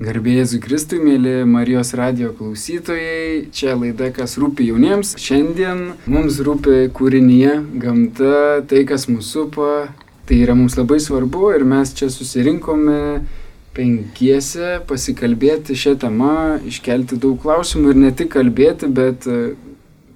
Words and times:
Garbėjai 0.00 0.56
Kristui, 0.64 0.98
mėly 1.04 1.42
Marijos 1.44 1.92
radio 1.92 2.30
klausytojai, 2.32 3.50
čia 3.52 3.74
laida, 3.76 4.08
kas 4.14 4.38
rūpi 4.40 4.70
jauniems. 4.70 5.12
Šiandien 5.20 5.82
mums 6.08 6.38
rūpi 6.40 6.88
kūrinyje, 6.96 7.58
gamta, 7.82 8.62
tai, 8.70 8.86
kas 8.88 9.04
mūsų 9.10 9.28
supa. 9.28 9.74
Tai 10.24 10.38
yra 10.38 10.56
mums 10.56 10.78
labai 10.78 10.96
svarbu 11.02 11.50
ir 11.52 11.66
mes 11.68 11.92
čia 11.98 12.08
susirinkome 12.08 13.20
penkiese 13.76 14.80
pasikalbėti 14.88 15.76
šią 15.76 15.96
temą, 16.00 16.34
iškelti 16.68 17.18
daug 17.20 17.40
klausimų 17.42 17.92
ir 17.92 18.02
ne 18.06 18.12
tik 18.16 18.32
kalbėti, 18.32 18.88
bet 18.88 19.26
e, 19.28 19.54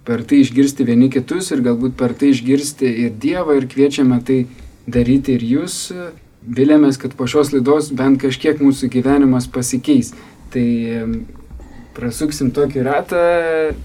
per 0.08 0.24
tai 0.24 0.40
išgirsti 0.44 0.86
vieni 0.88 1.10
kitus 1.12 1.52
ir 1.52 1.64
galbūt 1.66 1.98
per 2.00 2.16
tai 2.16 2.32
išgirsti 2.32 2.92
ir 3.04 3.16
Dievą 3.20 3.58
ir 3.60 3.68
kviečiame 3.68 4.22
tai 4.24 4.44
daryti 4.86 5.36
ir 5.36 5.44
jūs 5.56 5.80
vilėmės, 6.46 6.98
kad 7.00 7.16
po 7.18 7.26
šios 7.28 7.52
laidos 7.54 7.90
bent 7.96 8.20
kažkiek 8.22 8.60
mūsų 8.62 8.90
gyvenimas 8.92 9.48
pasikeis. 9.50 10.12
Tai 10.54 10.66
prasuksim 11.96 12.52
tokį 12.54 12.84
ratą, 12.86 13.22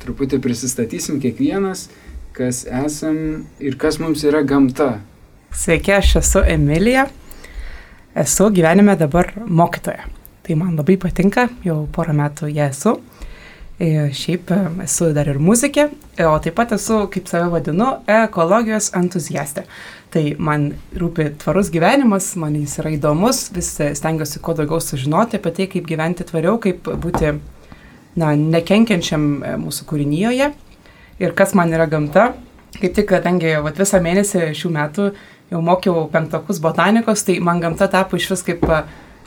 truputį 0.04 0.42
prisistatysim 0.44 1.22
kiekvienas, 1.24 1.88
kas 2.36 2.66
esam 2.66 3.46
ir 3.60 3.78
kas 3.82 4.00
mums 4.04 4.24
yra 4.28 4.44
gamta. 4.48 5.00
Sveiki, 5.52 5.94
aš 5.96 6.16
esu 6.22 6.44
Emilija. 6.48 7.08
Esu 8.16 8.50
gyvenime 8.52 8.98
dabar 9.00 9.32
mokytoja. 9.48 10.08
Tai 10.42 10.58
man 10.60 10.76
labai 10.76 10.98
patinka, 11.00 11.48
jau 11.64 11.86
porą 11.96 12.16
metų 12.18 12.50
ją 12.52 12.68
esu. 12.72 12.98
E, 13.82 14.12
šiaip 14.14 14.52
esu 14.84 15.08
dar 15.10 15.26
ir 15.32 15.40
muzikė, 15.42 15.88
e, 16.14 16.26
o 16.30 16.36
taip 16.38 16.54
pat 16.60 16.76
esu, 16.76 17.00
kaip 17.10 17.26
save 17.26 17.48
vadinu, 17.50 17.88
ekologijos 18.06 18.92
entuziastė. 19.00 19.64
Tai 20.14 20.22
man 20.38 20.68
rūpi 21.02 21.32
tvarus 21.42 21.72
gyvenimas, 21.74 22.28
man 22.38 22.60
jis 22.60 22.76
yra 22.84 22.92
įdomus, 22.94 23.48
vis 23.56 23.72
stengiuosi 23.98 24.42
kuo 24.46 24.54
daugiau 24.60 24.78
sužinoti 24.86 25.40
apie 25.40 25.54
tai, 25.58 25.68
kaip 25.72 25.88
gyventi 25.90 26.28
tvariau, 26.30 26.60
kaip 26.62 26.92
būti 27.02 27.32
na, 28.22 28.36
nekenkiančiam 28.38 29.26
e, 29.40 29.56
mūsų 29.64 29.90
kūrinyje 29.90 30.52
ir 31.26 31.34
kas 31.42 31.58
man 31.58 31.74
yra 31.74 31.90
gamta. 31.90 32.36
Kaip 32.78 32.94
tik, 33.00 33.10
kadangi 33.16 33.56
vat, 33.66 33.82
visą 33.82 33.98
mėnesį 34.04 34.52
šių 34.62 34.74
metų 34.78 35.08
jau 35.56 35.64
mokiau 35.66 36.06
penktokus 36.14 36.62
botanikos, 36.62 37.26
tai 37.26 37.40
man 37.42 37.66
gamta 37.66 37.90
tapo 37.90 38.22
iš 38.22 38.30
vis 38.36 38.46
kaip, 38.46 38.62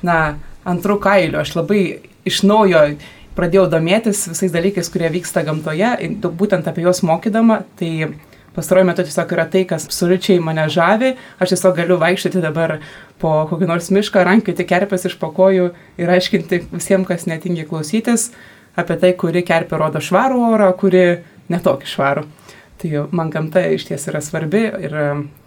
na, 0.07 0.21
antrų 0.63 1.01
kailių. 1.03 1.43
Aš 1.43 1.57
labai 1.59 1.83
iš 2.25 2.45
naujo 2.47 2.87
pradėjau 3.35 3.67
domėtis 3.71 4.25
visais 4.31 4.53
dalykais, 4.55 4.91
kurie 4.93 5.11
vyksta 5.13 5.43
gamtoje, 5.47 5.91
būtent 6.25 6.69
apie 6.71 6.85
juos 6.87 7.03
mokydama, 7.07 7.63
tai 7.79 8.15
pastaruoju 8.55 8.87
metu 8.87 9.05
tiesiog 9.07 9.35
yra 9.35 9.47
tai, 9.51 9.65
kas 9.69 9.87
absoliučiai 9.89 10.43
mane 10.43 10.67
žavi, 10.71 11.15
aš 11.43 11.55
tiesiog 11.55 11.77
galiu 11.81 11.99
vaikščioti 12.03 12.43
dabar 12.45 12.79
po 13.23 13.35
kokį 13.51 13.69
nors 13.71 13.91
mišką, 13.95 14.23
rankioti 14.27 14.67
kerpės 14.71 15.09
iš 15.11 15.19
pakojų 15.23 15.73
ir 16.01 16.15
aiškinti 16.17 16.63
visiems, 16.71 17.09
kas 17.11 17.27
netingi 17.31 17.67
klausytis, 17.71 18.31
apie 18.79 18.99
tai, 19.03 19.15
kuri 19.19 19.43
kerpė 19.47 19.81
rodo 19.81 20.03
švarų 20.03 20.47
orą, 20.53 20.71
kuri 20.79 21.05
netokį 21.51 21.91
švarų. 21.91 22.27
Tai 22.79 23.05
man 23.15 23.31
gamta 23.35 23.65
iš 23.75 23.89
ties 23.91 24.07
yra 24.11 24.23
svarbi 24.23 24.65
ir 24.87 24.97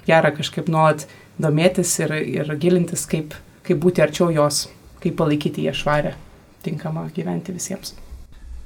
gera 0.07 0.31
kažkaip 0.35 0.71
nuolat 0.71 1.07
domėtis 1.39 1.91
ir, 2.03 2.15
ir 2.17 2.55
gilintis, 2.59 3.07
kaip, 3.07 3.35
kaip 3.67 3.83
būti 3.83 4.03
arčiau 4.03 4.31
jos, 4.33 4.65
kaip 5.03 5.19
palaikyti 5.19 5.67
ją 5.67 5.75
švarę 5.75 6.15
tinkama 6.65 7.07
gyventi 7.15 7.55
visiems. 7.55 7.93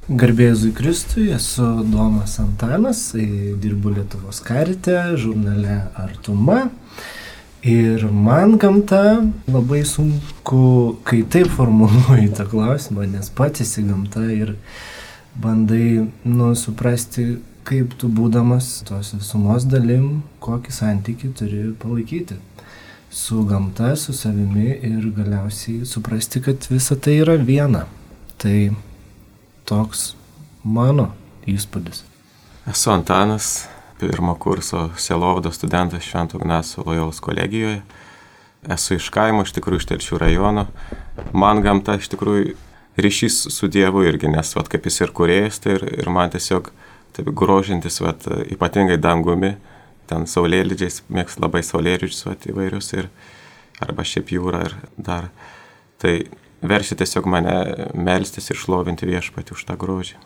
Garbėzui 0.10 0.72
Kristui, 0.74 1.28
esu 1.36 1.64
Domas 1.86 2.40
Antanas, 2.42 3.04
dirbu 3.14 3.94
Lietuvos 3.96 4.42
karite, 4.44 4.98
žurnale 5.16 5.78
Artuma. 5.96 6.72
Ir 7.62 8.08
man 8.10 8.58
gamta 8.58 9.22
labai 9.46 9.84
sunku, 9.86 10.98
kai 11.06 11.22
taip 11.30 11.52
formuluoji 11.54 12.32
tą 12.34 12.48
klausimą, 12.50 13.06
nes 13.12 13.30
pats 13.38 13.62
esi 13.62 13.86
gamta 13.86 14.26
ir 14.34 14.56
bandai 15.38 16.08
nu, 16.26 16.56
suprasti, 16.58 17.38
kaip 17.64 17.94
tu 18.02 18.10
būdamas 18.10 18.80
tos 18.90 19.14
visumos 19.14 19.70
dalim, 19.70 20.24
kokį 20.42 20.74
santykių 20.74 21.36
turi 21.38 21.68
palaikyti 21.78 22.42
su 23.12 23.44
gamta, 23.46 23.96
su 23.96 24.14
savimi 24.14 24.70
ir 24.82 25.12
galiausiai 25.16 25.86
suprasti, 25.86 26.42
kad 26.42 26.68
visa 26.70 26.96
tai 26.96 27.18
yra 27.20 27.36
viena. 27.36 27.86
Tai 28.40 28.72
toks 29.68 30.14
mano 30.64 31.12
įspūdis. 31.48 32.06
Esu 32.72 32.92
Antanas, 32.94 33.68
pirmo 34.00 34.36
kurso 34.40 34.90
Selovado 34.98 35.52
studentas 35.52 36.04
Švento 36.04 36.40
Ignacio 36.40 36.84
Lojaus 36.86 37.20
kolegijoje. 37.20 37.82
Esu 38.70 38.96
iš 38.96 39.10
kaimo, 39.10 39.44
iš 39.44 39.52
tikrųjų 39.58 39.82
iš 39.82 39.90
Telšių 39.90 40.22
rajono. 40.22 40.68
Man 41.34 41.62
gamta 41.66 41.98
iš 42.00 42.08
tikrųjų 42.14 42.56
ryšys 43.02 43.42
su 43.52 43.68
Dievu 43.68 44.06
irgi, 44.08 44.30
nes 44.32 44.56
vat, 44.56 44.70
kaip 44.72 44.88
jis 44.88 45.02
ir 45.02 45.12
kuriejas, 45.18 45.60
tai 45.60 45.76
ir, 45.80 45.86
ir 46.00 46.10
man 46.14 46.32
tiesiog 46.32 46.72
taip 47.16 47.32
grožintis, 47.36 48.00
vat, 48.04 48.24
ypatingai 48.54 49.00
dangumi, 49.02 49.56
ten 50.12 50.28
saulėlydžiais, 50.30 51.02
mėgst 51.10 51.42
labai 51.42 51.64
saulėlydžius 51.66 52.28
įvairius 52.52 52.92
ir 52.98 53.10
arba 53.82 54.06
šiaip 54.06 54.32
jūrą 54.36 54.66
ir 54.68 54.78
dar. 55.00 55.32
Tai 56.02 56.14
veršia 56.62 56.98
tiesiog 57.00 57.30
mane 57.30 57.56
melstis 57.98 58.52
ir 58.52 58.60
šlovinti 58.60 59.10
viešpatį 59.10 59.56
už 59.56 59.66
tą 59.70 59.78
grožį. 59.80 60.20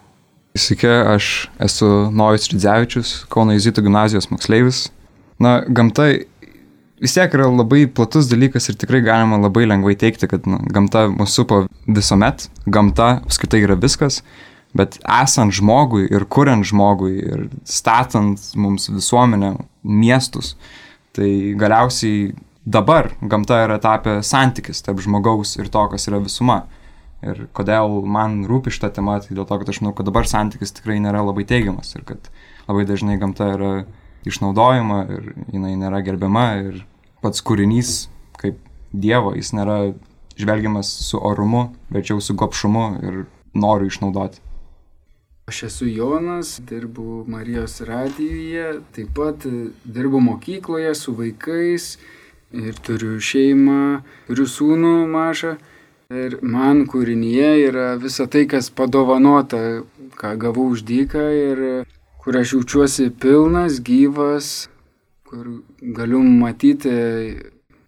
Sveiki, 0.55 0.87
aš 0.87 1.49
esu 1.59 1.87
Nojus 2.15 2.47
Ridzevičius, 2.53 3.09
Kauno 3.31 3.55
Jėzito 3.55 3.83
gimnazijos 3.83 4.29
moksleivis. 4.31 4.85
Na, 5.43 5.57
gamta 5.67 6.07
vis 7.03 7.15
tiek 7.15 7.33
yra 7.35 7.49
labai 7.51 7.83
platus 7.91 8.29
dalykas 8.31 8.69
ir 8.71 8.77
tikrai 8.79 9.01
galima 9.03 9.39
labai 9.41 9.65
lengvai 9.67 9.97
teikti, 9.99 10.29
kad 10.31 10.47
na, 10.47 10.61
gamta 10.71 11.09
mūsų 11.11 11.41
supo 11.41 11.61
visuomet, 11.87 12.47
gamta 12.71 13.17
apskritai 13.25 13.65
yra 13.65 13.75
viskas, 13.79 14.21
bet 14.75 14.95
esant 15.03 15.55
žmogui 15.55 16.07
ir 16.07 16.23
kuriant 16.31 16.63
žmogui 16.67 17.17
ir 17.19 17.45
statant 17.67 18.39
mums 18.55 18.87
visuomenę, 18.91 19.57
miestus, 19.85 20.55
tai 21.15 21.53
galiausiai 21.57 22.33
dabar 22.65 23.11
gamta 23.21 23.61
yra 23.65 23.77
tapę 23.79 24.17
santykis 24.25 24.81
tarp 24.85 24.99
žmogaus 25.05 25.55
ir 25.61 25.69
to, 25.69 25.85
kas 25.91 26.09
yra 26.09 26.19
visuma. 26.23 26.65
Ir 27.25 27.45
kodėl 27.57 28.01
man 28.05 28.43
rūpi 28.49 28.73
šitą 28.73 28.91
temą, 28.97 29.19
tai 29.23 29.37
dėl 29.37 29.47
to, 29.47 29.57
kad 29.61 29.69
aš 29.71 29.79
manau, 29.81 29.95
kad 29.97 30.09
dabar 30.09 30.27
santykis 30.29 30.75
tikrai 30.77 30.97
nėra 31.01 31.23
labai 31.25 31.45
teigiamas 31.47 31.95
ir 31.95 32.03
kad 32.05 32.29
labai 32.67 32.85
dažnai 32.89 33.15
gamta 33.21 33.53
yra 33.55 33.71
išnaudojama 34.29 34.99
ir 35.13 35.31
jinai 35.53 35.73
nėra 35.79 36.01
gerbiama 36.05 36.45
ir 36.65 36.83
pats 37.23 37.41
kūrinys 37.45 38.05
kaip 38.41 38.59
Dievo, 38.95 39.33
jis 39.35 39.51
nėra 39.51 39.93
žvelgiamas 40.39 40.87
su 41.03 41.19
orumu, 41.19 41.69
verčiau 41.91 42.21
su 42.23 42.35
gopšumu 42.37 42.85
ir 43.03 43.17
noriu 43.55 43.89
išnaudoti. 43.91 44.39
Aš 45.47 45.63
esu 45.63 45.85
Jonas, 45.87 46.61
dirbu 46.69 47.25
Marijos 47.27 47.81
radijoje, 47.81 48.79
taip 48.95 49.09
pat 49.15 49.43
dirbu 49.85 50.19
mokykloje 50.19 50.95
su 50.95 51.13
vaikais 51.13 51.99
ir 52.51 52.79
turiu 52.87 53.19
šeimą, 53.21 54.01
turiu 54.25 54.47
sūnų 54.49 54.93
mažą. 55.11 55.51
Ir 56.09 56.39
man 56.41 56.81
kūrinyje 56.89 57.51
yra 57.67 57.85
visa 58.01 58.25
tai, 58.25 58.47
kas 58.49 58.71
padovanota, 58.73 59.61
ką 60.17 60.33
gavau 60.41 60.65
už 60.73 60.81
dyką 60.89 61.27
ir 61.37 61.61
kur 62.23 62.41
aš 62.41 62.55
jaučiuosi 62.55 63.11
pilnas, 63.13 63.77
gyvas, 63.85 64.49
kur 65.29 65.45
galiu 65.99 66.23
matyti, 66.25 66.97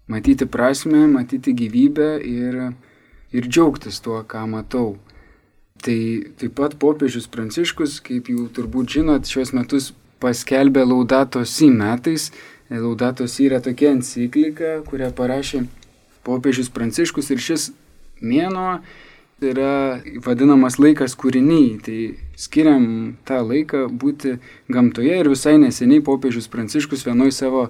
matyti 0.05 0.45
prasme, 0.45 1.07
matyti 1.09 1.57
gyvybę 1.57 2.13
ir, 2.21 2.61
ir 3.33 3.49
džiaugtis 3.49 3.97
tuo, 4.05 4.21
ką 4.21 4.45
matau. 4.53 4.91
Tai 5.83 5.99
taip 6.39 6.53
pat 6.57 6.75
popiežius 6.81 7.27
Pranciškus, 7.31 7.99
kaip 8.05 8.29
jau 8.31 8.47
turbūt 8.53 8.97
žinot, 8.97 9.29
šios 9.29 9.53
metus 9.53 9.91
paskelbė 10.23 10.85
Laudato 10.87 11.43
Si 11.45 11.69
metais. 11.69 12.31
Laudato 12.69 13.27
Si 13.29 13.45
yra 13.47 13.61
tokia 13.63 13.93
enciklika, 13.95 14.79
kurią 14.87 15.11
parašė 15.15 15.65
popiežius 16.27 16.71
Pranciškus 16.73 17.29
ir 17.31 17.43
šis 17.43 17.69
mėnuo 18.19 18.79
yra 19.43 20.01
vadinamas 20.25 20.79
laikas 20.81 21.15
kūriniai. 21.19 21.77
Tai 21.85 21.99
skiriam 22.39 22.87
tą 23.27 23.43
laiką 23.45 23.85
būti 24.01 24.37
gamtoje 24.73 25.19
ir 25.21 25.29
visai 25.31 25.57
neseniai 25.61 26.03
popiežius 26.03 26.49
Pranciškus 26.51 27.05
vienoj 27.07 27.31
savo 27.35 27.67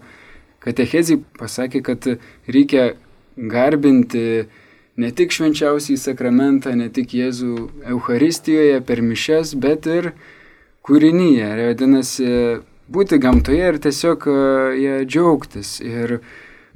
katechezijai 0.63 1.21
pasakė, 1.37 1.83
kad 1.83 2.07
reikia 2.47 2.93
garbinti 3.37 4.47
ne 4.97 5.11
tik 5.13 5.31
švenčiausiai 5.35 5.99
sakramentą, 6.01 6.73
ne 6.75 6.89
tik 6.93 7.13
Jėzų 7.13 7.67
Euharistijoje 7.93 8.81
per 8.85 9.03
mišes, 9.05 9.53
bet 9.61 9.85
ir 9.91 10.11
kūrinyje. 10.87 11.47
Ir 11.53 11.63
vadinasi, 11.69 12.27
būti 12.93 13.19
gamtoje 13.21 13.71
ir 13.73 13.79
tiesiog 13.83 14.27
e, 14.31 14.37
ją 14.81 14.99
džiaugtis. 15.05 15.77
Ir 15.85 16.19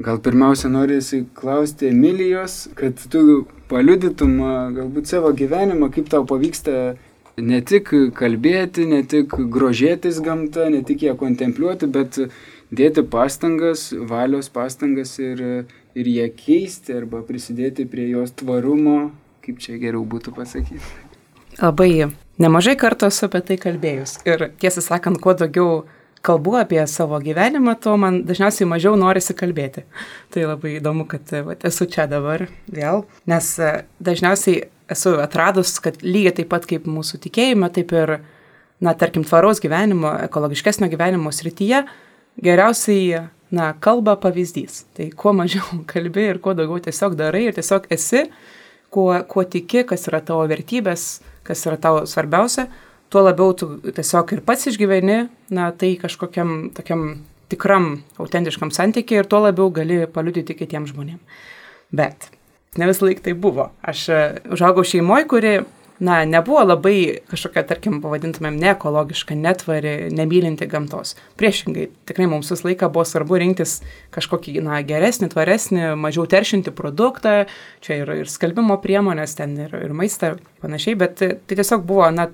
gal 0.02 0.22
pirmiausia 0.24 0.70
norisi 0.70 1.24
klausti 1.38 1.90
Emilijos, 1.90 2.68
kad 2.78 3.02
tu 3.12 3.46
paliudytum 3.72 4.38
e, 4.38 4.54
galbūt 4.78 5.10
savo 5.10 5.34
gyvenimą, 5.38 5.90
kaip 5.96 6.12
tau 6.14 6.28
pavyksta 6.30 6.96
ne 7.42 7.62
tik 7.66 7.90
kalbėti, 8.18 8.86
ne 8.86 9.02
tik 9.08 9.34
grožėtis 9.34 10.22
gamta, 10.22 10.70
ne 10.70 10.84
tik 10.86 11.08
ją 11.08 11.16
kontempliuoti, 11.18 11.90
bet 11.90 12.20
dėti 12.72 13.04
pastangas, 13.08 13.90
valios 13.96 14.52
pastangas 14.54 15.18
ir, 15.20 15.42
ir 15.96 16.08
ją 16.08 16.30
keisti 16.38 16.96
arba 16.98 17.24
prisidėti 17.28 17.88
prie 17.90 18.10
jos 18.12 18.34
tvarumo 18.40 19.12
kaip 19.46 19.62
čia 19.62 19.78
geriau 19.82 20.04
būtų 20.08 20.34
pasakyti. 20.36 20.82
Labai 21.60 22.12
nemažai 22.42 22.78
kartų 22.80 23.10
esu 23.12 23.28
apie 23.28 23.42
tai 23.46 23.58
kalbėjus. 23.62 24.20
Ir 24.28 24.52
tiesą 24.62 24.84
sakant, 24.86 25.20
kuo 25.22 25.34
daugiau 25.38 25.84
kalbu 26.26 26.56
apie 26.62 26.82
savo 26.90 27.18
gyvenimą, 27.22 27.76
to 27.82 27.96
man 27.98 28.22
dažniausiai 28.28 28.70
mažiau 28.70 28.94
norisi 29.00 29.36
kalbėti. 29.38 29.84
Tai 30.34 30.46
labai 30.54 30.76
įdomu, 30.78 31.08
kad 31.10 31.34
va, 31.48 31.58
esu 31.68 31.90
čia 31.90 32.06
dabar 32.10 32.46
vėl, 32.70 33.04
nes 33.30 33.50
e, 33.58 33.72
dažniausiai 34.04 34.68
esu 34.92 35.16
atradus, 35.24 35.74
kad 35.82 35.98
lygiai 36.06 36.36
taip 36.42 36.52
pat 36.54 36.68
kaip 36.70 36.86
mūsų 36.90 37.24
tikėjime, 37.26 37.72
taip 37.74 37.94
ir, 37.98 38.20
na, 38.84 38.94
tarkim, 38.94 39.26
tvaraus 39.26 39.64
gyvenimo, 39.64 40.14
ekologiškesnio 40.28 40.92
gyvenimo 40.94 41.34
srityje, 41.34 41.84
geriausiai, 42.46 43.26
na, 43.52 43.74
kalba 43.80 44.16
pavyzdys. 44.22 44.86
Tai 44.98 45.10
kuo 45.18 45.34
mažiau 45.36 45.82
kalbi 45.92 46.28
ir 46.34 46.42
kuo 46.44 46.56
daugiau 46.58 46.82
tiesiog 46.84 47.18
darai 47.20 47.48
ir 47.50 47.58
tiesiog 47.58 47.90
esi, 47.94 48.26
kuo, 48.94 49.12
kuo 49.28 49.44
tiki, 49.44 49.86
kas 49.88 50.08
yra 50.12 50.22
tavo 50.26 50.46
vertybės, 50.52 51.22
kas 51.48 51.66
yra 51.68 51.80
tavo 51.82 52.06
svarbiausia, 52.10 52.68
tuo 53.12 53.26
labiau 53.26 53.56
tu 53.58 53.74
tiesiog 53.88 54.36
ir 54.36 54.44
pats 54.48 54.70
išgyveni, 54.72 55.22
na, 55.56 55.72
tai 55.76 55.96
kažkokiam 56.00 56.72
tokiam 56.76 57.08
tikram, 57.52 57.98
autentiškam 58.22 58.72
santykiai 58.72 59.24
ir 59.24 59.28
tuo 59.28 59.42
labiau 59.44 59.72
gali 59.76 60.06
paliudyti 60.08 60.56
kitiems 60.56 60.94
žmonėms. 60.94 61.42
Bet 61.92 62.30
ne 62.80 62.88
visą 62.88 63.08
laiką 63.08 63.26
tai 63.26 63.36
buvo. 63.36 63.68
Aš 63.84 64.06
e, 64.10 64.20
užaugau 64.56 64.86
šeimoje, 64.88 65.28
kuri 65.32 65.54
na, 66.02 66.22
nebuvo 66.26 66.64
labai 66.66 67.22
kažkokia, 67.30 67.64
tarkim, 67.70 68.00
pavadintumėm 68.02 68.58
neekologiška, 68.62 69.36
netvari, 69.38 69.94
nemylinti 70.14 70.66
gamtos. 70.70 71.14
Priešingai, 71.38 71.88
tikrai 72.10 72.26
mums 72.32 72.50
visą 72.50 72.66
laiką 72.72 72.90
buvo 72.94 73.06
svarbu 73.06 73.38
rinktis 73.44 73.78
kažkokį, 74.16 74.56
na, 74.66 74.82
geresnį, 74.88 75.30
tvaresnį, 75.36 75.92
mažiau 76.02 76.26
teršinti 76.30 76.74
produktą, 76.74 77.46
čia 77.86 78.02
ir, 78.02 78.14
ir 78.24 78.34
skalbimo 78.34 78.80
priemonės, 78.82 79.38
ten 79.38 79.54
ir, 79.68 79.78
ir 79.78 79.94
maistą 79.98 80.34
panašiai, 80.64 80.98
bet 80.98 81.22
tai 81.22 81.54
tiesiog 81.54 81.86
buvo, 81.86 82.10
na, 82.16 82.32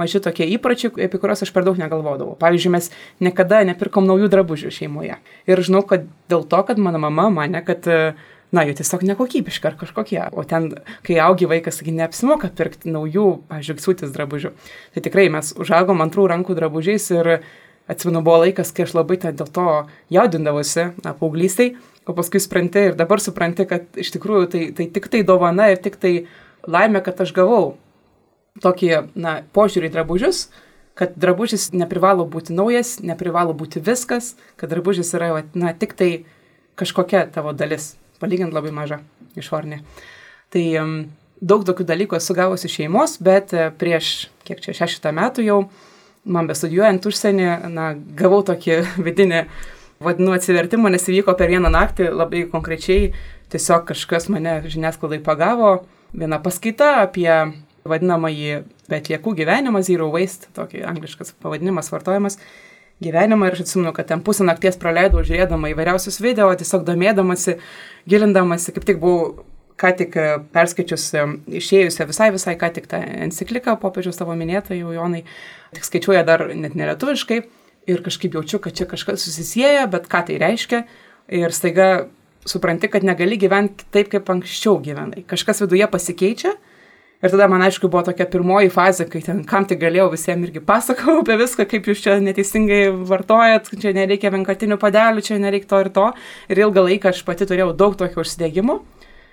maži 0.00 0.18
tokie 0.22 0.50
įpročiai, 0.56 0.90
apie 1.06 1.22
kuriuos 1.22 1.46
aš 1.46 1.54
per 1.54 1.66
daug 1.66 1.78
negalvodavau. 1.78 2.34
Pavyzdžiui, 2.40 2.74
mes 2.74 2.90
niekada 3.22 3.62
nepirkom 3.70 4.10
naujų 4.10 4.30
drabužių 4.32 4.74
šeimoje. 4.74 5.20
Ir 5.46 5.62
žinau, 5.62 5.84
kad 5.86 6.08
dėl 6.32 6.42
to, 6.50 6.62
kad 6.66 6.82
mano 6.82 6.98
mama 7.02 7.30
mane, 7.30 7.62
kad 7.66 7.86
uh, 7.86 8.32
na, 8.54 8.64
jų 8.66 8.76
tiesiog 8.78 9.04
nekokybiški 9.08 9.68
ar 9.68 9.76
kažkokie. 9.80 10.20
O 10.32 10.44
ten, 10.48 10.70
kai 11.06 11.18
augi 11.22 11.48
vaikas, 11.50 11.80
taigi 11.80 11.94
neapsimoka 11.96 12.50
pirkti 12.54 12.92
naujų, 12.94 13.26
pažiūrėk, 13.50 13.82
siūtis 13.82 14.14
drabužių. 14.14 14.52
Tai 14.94 15.04
tikrai 15.04 15.26
mes 15.32 15.52
užaugom 15.60 16.04
antrų 16.04 16.28
rankų 16.30 16.56
drabužiais 16.58 17.08
ir 17.14 17.32
atsimenu, 17.90 18.22
buvo 18.24 18.42
laikas, 18.44 18.72
kai 18.74 18.86
aš 18.86 18.94
labai 18.96 19.18
dėl 19.22 19.48
to 19.48 19.68
jaudindavosi, 20.14 20.90
na, 21.04 21.14
paauglystiai, 21.18 21.74
o 22.08 22.14
paskui 22.16 22.40
supranti 22.40 22.90
ir 22.90 22.98
dabar 22.98 23.20
supranti, 23.20 23.66
kad 23.68 23.88
iš 24.00 24.12
tikrųjų 24.16 24.50
tai, 24.52 24.66
tai 24.76 24.88
tik 24.92 25.10
tai 25.12 25.24
dovana 25.26 25.70
ir 25.72 25.80
tik 25.84 25.98
tai 26.00 26.14
laimė, 26.68 27.02
kad 27.04 27.20
aš 27.24 27.34
gavau 27.36 27.74
tokį, 28.64 28.92
na, 29.18 29.40
požiūrį 29.56 29.90
į 29.90 29.96
drabužius, 29.98 30.46
kad 30.96 31.16
drabužis 31.18 31.72
neprivalo 31.74 32.24
būti 32.30 32.54
naujas, 32.54 32.96
neprivalo 33.02 33.56
būti 33.56 33.82
viskas, 33.84 34.32
kad 34.60 34.72
drabužis 34.72 35.10
yra, 35.18 35.42
na, 35.58 35.74
tik 35.74 35.98
tai 35.98 36.10
kažkokia 36.78 37.26
tavo 37.34 37.52
dalis 37.52 37.94
palyginti 38.24 38.56
labai 38.56 38.72
maža 38.74 39.02
išornė. 39.38 39.82
Tai 40.54 40.64
daug 41.44 41.64
tokių 41.66 41.86
dalykų 41.88 42.18
esu 42.18 42.36
gavusi 42.36 42.70
šeimos, 42.72 43.18
bet 43.24 43.52
uh, 43.56 43.68
prieš, 43.78 44.30
kiek 44.48 44.62
čia, 44.64 44.74
šeštą 44.80 45.12
metų 45.14 45.46
jau, 45.46 45.58
man 46.24 46.48
bestudijuojant 46.48 47.04
užsienį, 47.04 47.48
na, 47.74 47.92
gavau 48.16 48.40
tokį 48.46 48.80
vidinį, 49.06 49.44
vadinu, 50.04 50.34
atsivertimą, 50.36 50.92
nes 50.92 51.08
įvyko 51.10 51.36
per 51.38 51.52
vieną 51.52 51.70
naktį 51.72 52.10
labai 52.12 52.44
konkrečiai, 52.52 53.12
tiesiog 53.52 53.86
kažkas 53.92 54.30
mane 54.32 54.60
žiniasklaidai 54.66 55.20
pagavo, 55.24 55.76
viena 56.14 56.40
paskaita 56.42 56.96
apie 57.04 57.30
vadinamąjį 57.84 58.62
betliekų 58.88 59.34
gyvenimą, 59.40 59.82
zero 59.84 60.08
waste, 60.12 60.48
tokį 60.56 60.84
angliškas 60.88 61.34
pavadinimas 61.42 61.90
vartojamas 61.92 62.38
gyvenimą 63.04 63.48
ir 63.48 63.56
aš 63.56 63.64
atsimenu, 63.66 63.92
kad 63.96 64.08
ten 64.10 64.22
pusę 64.24 64.46
nakties 64.46 64.78
praleidau 64.80 65.22
žiūrėdama 65.24 65.72
įvairiausius 65.72 66.20
video, 66.24 66.50
tiesiog 66.58 66.86
domėdamasi, 66.86 67.58
gilindamasi, 68.10 68.74
kaip 68.76 68.88
tik 68.88 69.02
buvau 69.02 69.44
ką 69.80 69.90
tik 69.98 70.16
e, 70.20 70.26
perskaičiusi, 70.54 71.22
išėjusią 71.60 72.06
visai, 72.10 72.30
visai 72.34 72.54
ką 72.58 72.70
tik 72.76 72.86
tą 72.90 73.00
encikliką 73.26 73.76
popiežiaus 73.82 74.20
tavo 74.20 74.36
minėtą 74.38 74.76
jau 74.78 74.92
Jonai, 74.94 75.24
tik 75.74 75.86
skaičiuoja 75.88 76.22
dar 76.26 76.46
net 76.54 76.76
nelietuviškai 76.78 77.40
ir 77.90 78.04
kažkaip 78.04 78.36
jaučiu, 78.38 78.60
kad 78.62 78.76
čia 78.76 78.86
kažkas 78.90 79.24
susisieja, 79.26 79.88
bet 79.90 80.06
ką 80.10 80.22
tai 80.28 80.38
reiškia 80.40 80.84
ir 81.34 81.56
staiga 81.56 81.88
supranti, 82.48 82.88
kad 82.92 83.04
negali 83.06 83.38
gyventi 83.40 83.86
taip, 83.92 84.10
kaip 84.12 84.30
anksčiau 84.30 84.78
gyvenai. 84.84 85.24
Kažkas 85.28 85.64
viduje 85.64 85.88
pasikeičia 85.90 86.54
Ir 87.24 87.32
tada 87.32 87.46
man 87.48 87.62
aišku 87.64 87.88
buvo 87.88 88.02
tokia 88.04 88.26
pirmoji 88.28 88.68
fazė, 88.68 89.06
kai 89.08 89.22
ten 89.24 89.38
kam 89.48 89.64
tik 89.64 89.78
galėjau 89.80 90.10
visiems 90.12 90.44
irgi 90.44 90.60
pasakau 90.60 91.22
apie 91.22 91.38
viską, 91.40 91.64
kaip 91.70 91.86
jūs 91.88 92.02
čia 92.04 92.18
neteisingai 92.20 92.82
vartojat, 93.08 93.70
čia 93.80 93.94
nereikia 93.96 94.28
vienkartinių 94.34 94.76
padelių, 94.82 95.24
čia 95.24 95.38
nereikia 95.40 95.70
to 95.70 95.80
ir 95.80 95.90
to. 95.94 96.04
Ir 96.52 96.60
ilgą 96.66 96.84
laiką 96.84 97.14
aš 97.14 97.22
pati 97.24 97.48
turėjau 97.48 97.70
daug 97.80 97.96
tokių 97.96 98.20
užsidėgymų. 98.26 98.76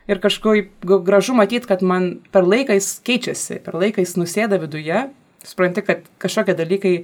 Ir 0.07 0.23
kažkaip 0.23 0.88
gražu 1.03 1.35
matyti, 1.35 1.67
kad 1.67 1.83
man 1.83 2.07
per 2.31 2.47
laiką 2.47 2.79
jis 2.79 2.93
keičiasi, 3.03 3.59
per 3.65 3.75
laiką 3.83 4.05
jis 4.05 4.15
nusėda 4.15 4.61
viduje, 4.63 5.03
supranti, 5.43 5.83
kad 5.83 6.07
kažkokie 6.23 6.55
dalykai 6.55 6.95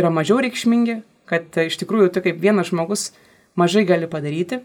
yra 0.00 0.08
mažiau 0.08 0.40
reikšmingi, 0.40 1.02
kad 1.28 1.60
iš 1.60 1.76
tikrųjų 1.84 2.08
tu 2.14 2.24
kaip 2.24 2.40
vienas 2.40 2.72
žmogus 2.72 3.10
mažai 3.60 3.84
gali 3.84 4.08
padaryti, 4.08 4.62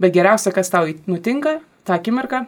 bet 0.00 0.16
geriausia, 0.16 0.48
kas 0.56 0.72
tau 0.72 0.88
nutinka 1.04 1.58
tą 1.84 2.00
akimirką 2.00 2.46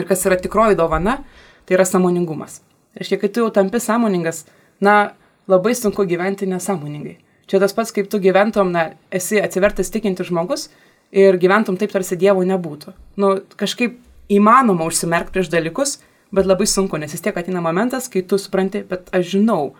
ir 0.00 0.08
kas 0.08 0.24
yra 0.24 0.40
tikroji 0.40 0.80
dovana, 0.80 1.20
tai 1.66 1.78
yra 1.78 1.86
samoningumas. 1.88 2.60
Reiškia, 2.98 3.18
kai 3.22 3.30
tu 3.32 3.44
jau 3.44 3.50
tampi 3.54 3.80
sąmoningas, 3.82 4.44
na, 4.84 5.14
labai 5.50 5.74
sunku 5.74 6.06
gyventi 6.08 6.46
nesąmoningai. 6.46 7.16
Čia 7.50 7.60
tas 7.60 7.74
pats, 7.76 7.92
kaip 7.92 8.08
tu 8.08 8.20
gyventum, 8.22 8.70
na, 8.72 8.90
esi 9.12 9.40
atsivertas 9.42 9.92
tikinti 9.92 10.24
žmogus 10.24 10.68
ir 11.12 11.36
gyventum 11.40 11.76
taip, 11.80 11.92
tarsi 11.92 12.16
Dievo 12.20 12.44
nebūtų. 12.46 12.94
Nu, 13.20 13.34
kažkaip 13.60 13.98
įmanoma 14.32 14.86
užsimerkti 14.88 15.34
prieš 15.36 15.50
dalykus, 15.52 15.98
bet 16.34 16.48
labai 16.48 16.66
sunku, 16.70 16.98
nes 16.98 17.12
vis 17.12 17.22
tiek 17.24 17.36
ateina 17.36 17.62
momentas, 17.64 18.08
kai 18.10 18.24
tu 18.26 18.38
supranti, 18.40 18.82
bet 18.88 19.10
aš 19.14 19.34
žinau, 19.36 19.74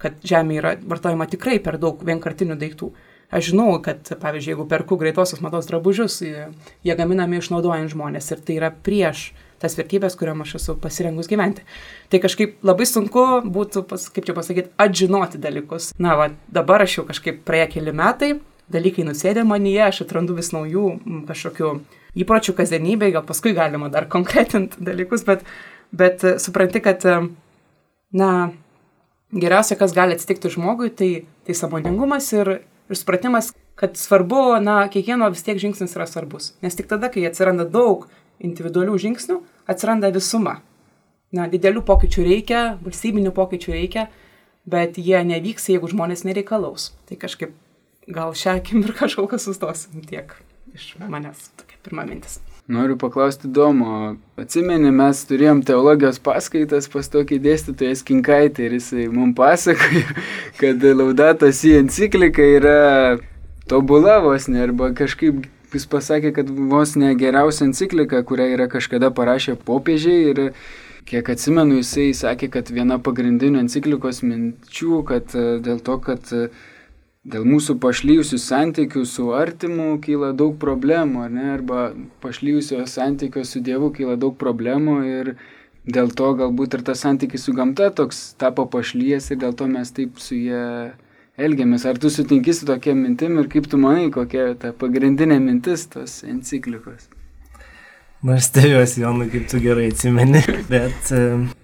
kad 0.00 0.16
žemė 0.24 0.60
yra 0.60 0.74
vartojama 0.80 1.26
tikrai 1.28 1.58
per 1.64 1.76
daug 1.80 2.00
vienkartinių 2.06 2.56
daiktų. 2.60 2.92
Aš 3.30 3.52
žinau, 3.52 3.76
kad, 3.84 4.08
pavyzdžiui, 4.22 4.54
jeigu 4.54 4.66
perku 4.70 4.96
greitosios 4.98 5.42
mados 5.44 5.68
drabužius, 5.68 6.16
jie 6.24 6.96
gaminami 6.98 7.38
išnaudojant 7.38 7.92
žmonės 7.92 8.32
ir 8.32 8.40
tai 8.42 8.56
yra 8.58 8.70
prieš 8.74 9.28
tas 9.60 9.76
vertybės, 9.78 10.16
kuriuom 10.18 10.44
aš 10.44 10.56
esu 10.60 10.76
pasirengus 10.80 11.28
gyventi. 11.30 11.64
Tai 12.12 12.20
kažkaip 12.22 12.62
labai 12.66 12.86
sunku 12.88 13.24
būtų, 13.44 13.84
pas, 13.90 14.06
kaip 14.12 14.28
čia 14.28 14.36
pasakyti, 14.36 14.72
atžinoti 14.80 15.40
dalykus. 15.42 15.92
Na, 16.00 16.16
va, 16.18 16.30
dabar 16.48 16.86
aš 16.86 17.00
jau 17.00 17.06
kažkaip 17.10 17.42
praėjo 17.48 17.74
keli 17.76 17.94
metai, 17.96 18.32
dalykai 18.72 19.04
nusėdė 19.06 19.44
manyje, 19.46 19.82
aš 19.88 20.04
atrandu 20.06 20.36
vis 20.38 20.52
naujų 20.54 20.86
kažkokių 21.28 21.74
įpročių 22.24 22.56
kasdienybėje, 22.58 23.14
gal 23.18 23.26
paskui 23.26 23.52
galima 23.56 23.90
dar 23.92 24.08
konkretinti 24.10 24.82
dalykus, 24.82 25.24
bet, 25.26 25.44
bet 25.94 26.24
e, 26.24 26.36
supranti, 26.42 26.82
kad, 26.84 27.04
e, 27.06 27.20
na, 28.16 28.30
geriausia, 29.34 29.78
kas 29.78 29.94
gali 29.96 30.16
atsitikti 30.16 30.52
žmogui, 30.56 30.90
tai, 30.94 31.10
tai 31.46 31.56
samoningumas 31.58 32.30
ir, 32.34 32.56
ir 32.90 32.98
supratimas, 32.98 33.52
kad 33.80 33.94
svarbu, 33.96 34.58
na, 34.64 34.82
kiekvieno 34.92 35.30
vis 35.32 35.44
tiek 35.46 35.60
žingsnis 35.60 35.94
yra 35.96 36.08
svarbus. 36.10 36.52
Nes 36.64 36.76
tik 36.76 36.90
tada, 36.90 37.12
kai 37.12 37.24
atsiranda 37.28 37.64
daug 37.68 38.08
individualių 38.40 38.98
žingsnių, 39.04 39.38
atsiranda 39.70 40.10
visuma. 40.14 40.58
Na, 41.30 41.46
didelių 41.50 41.84
pokyčių 41.86 42.26
reikia, 42.26 42.60
valstybinių 42.82 43.30
pokyčių 43.36 43.74
reikia, 43.76 44.08
bet 44.70 44.98
jie 44.98 45.20
nevyks, 45.26 45.68
jeigu 45.70 45.90
žmonės 45.90 46.24
nereikalaus. 46.26 46.90
Tai 47.06 47.18
kažkaip 47.20 47.54
gal 48.10 48.34
šią 48.34 48.58
akimirką 48.60 49.04
kažkol 49.04 49.30
kas 49.30 49.46
sustosim 49.46 50.02
tiek 50.06 50.34
iš 50.74 50.94
manęs. 51.06 51.50
Tokia 51.60 51.78
pirma 51.84 52.06
mintis. 52.08 52.40
Noriu 52.70 52.94
paklausti 52.98 53.48
Domo, 53.50 54.14
atsimeni, 54.38 54.92
mes 54.94 55.24
turėjom 55.26 55.64
teologijos 55.66 56.20
paskaitas 56.22 56.86
pas 56.92 57.08
tokį 57.10 57.40
dėstytoją 57.42 57.96
Skinkaitį 57.98 58.66
ir 58.66 58.76
jisai 58.76 59.06
mums 59.10 59.34
pasakoja, 59.38 60.04
kad 60.60 60.84
laudatos 60.94 61.64
į 61.66 61.80
encikliką 61.80 62.46
yra 62.60 62.76
tobula 63.70 64.20
vos 64.22 64.46
ne, 64.46 64.62
arba 64.68 64.92
kažkaip 64.94 65.42
jis 65.74 65.86
pasakė, 65.90 66.32
kad 66.36 66.50
vos 66.50 66.96
ne 67.00 67.12
geriausia 67.18 67.66
enciklika, 67.68 68.22
kurią 68.26 68.50
yra 68.56 68.66
kažkada 68.70 69.10
parašę 69.14 69.56
popiežiai 69.66 70.30
ir 70.32 70.42
kiek 71.10 71.30
atsimenu, 71.32 71.80
jisai 71.80 72.10
sakė, 72.16 72.50
kad 72.56 72.70
viena 72.74 72.98
pagrindinių 73.02 73.64
enciklikos 73.64 74.22
minčių, 74.26 75.00
kad 75.08 75.34
e, 75.34 75.46
dėl 75.64 75.80
to, 75.86 75.96
kad 76.04 76.32
e, 76.36 76.48
dėl 77.30 77.46
mūsų 77.48 77.76
pašlyjusių 77.82 78.38
santykių 78.40 79.04
su 79.08 79.30
artimu 79.36 79.94
kyla 80.04 80.32
daug 80.36 80.56
problemų, 80.60 81.26
ne, 81.34 81.46
arba 81.56 81.90
pašlyjusio 82.24 82.84
santykio 82.88 83.44
su 83.44 83.62
Dievu 83.64 83.90
kyla 83.96 84.16
daug 84.20 84.36
problemų 84.40 84.96
ir 85.08 85.34
dėl 85.88 86.12
to 86.16 86.32
galbūt 86.38 86.78
ir 86.78 86.84
tas 86.86 87.02
santykis 87.04 87.46
su 87.48 87.54
gamta 87.56 87.90
toks 87.90 88.34
tapo 88.40 88.66
pašlyjas 88.70 89.30
ir 89.32 89.40
dėl 89.44 89.56
to 89.56 89.68
mes 89.70 89.92
taip 89.96 90.20
su 90.20 90.36
jie 90.36 90.64
elgiamės. 91.46 91.86
Ar 91.88 92.00
tu 92.00 92.10
sutinki 92.12 92.54
su 92.56 92.68
tokia 92.68 92.96
mintim 92.98 93.38
ir 93.40 93.48
kaip 93.52 93.70
tu 93.70 93.80
manai, 93.80 94.10
kokia 94.14 94.52
ta 94.60 94.74
pagrindinė 94.76 95.40
mintis 95.42 95.86
tos 95.90 96.20
enciklikos? 96.26 97.08
Aš 98.20 98.50
stebiuosi, 98.50 99.00
Jonai, 99.00 99.30
kaip 99.32 99.46
tu 99.48 99.58
gerai 99.64 99.86
atsimeni, 99.88 100.42
bet 100.72 101.08
e, 101.16 101.20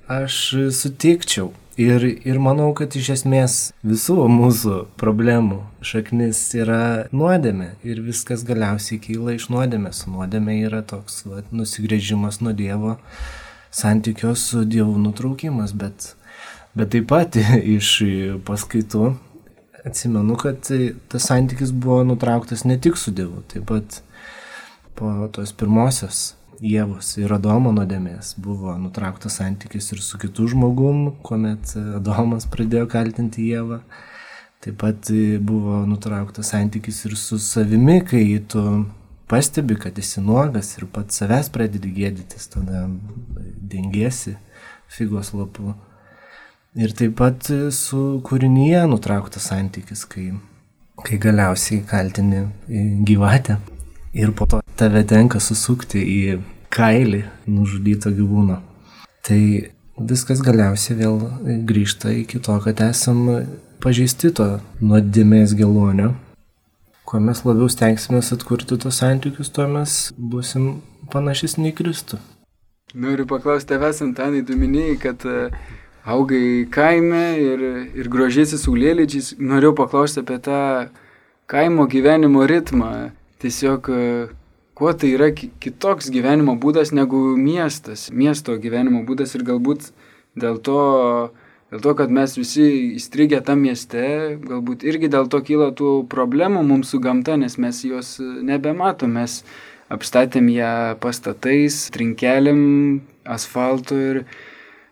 aš 0.09 0.38
sutikčiau. 0.73 1.50
Ir, 1.76 2.00
ir 2.25 2.38
manau, 2.40 2.71
kad 2.73 2.95
iš 2.97 3.11
esmės 3.12 3.56
visų 3.85 4.23
mūsų 4.33 4.76
problemų 4.97 5.59
šaknis 5.85 6.38
yra 6.56 6.78
nuodėmė. 7.12 7.75
Ir 7.85 8.00
viskas 8.06 8.47
galiausiai 8.49 8.97
kyla 9.04 9.35
iš 9.37 9.50
nuodėmės. 9.52 10.06
Nuodėmė 10.09 10.56
yra 10.62 10.80
toks 10.80 11.26
va, 11.28 11.42
nusigrėžimas 11.52 12.40
nuo 12.40 12.56
Dievo, 12.56 12.97
santykio 13.68 14.33
su 14.40 14.64
Dievu 14.64 14.97
nutraukimas. 14.97 15.76
Bet, 15.76 16.14
bet 16.73 16.95
taip 16.97 17.11
pat 17.12 17.37
iš 17.76 17.92
paskaitų 18.49 19.12
atsimenu, 19.87 20.37
kad 20.40 20.66
tas 21.09 21.28
santykis 21.31 21.73
buvo 21.73 22.02
nutrauktas 22.05 22.64
ne 22.64 22.78
tik 22.81 22.99
su 22.99 23.12
Dievu, 23.14 23.43
taip 23.52 23.69
pat 23.71 24.00
po 24.97 25.12
tos 25.33 25.52
pirmosios 25.52 26.35
Jėvos 26.57 27.11
ir 27.21 27.33
Adomo 27.37 27.69
nuodėmės 27.76 28.33
buvo 28.40 28.73
nutrauktas 28.81 29.37
santykis 29.43 29.90
ir 29.93 30.00
su 30.00 30.19
kitu 30.21 30.47
žmogum, 30.49 31.11
kuomet 31.26 31.75
Adomas 31.99 32.49
pradėjo 32.49 32.87
kaltinti 32.88 33.50
Jėvą. 33.50 33.83
Taip 34.64 34.78
pat 34.81 35.11
buvo 35.45 35.83
nutrauktas 35.87 36.55
santykis 36.55 37.02
ir 37.07 37.16
su 37.21 37.37
savimi, 37.43 38.00
kai 38.09 38.25
tu 38.49 38.62
pastebi, 39.28 39.76
kad 39.76 39.99
esi 40.00 40.23
nuogas 40.25 40.73
ir 40.78 40.87
pats 40.93 41.21
savęs 41.21 41.52
pradedi 41.52 41.93
gėdytis, 41.93 42.49
tada 42.55 42.87
dengiesi 43.61 44.37
figos 44.97 45.35
lapu. 45.37 45.75
Ir 46.76 46.92
taip 46.92 47.14
pat 47.16 47.49
su 47.73 48.00
kūrinyje 48.26 48.83
nutrauktas 48.90 49.49
santykis, 49.49 50.04
kai, 50.12 50.26
kai 51.06 51.16
galiausiai 51.23 51.80
kaltini 51.88 52.42
gyvatę 53.09 53.56
ir 54.16 54.33
po 54.37 54.45
to 54.47 54.61
tave 54.76 55.00
tenka 55.09 55.40
susukti 55.40 56.02
į 56.04 56.21
kailį 56.73 57.23
nužudyto 57.49 58.12
gyvūno. 58.16 58.59
Tai 59.25 59.40
viskas 59.97 60.42
galiausiai 60.45 60.99
vėl 61.00 61.18
grįžta 61.68 62.12
iki 62.12 62.40
to, 62.45 62.59
kad 62.64 62.80
esam 62.85 63.25
pažeisti 63.80 64.33
to 64.37 64.59
nuodėmės 64.80 65.56
gelonio. 65.56 66.12
Kuo 67.06 67.21
mes 67.23 67.40
labiau 67.47 67.71
stengsime 67.71 68.21
atkurti 68.21 68.76
tos 68.83 69.00
santykius, 69.00 69.52
tuo 69.54 69.68
mes 69.71 69.97
busim 70.18 70.83
panašesni 71.12 71.71
į 71.71 71.76
Kristų. 71.80 72.18
Noriu 72.97 73.26
paklausti 73.28 73.73
tavęs, 73.73 74.00
Antanai, 74.02 74.42
tu 74.47 74.56
minėjai, 74.59 74.97
kad 75.02 75.25
e, 75.28 75.50
augai 76.07 76.67
kaime 76.71 77.25
ir, 77.43 77.67
ir 77.99 78.09
grožėsi 78.13 78.59
saulėlydžiais. 78.63 79.35
Noriu 79.43 79.75
paklausti 79.77 80.23
apie 80.23 80.39
tą 80.43 80.61
kaimo 81.51 81.87
gyvenimo 81.91 82.47
ritmą 82.47 83.11
tiesiog 83.43 83.91
kuo 84.77 84.93
tai 84.93 85.15
yra 85.17 85.31
kitoks 85.33 86.11
gyvenimo 86.13 86.55
būdas 86.61 86.93
negu 86.93 87.19
miestas, 87.41 88.11
miesto 88.13 88.59
gyvenimo 88.61 89.07
būdas 89.09 89.33
ir 89.39 89.45
galbūt 89.49 89.89
dėl 90.37 90.59
to, 90.61 90.81
dėl 91.73 91.85
to, 91.87 91.95
kad 91.97 92.13
mes 92.13 92.37
visi 92.37 92.67
įstrigę 92.99 93.41
tam 93.45 93.65
mieste, 93.65 94.37
galbūt 94.45 94.85
irgi 94.85 95.09
dėl 95.13 95.31
to 95.33 95.41
kyla 95.41 95.71
tų 95.77 96.03
problemų 96.13 96.67
mums 96.69 96.93
su 96.93 97.01
gamta, 97.01 97.39
nes 97.41 97.57
mes 97.57 97.81
jos 97.89 98.19
nebematom, 98.21 99.17
mes 99.17 99.41
apstatėm 99.89 100.53
ją 100.53 100.75
pastatais, 101.01 101.87
trinkelėm, 101.95 102.61
asfaltu 103.25 103.97
ir 104.11 104.23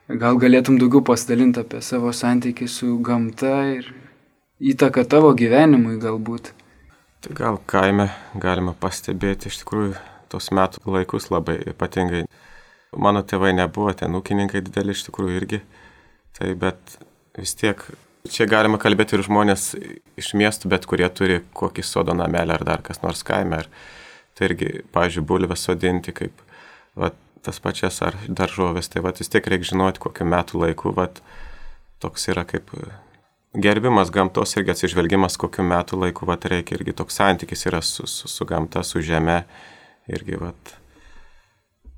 gal 0.09 0.37
galėtum 0.41 0.77
daugiau 0.81 1.03
pasidalinti 1.05 1.63
apie 1.63 1.81
savo 1.83 2.13
santykį 2.13 2.69
su 2.69 2.99
gamta 3.05 3.55
ir 3.73 3.89
įtaką 4.61 5.07
tavo 5.09 5.33
gyvenimui 5.37 5.97
galbūt. 6.03 6.53
Tai 7.25 7.37
gal 7.37 7.59
kaime 7.67 8.11
galima 8.37 8.75
pastebėti 8.77 9.49
iš 9.49 9.63
tikrųjų 9.63 9.95
tos 10.29 10.51
metų 10.53 10.83
laikus 10.93 11.31
labai 11.33 11.57
ypatingai. 11.73 12.25
Mano 12.95 13.25
tėvai 13.27 13.55
nebuvo 13.57 13.95
ten 13.97 14.15
ūkininkai 14.15 14.63
dideli 14.67 14.95
iš 14.95 15.07
tikrųjų 15.09 15.39
irgi. 15.41 15.61
Tai 16.37 16.53
bet 16.59 16.99
vis 17.39 17.55
tiek 17.57 17.81
čia 18.31 18.47
galima 18.51 18.79
kalbėti 18.83 19.17
ir 19.17 19.25
žmonės 19.25 19.73
iš 20.21 20.35
miestų, 20.37 20.69
bet 20.73 20.87
kurie 20.91 21.09
turi 21.09 21.41
kokį 21.57 21.85
sodo 21.87 22.15
namelį 22.17 22.59
ar 22.59 22.65
dar 22.69 22.85
kas 22.85 23.01
nors 23.03 23.25
kaime. 23.27 23.65
Ar 23.65 23.71
tai 24.37 24.51
irgi, 24.51 24.83
pavyzdžiui, 24.93 25.27
bulves 25.27 25.65
sodinti 25.65 26.13
kaip 26.15 26.45
va, 26.99 27.11
tas 27.45 27.61
pačias 27.63 28.01
ar 28.05 28.17
daržovės. 28.29 28.91
Tai 28.93 29.05
va, 29.07 29.15
vis 29.17 29.31
tiek 29.33 29.47
reikia 29.47 29.75
žinoti, 29.75 30.03
kokiu 30.03 30.27
metų 30.29 30.65
laiku 30.67 30.95
va, 30.97 31.11
toks 32.03 32.31
yra 32.33 32.47
kaip 32.49 32.73
gerbimas 33.55 34.11
gamtos 34.11 34.57
irgi 34.57 34.75
atsižvelgimas, 34.75 35.37
kokiu 35.39 35.65
metu 35.67 35.99
laiku 36.01 36.27
vat, 36.27 36.45
reikia 36.51 36.79
irgi 36.79 36.95
toks 36.97 37.21
santykis 37.21 37.67
yra 37.71 37.81
su, 37.83 38.07
su, 38.11 38.29
su 38.29 38.47
gamta, 38.49 38.83
su 38.83 39.03
žeme. 39.05 39.45
Irgi 40.11 40.37
vat, 40.37 40.75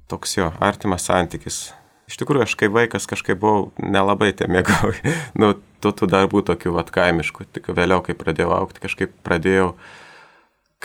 toks 0.06 0.36
jo 0.36 0.52
artimas 0.62 1.08
santykis. 1.08 1.72
Iš 2.06 2.20
tikrųjų, 2.20 2.44
aš 2.44 2.54
kaip 2.60 2.70
vaikas 2.76 3.08
kažkaip 3.10 3.40
buvau 3.42 3.72
nelabai 3.82 4.30
te 4.36 4.46
mėgau. 4.46 4.92
nu, 5.40 5.56
tu 5.82 5.90
tų 5.90 6.06
darbų 6.12 6.44
tokių 6.46 6.76
vat 6.76 6.92
kaimiškų. 6.94 7.48
Tik 7.56 7.72
vėliau, 7.74 7.98
kai 8.06 8.14
pradėjau 8.14 8.52
aukti, 8.60 8.84
kažkaip 8.84 9.16
pradėjau, 9.26 9.72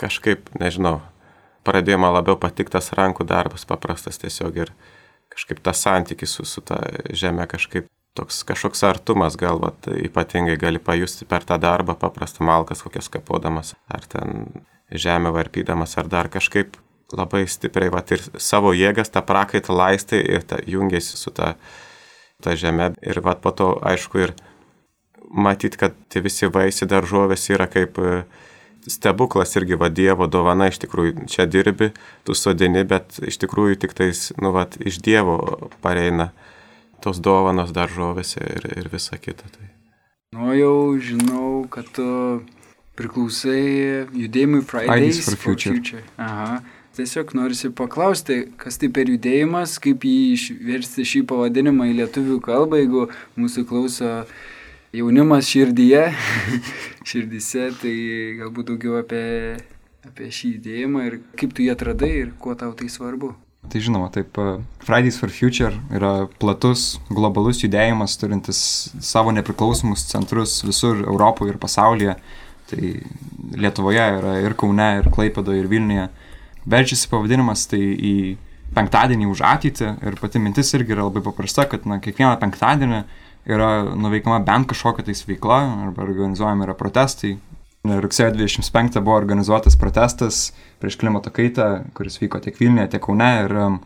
kažkaip, 0.00 0.50
nežinau, 0.58 0.98
pradėjo 1.66 1.98
man 2.02 2.14
labiau 2.16 2.36
patiktas 2.40 2.92
rankų 2.96 3.26
darbas, 3.28 3.66
paprastas 3.68 4.20
tiesiog 4.22 4.60
ir 4.64 4.74
kažkaip 5.32 5.62
tas 5.64 5.80
santykis 5.84 6.36
su, 6.38 6.46
su 6.48 6.60
ta 6.64 6.80
žemė 7.08 7.46
kažkaip 7.50 7.88
toks 8.14 8.42
kažkoks 8.44 8.84
artumas 8.84 9.38
gal 9.40 9.60
vat, 9.62 9.88
ypatingai 9.88 10.58
gali 10.60 10.80
pajusti 10.82 11.24
per 11.28 11.46
tą 11.48 11.56
darbą, 11.60 11.96
paprastą 11.98 12.44
malkas 12.44 12.84
kokias 12.84 13.08
kapodamas, 13.12 13.74
ar 13.88 14.04
ten 14.04 14.44
žemę 14.92 15.32
varpydamas, 15.32 15.96
ar 15.98 16.10
dar 16.12 16.28
kažkaip 16.28 16.76
labai 17.16 17.46
stipriai, 17.48 17.92
vat, 17.92 18.12
ir 18.12 18.24
savo 18.40 18.72
jėgas 18.76 19.12
tą 19.12 19.22
prakaitą 19.24 19.76
laistai 19.76 20.20
ir 20.20 20.44
ta, 20.48 20.60
jungiasi 20.66 21.16
su 21.16 21.32
ta, 21.34 21.54
ta 22.44 22.56
žemė. 22.56 22.92
Ir 23.04 23.20
vat, 23.24 23.40
po 23.44 23.52
to, 23.56 23.74
aišku, 23.84 24.20
ir 24.26 24.34
matyti, 25.32 25.80
kad 25.80 25.96
tie 26.12 26.22
visi 26.24 26.48
vaisiai 26.52 26.88
daržovės 26.88 27.48
yra 27.52 27.68
kaip 27.72 28.00
e, 28.00 28.22
stebuklas 28.86 29.56
irgi 29.56 29.78
va 29.78 29.90
Dievo 29.92 30.26
dovana, 30.30 30.68
iš 30.70 30.80
tikrųjų 30.82 31.26
čia 31.30 31.46
dirbi, 31.50 31.92
tu 32.26 32.34
sodini, 32.38 32.84
bet 32.88 33.20
iš 33.22 33.38
tikrųjų 33.44 33.78
tik 33.84 33.94
tais, 33.98 34.30
nu, 34.42 34.52
va, 34.54 34.66
iš 34.80 35.00
Dievo 35.04 35.38
pareina 35.84 36.30
tos 37.02 37.20
dovanos 37.22 37.72
daržovėse 37.74 38.42
ir, 38.42 38.68
ir 38.78 38.90
visa 38.92 39.18
kita. 39.18 39.48
Tai. 39.50 39.70
Nu 40.32 40.54
jau 40.56 40.76
žinau, 41.02 41.64
kad 41.70 41.88
tu 41.94 42.06
priklausai 42.98 44.06
judėjimui 44.12 44.62
Fridays 44.68 45.24
for 45.26 45.36
Future. 45.36 45.74
For 45.74 45.82
future. 45.82 46.04
Aha. 46.22 46.62
Tiesiog 46.92 47.30
norisi 47.32 47.70
paklausti, 47.72 48.34
kas 48.60 48.76
tai 48.76 48.90
per 48.92 49.08
judėjimas, 49.08 49.78
kaip 49.80 50.02
jį 50.04 50.16
išversti 50.34 51.06
šį 51.08 51.22
pavadinimą 51.30 51.86
į 51.88 51.94
lietuvių 52.02 52.36
kalbą, 52.44 52.82
jeigu 52.82 53.06
mūsų 53.40 53.64
klauso 53.70 54.10
jaunimas 54.92 55.48
širdyje, 55.48 56.02
širdyse, 57.08 57.70
tai 57.80 57.94
galbūt 58.40 58.72
daugiau 58.72 58.98
apie, 59.00 59.56
apie 60.04 60.28
šį 60.28 60.56
judėjimą 60.56 61.06
ir 61.08 61.16
kaip 61.40 61.54
tu 61.56 61.64
jį 61.64 61.72
atradai 61.72 62.12
ir 62.26 62.34
kuo 62.42 62.54
tau 62.58 62.74
tai 62.76 62.90
svarbu. 62.92 63.32
Tai 63.72 63.80
žinoma, 63.80 64.10
taip, 64.12 64.36
e, 64.36 64.58
Fridays 64.84 65.16
for 65.16 65.32
Future 65.32 65.72
yra 65.94 66.26
platus 66.42 66.98
globalus 67.08 67.62
judėjimas, 67.62 68.18
turintis 68.20 68.60
savo 69.00 69.32
nepriklausomus 69.32 70.04
centrus 70.10 70.58
visur 70.66 71.04
Europoje 71.06 71.54
ir 71.54 71.60
pasaulyje. 71.62 72.16
Tai 72.72 72.92
Lietuvoje 73.62 74.04
yra 74.18 74.36
ir 74.42 74.56
Kaune, 74.58 74.88
ir 75.00 75.08
Klaipėdo, 75.12 75.54
ir 75.56 75.68
Vilniuje. 75.70 76.08
Verčiasi 76.68 77.08
pavadinimas 77.10 77.64
tai 77.70 77.80
į 77.80 78.14
penktadienį 78.76 79.28
už 79.30 79.42
ateitį 79.46 79.88
ir 80.08 80.20
pati 80.20 80.40
mintis 80.42 80.72
irgi 80.76 80.94
yra 80.96 81.06
labai 81.06 81.22
paprasta, 81.24 81.66
kad 81.68 81.86
na, 81.88 82.00
kiekvieną 82.02 82.36
penktadienį 82.40 83.02
yra 83.48 83.70
nuveikama 83.98 84.42
bent 84.46 84.70
kažkokia 84.70 85.08
tais 85.08 85.24
veikla 85.26 85.62
arba 85.88 86.04
organizuojami 86.06 86.66
yra 86.66 86.76
protestai, 86.78 87.36
Rugsėjo 87.82 88.30
25 88.36 89.00
buvo 89.02 89.16
organizuotas 89.18 89.74
protestas 89.74 90.52
prieš 90.78 91.00
klimato 91.00 91.32
kaitą, 91.34 91.82
kuris 91.98 92.20
vyko 92.22 92.38
tiek 92.44 92.54
Vilniuje, 92.60 92.92
tiek 92.92 93.02
Kaune. 93.02 93.30
Ir 93.42 93.54
um, 93.58 93.78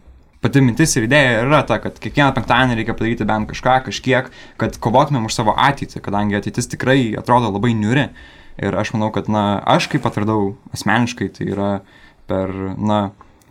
pati 0.44 0.60
mintis 0.60 0.92
ir 0.98 1.06
idėja 1.06 1.38
yra 1.46 1.62
ta, 1.64 1.78
kad 1.80 1.96
kiekvieną 1.96 2.34
penktadienį 2.36 2.76
reikia 2.76 2.96
padaryti 2.98 3.28
bent 3.28 3.48
kažką, 3.48 3.78
kažkiek, 3.88 4.28
kad 4.60 4.76
kovotumėm 4.84 5.30
už 5.30 5.38
savo 5.38 5.56
ateitį, 5.56 6.02
kadangi 6.04 6.36
ateitis 6.36 6.68
tikrai 6.75 7.14
atrodo 7.16 7.48
labai 7.54 7.72
niuri. 7.78 8.10
Ir 8.60 8.76
aš 8.76 8.92
manau, 8.92 9.08
kad, 9.16 9.32
na, 9.32 9.62
aš 9.64 9.88
kaip 9.92 10.04
atradau 10.08 10.58
asmeniškai, 10.76 11.30
tai 11.32 11.48
yra 11.54 11.70
per, 12.28 12.52
na, 12.76 13.00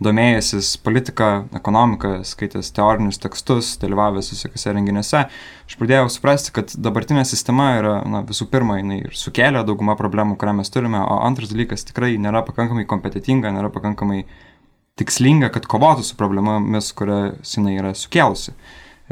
domėjęsis 0.04 0.74
politika, 0.84 1.46
ekonomika, 1.56 2.18
skaitęs 2.28 2.68
teorinius 2.76 3.20
tekstus, 3.22 3.72
dalyvavęs 3.80 4.28
visokiose 4.34 4.74
renginiuose, 4.76 5.22
aš 5.64 5.76
pradėjau 5.80 6.10
suprasti, 6.12 6.52
kad 6.56 6.74
dabartinė 6.76 7.24
sistema 7.28 7.70
yra, 7.78 7.94
na, 8.08 8.20
visų 8.26 8.48
pirma, 8.52 8.76
jinai 8.82 9.00
ir 9.06 9.16
sukėlė 9.16 9.64
daugumą 9.68 9.96
problemų, 9.96 10.36
kurią 10.40 10.58
mes 10.58 10.72
turime, 10.72 11.00
o 11.00 11.20
antras 11.24 11.52
dalykas 11.52 11.86
tikrai 11.88 12.14
nėra 12.20 12.44
pakankamai 12.46 12.84
kompetitinga, 12.88 13.54
nėra 13.56 13.70
pakankamai 13.72 14.26
tikslinga, 15.00 15.48
kad 15.54 15.68
kovotų 15.70 16.04
su 16.04 16.18
problemomis, 16.18 16.90
kurias 16.96 17.56
jinai 17.56 17.78
yra 17.78 17.94
sukėlusi. 17.96 18.52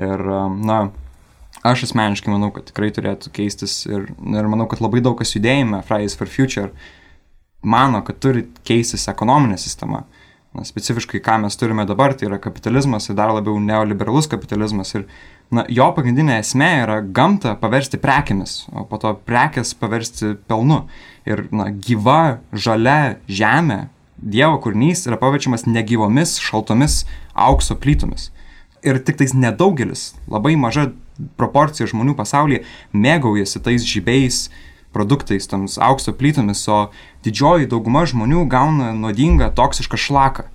Ir, 0.00 0.26
na, 0.68 0.82
aš 1.64 1.86
asmeniškai 1.88 2.32
manau, 2.32 2.50
kad 2.52 2.68
tikrai 2.68 2.90
turėtų 2.92 3.32
keistis 3.32 3.84
ir, 3.88 4.10
ir 4.12 4.52
manau, 4.52 4.68
kad 4.68 4.84
labai 4.84 5.00
daug 5.04 5.16
kas 5.20 5.32
judėjime 5.36 5.80
Fridays 5.88 6.16
for 6.18 6.28
Future 6.28 6.72
mano, 7.64 8.02
kad 8.04 8.20
turi 8.20 8.44
keistis 8.66 9.08
ekonominė 9.08 9.56
sistema. 9.60 10.04
Na, 10.54 10.64
specifiškai 10.66 11.20
ką 11.24 11.38
mes 11.44 11.58
turime 11.58 11.86
dabar, 11.88 12.14
tai 12.14 12.28
yra 12.28 12.38
kapitalizmas 12.42 13.08
ir 13.10 13.18
dar 13.18 13.32
labiau 13.34 13.58
neoliberalus 13.60 14.28
kapitalizmas. 14.30 14.94
Ir 14.94 15.06
na, 15.54 15.66
jo 15.68 15.88
pagrindinė 15.96 16.38
esmė 16.40 16.70
yra 16.84 17.00
gamtą 17.02 17.56
paversti 17.60 17.98
prekiamis, 18.00 18.62
o 18.72 18.86
po 18.88 19.00
to 19.02 19.16
prekes 19.26 19.74
paversti 19.78 20.36
pelnu. 20.48 20.84
Ir 21.26 21.48
na, 21.50 21.70
gyva, 21.72 22.38
žalia 22.52 23.18
žemė, 23.26 23.88
Dievo 24.24 24.56
kūrinys 24.62 25.02
yra 25.08 25.18
paverčiamas 25.20 25.66
negyvomis, 25.66 26.38
šaltomis 26.40 27.02
aukso 27.34 27.74
plytomis. 27.76 28.30
Ir 28.86 29.00
tik 29.02 29.18
tais 29.20 29.34
nedaugelis, 29.36 30.12
labai 30.30 30.54
maža 30.56 30.86
proporcija 31.38 31.88
žmonių 31.90 32.14
pasaulyje 32.16 32.62
mėgaujasi 32.94 33.60
tais 33.64 33.84
žybiais 33.84 34.46
produktais, 34.94 35.48
toms 35.50 35.76
aukso 35.82 36.14
plytomis, 36.16 36.62
o 36.70 36.88
didžioji 37.26 37.68
dauguma 37.70 38.04
žmonių 38.08 38.46
gauna 38.50 38.92
nuodingą, 38.96 39.50
toksišką 39.58 40.00
šlaką. 40.00 40.46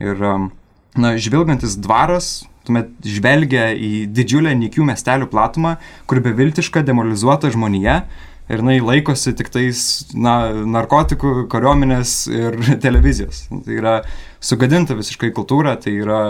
Ir, 0.00 0.22
um, 0.24 0.48
na, 0.96 1.16
žvilgantis 1.20 1.76
dvaras, 1.82 2.30
tuomet 2.66 2.92
žvelgia 3.06 3.70
į 3.74 4.06
didžiulę 4.14 4.52
nykių 4.58 4.86
miestelių 4.90 5.28
platumą, 5.32 5.76
kur 6.08 6.20
beviltiška 6.24 6.84
demoralizuota 6.86 7.50
žmonija 7.52 8.02
ir 8.50 8.62
jinai 8.62 8.80
laikosi 8.82 9.32
tik 9.38 9.50
tais 9.54 9.82
na, 10.14 10.50
narkotikų, 10.66 11.46
kariuomenės 11.52 12.14
ir 12.32 12.58
televizijos. 12.84 13.46
Tai 13.50 13.76
yra 13.76 13.96
sugadinta 14.42 14.96
visiškai 14.98 15.32
kultūra, 15.36 15.76
tai 15.80 15.94
yra 16.02 16.22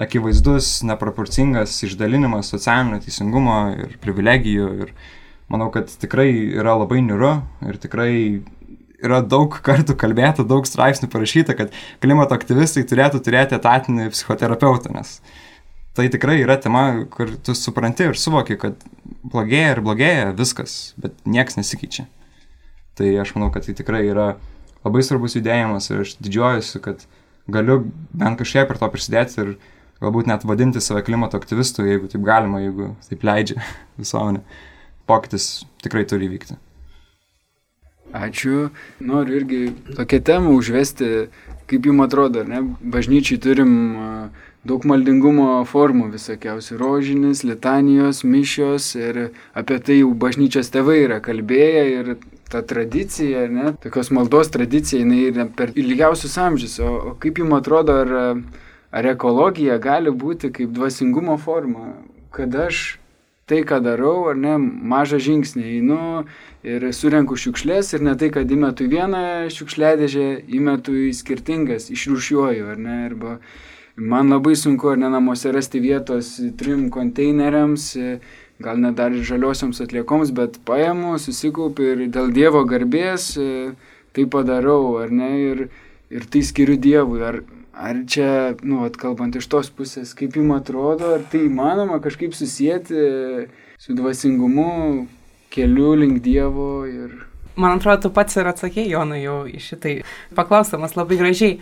akivaizdus, 0.00 0.82
neproporcingas 0.88 1.76
išdalinimas 1.86 2.50
socialinio 2.50 2.98
teisingumo 3.04 3.58
ir 3.78 3.98
privilegijų. 4.02 4.70
Ir 4.84 4.94
manau, 5.52 5.70
kad 5.74 5.90
tikrai 6.00 6.30
yra 6.56 6.76
labai 6.80 7.00
niuru 7.04 7.36
ir 7.68 7.78
tikrai 7.80 8.14
yra 9.04 9.20
daug 9.20 9.52
kartų 9.64 9.96
kalbėta, 10.00 10.46
daug 10.48 10.66
straipsnių 10.68 11.10
parašyta, 11.12 11.56
kad 11.58 11.74
klimato 12.02 12.36
aktyvistai 12.36 12.86
turėtų 12.88 13.20
turėti 13.24 13.58
etatinį 13.58 14.08
psichoterapeutą, 14.14 14.94
nes 14.96 15.18
tai 15.94 16.08
tikrai 16.10 16.40
yra 16.42 16.56
tema, 16.58 17.04
kur 17.12 17.30
tu 17.44 17.54
supranti 17.54 18.08
ir 18.08 18.18
suvoki, 18.18 18.56
kad 18.58 18.80
blogėja 19.22 19.76
ir 19.76 19.82
blogėja 19.84 20.32
viskas, 20.38 20.94
bet 20.98 21.14
nieks 21.28 21.58
nesikeičia. 21.60 22.08
Tai 22.98 23.10
aš 23.22 23.34
manau, 23.36 23.50
kad 23.54 23.66
tai 23.66 23.76
tikrai 23.78 24.02
yra 24.08 24.32
labai 24.84 25.04
svarbus 25.06 25.36
judėjimas 25.38 25.90
ir 25.90 26.02
aš 26.04 26.16
didžiuojuosi, 26.22 26.82
kad 26.82 27.06
galiu 27.50 27.84
bent 28.14 28.40
kažkiek 28.40 28.66
per 28.68 28.80
to 28.80 28.90
prisidėti 28.90 29.40
ir 29.42 29.54
galbūt 30.02 30.28
net 30.30 30.44
vadinti 30.48 30.82
save 30.82 31.04
klimato 31.06 31.38
aktyvistu, 31.38 31.84
jeigu 31.86 32.10
taip 32.10 32.24
galima, 32.26 32.62
jeigu 32.64 32.92
taip 33.08 33.26
leidžia 33.26 33.60
visuomenė. 34.00 34.42
Pokytis 35.06 35.64
tikrai 35.84 36.06
turi 36.08 36.30
vykti. 36.32 36.56
Ačiū. 38.14 38.70
Noriu 39.02 39.40
irgi 39.40 39.60
tokią 39.96 40.20
temą 40.22 40.54
užvesti, 40.54 41.28
kaip 41.66 41.86
jums 41.88 42.06
atrodo, 42.06 42.44
ne? 42.46 42.60
Bažnyčiai 42.80 43.40
turim 43.42 43.72
daug 44.64 44.84
maldingumo 44.88 45.64
formų 45.68 46.08
visokiausių- 46.14 46.78
rožinis, 46.84 47.42
litanijos, 47.44 48.22
mišios 48.24 48.94
ir 48.96 49.32
apie 49.52 49.78
tai 49.78 49.98
jau 49.98 50.14
bažnyčios 50.14 50.70
tėvai 50.70 51.04
yra 51.04 51.20
kalbėję 51.20 51.84
ir 51.98 52.16
ta 52.50 52.62
tradicija, 52.62 53.48
ne, 53.50 53.72
tokios 53.82 54.10
maldos 54.10 54.48
tradicija, 54.48 55.02
jinai 55.02 55.32
yra 55.32 55.46
per 55.56 55.72
ilgiausius 55.74 56.38
amžius. 56.38 56.78
O, 56.80 57.16
kaip 57.18 57.38
jums 57.38 57.58
atrodo, 57.58 57.92
ar, 57.92 58.42
ar 58.92 59.04
ekologija 59.04 59.78
gali 59.78 60.10
būti 60.10 60.52
kaip 60.52 60.70
dvasingumo 60.72 61.36
forma, 61.36 61.94
kad 62.30 62.54
aš 62.54 62.98
tai, 63.46 63.60
ką 63.68 63.80
darau, 63.84 64.28
ar 64.30 64.38
ne, 64.40 64.56
mažą 64.58 65.20
žingsnį 65.20 65.64
einu 65.76 66.00
ir 66.64 66.86
surenku 66.96 67.36
šiukšlės 67.36 67.92
ir 67.96 68.04
ne 68.06 68.14
tai, 68.20 68.30
kad 68.32 68.50
įmetu 68.50 68.88
vieną 68.88 69.50
šiukšlėdėžę, 69.52 70.28
įmetu 70.58 70.96
į 71.08 71.12
skirtingas, 71.16 71.90
išrūšiuoju, 71.92 72.70
ar 72.72 72.80
ne, 72.80 73.00
arba 73.10 73.38
man 73.96 74.32
labai 74.32 74.56
sunku, 74.58 74.94
ar 74.94 75.00
ne, 75.00 75.10
namuose 75.12 75.52
rasti 75.54 75.82
vietos 75.84 76.38
trim 76.60 76.88
konteineriams, 76.94 77.90
gal 78.64 78.80
net 78.80 78.96
dar 78.96 79.12
ir 79.12 79.26
žaliosioms 79.26 79.82
atliekoms, 79.84 80.32
bet 80.32 80.56
paimu, 80.64 81.18
susikaupiu 81.20 81.90
ir 81.92 82.06
dėl 82.14 82.32
Dievo 82.32 82.64
garbės 82.70 83.34
tai 84.14 84.24
padarau, 84.30 84.96
ar 85.02 85.12
ne, 85.12 85.30
ir, 85.50 85.66
ir 86.14 86.26
tai 86.30 86.44
skiriu 86.46 86.78
Dievui. 86.80 87.20
Ar, 87.26 87.42
Ar 87.74 87.98
čia, 88.06 88.54
nu, 88.62 88.84
atkalbant 88.86 89.34
iš 89.34 89.48
tos 89.50 89.70
pusės, 89.74 90.12
kaip 90.14 90.36
jums 90.38 90.54
atrodo, 90.60 91.10
ar 91.16 91.24
tai 91.30 91.44
įmanoma 91.48 91.98
kažkaip 92.02 92.36
susijęti 92.36 92.98
su 93.82 93.96
dvasingumu, 93.98 95.06
keliu 95.54 95.94
link 95.98 96.22
Dievo 96.22 96.84
ir... 96.86 97.16
Man 97.58 97.78
atrodo, 97.78 98.06
tu 98.06 98.12
pats 98.14 98.38
ir 98.38 98.50
atsakėjai, 98.50 98.92
Jonai, 98.94 99.24
jau 99.24 99.40
iš 99.50 99.72
šitai. 99.72 99.96
Paklausamas 100.38 100.94
labai 100.98 101.18
gražiai, 101.18 101.58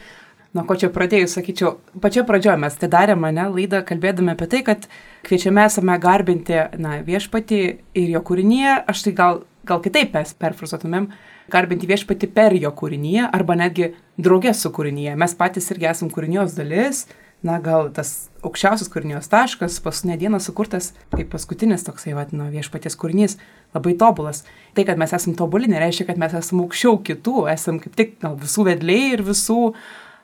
nuo 0.56 0.64
ko 0.68 0.76
čia 0.80 0.92
pradėjus, 0.92 1.38
sakyčiau, 1.38 1.74
pačioje 2.04 2.26
pradžioje 2.28 2.60
mes 2.60 2.76
tai 2.80 2.92
darėme, 2.92 3.32
ne, 3.32 3.48
laidą 3.52 3.80
kalbėdami 3.88 4.34
apie 4.34 4.48
tai, 4.52 4.62
kad 4.68 4.88
kviečiame 5.24 5.64
esame 5.64 5.96
garbinti, 6.00 6.58
na, 6.80 6.98
viešpatį 7.06 7.62
ir 8.00 8.14
jo 8.16 8.24
kūrinyje, 8.28 8.78
aš 8.92 9.06
tai 9.08 9.16
gal, 9.16 9.44
gal 9.68 9.80
kitaip 9.84 10.12
perfrazuotumėm, 10.12 11.08
garbinti 11.50 11.88
viešpati 11.90 12.28
per 12.30 12.54
jo 12.58 12.70
kūrinyje 12.76 13.26
arba 13.32 13.56
netgi 13.58 13.92
draugės 14.20 14.62
su 14.62 14.70
kūrinyje. 14.74 15.16
Mes 15.18 15.34
patys 15.38 15.70
irgi 15.74 15.88
esam 15.90 16.12
kūrinijos 16.12 16.54
dalis, 16.58 17.06
na 17.42 17.58
gal 17.62 17.90
tas 17.94 18.30
aukščiausias 18.46 18.90
kūrinijos 18.92 19.30
taškas, 19.30 19.80
paskutinė 19.82 20.18
diena 20.20 20.38
sukurtas 20.42 20.92
kaip 21.14 21.32
paskutinis 21.32 21.82
toksai, 21.86 22.14
vadino, 22.14 22.46
viešpaties 22.52 22.96
kūrinys, 22.98 23.36
labai 23.74 23.96
tobulas. 23.98 24.44
Tai, 24.76 24.86
kad 24.86 25.00
mes 25.00 25.14
esame 25.14 25.34
tobuli, 25.38 25.70
nereiškia, 25.72 26.06
kad 26.12 26.22
mes 26.22 26.34
esame 26.38 26.62
aukščiau 26.66 27.00
kitų, 27.08 27.36
esame 27.52 27.82
kaip 27.82 27.98
tik 27.98 28.16
gal 28.22 28.38
visų 28.38 28.68
vedliai 28.70 29.12
ir 29.16 29.26
visų 29.26 29.60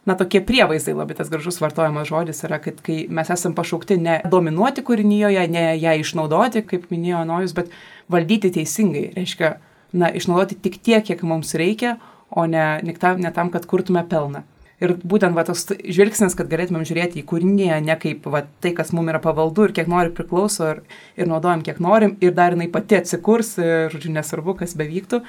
na, 0.08 0.14
tokie 0.16 0.40
prievaizdai, 0.46 0.94
labai 0.96 1.18
tas 1.18 1.30
gražus 1.32 1.60
vartojamas 1.60 2.08
žodis 2.08 2.40
yra, 2.46 2.60
kad 2.62 2.78
kai 2.84 3.02
mes 3.12 3.30
esame 3.34 3.58
pašaukti 3.58 3.98
ne 4.00 4.20
dominuoti 4.30 4.84
kūrinyje, 4.86 5.46
ne 5.52 5.64
ją 5.76 5.96
išnaudoti, 6.00 6.64
kaip 6.70 6.86
minėjo 6.92 7.24
Nojus, 7.28 7.54
bet 7.56 7.74
valdyti 8.12 8.54
teisingai. 8.54 9.08
Reiškia, 9.18 9.56
na, 9.92 10.10
išnaudoti 10.12 10.58
tik 10.62 10.78
tiek, 10.82 11.04
kiek 11.06 11.24
mums 11.26 11.54
reikia, 11.58 11.96
o 12.30 12.44
ne, 12.46 12.78
ne, 12.84 12.94
tam, 12.98 13.20
ne 13.24 13.32
tam, 13.34 13.52
kad 13.54 13.66
kurtume 13.68 14.04
pelną. 14.08 14.44
Ir 14.78 14.92
būtent 15.02 15.34
va, 15.34 15.42
tas 15.42 15.64
žvilgsnis, 15.66 16.36
kad 16.38 16.46
galėtumėm 16.46 16.84
žiūrėti 16.86 17.18
į 17.18 17.24
kūrinį, 17.26 17.66
ne 17.82 17.96
kaip 17.98 18.28
va, 18.30 18.44
tai, 18.62 18.70
kas 18.76 18.92
mums 18.94 19.10
yra 19.10 19.18
pavaldu 19.22 19.66
ir 19.66 19.74
kiek 19.74 19.90
nori 19.90 20.12
priklauso 20.14 20.68
ir, 20.70 20.82
ir 21.18 21.26
naudojam 21.26 21.64
kiek 21.66 21.80
norim 21.82 22.14
ir 22.22 22.36
dar 22.36 22.54
jinai 22.54 22.68
pati 22.70 23.00
atsikurs, 23.00 23.56
ir, 23.58 23.88
žodžiu, 23.90 24.12
nesvarbu, 24.14 24.54
kas 24.60 24.76
bevyktų, 24.78 25.24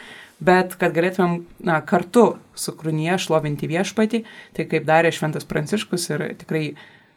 bet 0.46 0.78
kad 0.78 0.94
galėtumėm 0.94 1.40
na, 1.66 1.80
kartu 1.82 2.28
su 2.54 2.76
kūrinyje 2.78 3.18
šlovinti 3.26 3.72
viešpatį, 3.72 4.22
tai 4.54 4.70
kaip 4.70 4.86
darė 4.86 5.10
Šventas 5.18 5.50
Pranciškus 5.50 6.06
ir 6.12 6.28
tikrai 6.44 6.64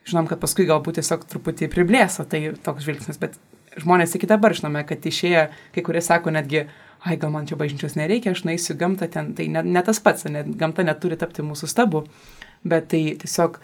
žinom, 0.09 0.24
kad 0.31 0.40
paskui 0.40 0.64
galbūt 0.70 1.02
tiesiog 1.02 1.28
truputį 1.28 1.68
priblėso 1.74 2.24
tai 2.24 2.46
toks 2.64 2.87
žvilgsnis, 2.87 3.20
bet 3.20 3.37
žmonės 3.76 4.16
iki 4.16 4.28
dabar 4.31 4.57
žinome, 4.57 4.87
kad 4.88 5.05
išėję, 5.05 5.46
kai 5.76 5.85
kurie 5.85 6.00
sako 6.05 6.33
netgi, 6.33 6.64
ai 7.04 7.16
gal 7.18 7.32
man 7.34 7.48
čia 7.48 7.58
bažnyčios 7.58 7.96
nereikia, 7.98 8.36
aš 8.36 8.44
naisiu 8.46 8.76
gamtą 8.78 9.08
ten, 9.10 9.32
tai 9.38 9.48
ne, 9.50 9.64
ne 9.66 9.82
tas 9.82 9.98
pats, 10.02 10.28
ne, 10.30 10.44
gamta 10.58 10.84
neturi 10.86 11.18
tapti 11.18 11.44
mūsų 11.46 11.70
stabu, 11.70 12.04
bet 12.62 12.88
tai 12.92 13.02
tiesiog 13.22 13.58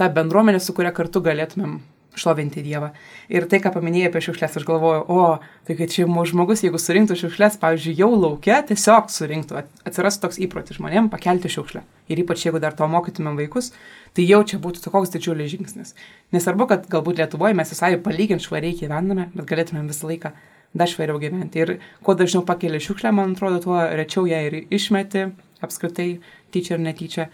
ta 0.00 0.10
bendruomenė, 0.10 0.60
su 0.62 0.74
kuria 0.76 0.92
kartu 0.96 1.22
galėtumėm 1.22 1.78
šlovinti 2.18 2.62
Dievą. 2.64 2.90
Ir 3.30 3.46
tai, 3.50 3.60
ką 3.62 3.72
paminėjai 3.74 4.10
apie 4.10 4.22
šiukšlės, 4.24 4.56
aš 4.58 4.66
galvoju, 4.66 5.04
o, 5.14 5.26
tai 5.66 5.76
kad 5.78 5.92
čia 5.92 6.06
mūsų 6.10 6.32
žmogus, 6.32 6.64
jeigu 6.64 6.80
surinktų 6.82 7.16
šiukšlės, 7.20 7.58
pavyzdžiui, 7.62 7.94
jau 8.00 8.10
laukia, 8.14 8.60
tiesiog 8.66 9.10
surinktų, 9.14 9.60
atsirastų 9.86 10.26
toks 10.26 10.40
įprotis 10.42 10.80
žmonėm 10.80 11.10
pakelti 11.12 11.52
šiukšlę. 11.52 11.84
Ir 12.10 12.22
ypač 12.24 12.44
jeigu 12.46 12.60
dar 12.62 12.74
to 12.76 12.88
mokytumėm 12.90 13.38
vaikus, 13.38 13.70
tai 14.16 14.26
jau 14.26 14.42
čia 14.42 14.58
būtų 14.62 14.82
toks 14.88 15.14
didžiulis 15.14 15.52
žingsnis. 15.54 15.94
Nesvarbu, 16.34 16.66
kad 16.72 16.88
galbūt 16.90 17.22
Lietuvoje 17.22 17.54
mes 17.58 17.70
visai 17.70 17.94
palyginti 18.02 18.48
švariai 18.48 18.74
gyvename, 18.80 19.30
bet 19.36 19.46
galėtumėm 19.46 19.86
visą 19.90 20.10
laiką 20.10 20.34
dar 20.76 20.90
švariau 20.90 21.18
gyventi. 21.22 21.62
Ir 21.62 21.76
kuo 22.04 22.14
dažniau 22.18 22.44
pakeli 22.46 22.80
šiukšlę, 22.82 23.12
man 23.14 23.34
atrodo, 23.34 23.60
tuo 23.64 23.78
rečiau 23.98 24.26
ją 24.30 24.40
ir 24.46 24.58
išmeti, 24.70 25.26
apskritai, 25.64 26.10
tyčia 26.54 26.76
ir 26.76 26.84
netyčia. 26.84 27.28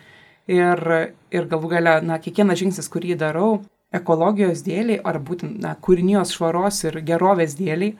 Ir, 0.46 0.83
ir 1.35 1.49
galų 1.51 1.72
gale, 1.72 1.96
na, 2.07 2.20
kiekvienas 2.22 2.61
žingsnis, 2.61 2.88
kurį 2.92 3.16
darau, 3.18 3.64
ekologijos 3.94 4.62
dėliai, 4.66 5.01
ar 5.03 5.18
būtent, 5.22 5.59
na, 5.62 5.75
kūrinijos 5.83 6.35
švaros 6.37 6.85
ir 6.87 7.01
gerovės 7.07 7.57
dėliai, 7.59 7.96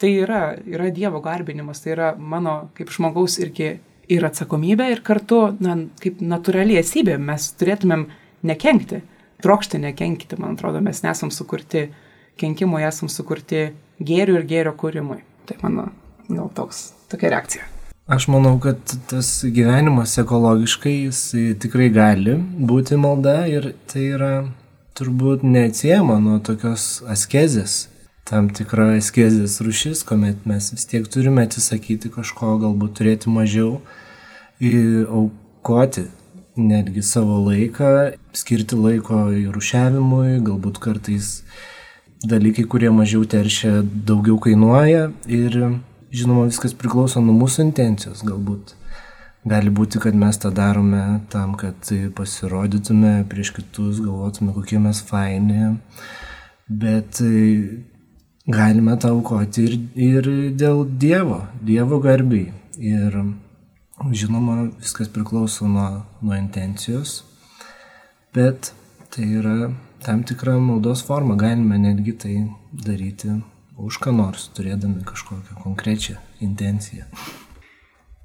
tai 0.00 0.14
yra, 0.22 0.54
yra 0.64 0.88
Dievo 0.94 1.20
garbinimas, 1.24 1.82
tai 1.82 1.94
yra 1.96 2.10
mano 2.16 2.70
kaip 2.76 2.92
žmogaus 2.94 3.36
irgi 3.42 3.74
ir 4.10 4.26
atsakomybė, 4.26 4.86
ir 4.94 5.02
kartu, 5.06 5.42
na, 5.62 5.76
kaip 6.02 6.22
natūrali 6.24 6.78
esybė, 6.80 7.18
mes 7.20 7.50
turėtumėm 7.60 8.06
nekenkti, 8.48 9.02
trokšti 9.44 9.80
nekenkti, 9.82 10.38
man 10.40 10.56
atrodo, 10.56 10.80
mes 10.84 11.02
nesam 11.04 11.32
sukurti 11.34 11.88
kenkimui, 12.40 12.82
esam 12.86 13.10
sukurti 13.12 13.70
gėrių 14.00 14.40
ir 14.40 14.48
gėrio 14.48 14.72
kūrimui. 14.80 15.20
Tai 15.48 15.58
mano 15.64 15.90
gal 16.30 16.48
toks, 16.54 16.90
tokia 17.12 17.34
reakcija. 17.34 17.66
Aš 18.10 18.26
manau, 18.32 18.56
kad 18.58 18.80
tas 19.10 19.28
gyvenimas 19.46 20.16
ekologiškai 20.18 20.96
jis 20.96 21.20
tikrai 21.62 21.90
gali 21.94 22.34
būti 22.70 22.98
malda 22.98 23.44
ir 23.46 23.70
tai 23.90 24.08
yra 24.16 24.32
turbūt 24.98 25.44
neatsiejama 25.46 26.18
nuo 26.22 26.40
tokios 26.42 27.04
askezės. 27.06 27.84
Tam 28.26 28.48
tikra 28.54 28.88
askezės 28.96 29.60
rušis, 29.64 30.02
kuomet 30.06 30.42
mes 30.46 30.72
vis 30.74 30.86
tiek 30.90 31.06
turime 31.10 31.46
atsisakyti 31.46 32.10
kažko, 32.14 32.56
galbūt 32.62 32.98
turėti 32.98 33.30
mažiau 33.32 33.78
ir 34.58 35.06
aukoti 35.06 36.08
netgi 36.58 37.02
savo 37.06 37.38
laiką, 37.46 38.12
skirti 38.36 38.78
laiko 38.78 39.28
į 39.34 39.46
rušiavimui, 39.54 40.40
galbūt 40.46 40.82
kartais 40.82 41.40
dalykai, 42.24 42.64
kurie 42.68 42.90
mažiau 42.92 43.24
teršia, 43.24 43.80
daugiau 43.82 44.38
kainuoja 44.42 45.10
ir 45.28 45.56
žinoma 46.12 46.48
viskas 46.48 46.74
priklauso 46.76 47.22
nuo 47.24 47.34
mūsų 47.38 47.64
intencijos 47.68 48.24
galbūt. 48.26 48.74
Gali 49.48 49.72
būti, 49.72 50.00
kad 50.02 50.16
mes 50.20 50.36
tą 50.36 50.50
darome 50.52 51.22
tam, 51.32 51.54
kad 51.56 51.88
pasirodytume 52.16 53.22
prieš 53.30 53.54
kitus, 53.56 54.02
galvotume, 54.04 54.52
kokie 54.52 54.80
mes 54.82 55.00
faini, 55.08 55.78
bet 56.68 57.22
galime 58.50 58.98
tą 59.00 59.14
aukoti 59.14 59.64
ir, 59.64 59.78
ir 59.96 60.28
dėl 60.60 60.84
Dievo, 60.84 61.46
Dievo 61.64 62.02
garbiai. 62.04 62.52
Ir 62.80 63.16
žinoma, 64.12 64.66
viskas 64.80 65.08
priklauso 65.12 65.68
nuo, 65.68 66.02
nuo 66.20 66.36
intencijos, 66.36 67.22
bet 68.36 68.74
tai 69.12 69.26
yra 69.40 69.72
tam 70.04 70.22
tikra 70.22 70.58
maldos 70.58 71.02
forma, 71.06 71.36
galime 71.36 71.78
netgi 71.78 72.16
tai 72.18 72.34
daryti 72.72 73.40
už 73.80 73.98
ką 74.02 74.12
nors, 74.12 74.48
turėdami 74.56 75.04
kažkokią 75.08 75.60
konkrečią 75.62 76.16
intenciją. 76.44 77.06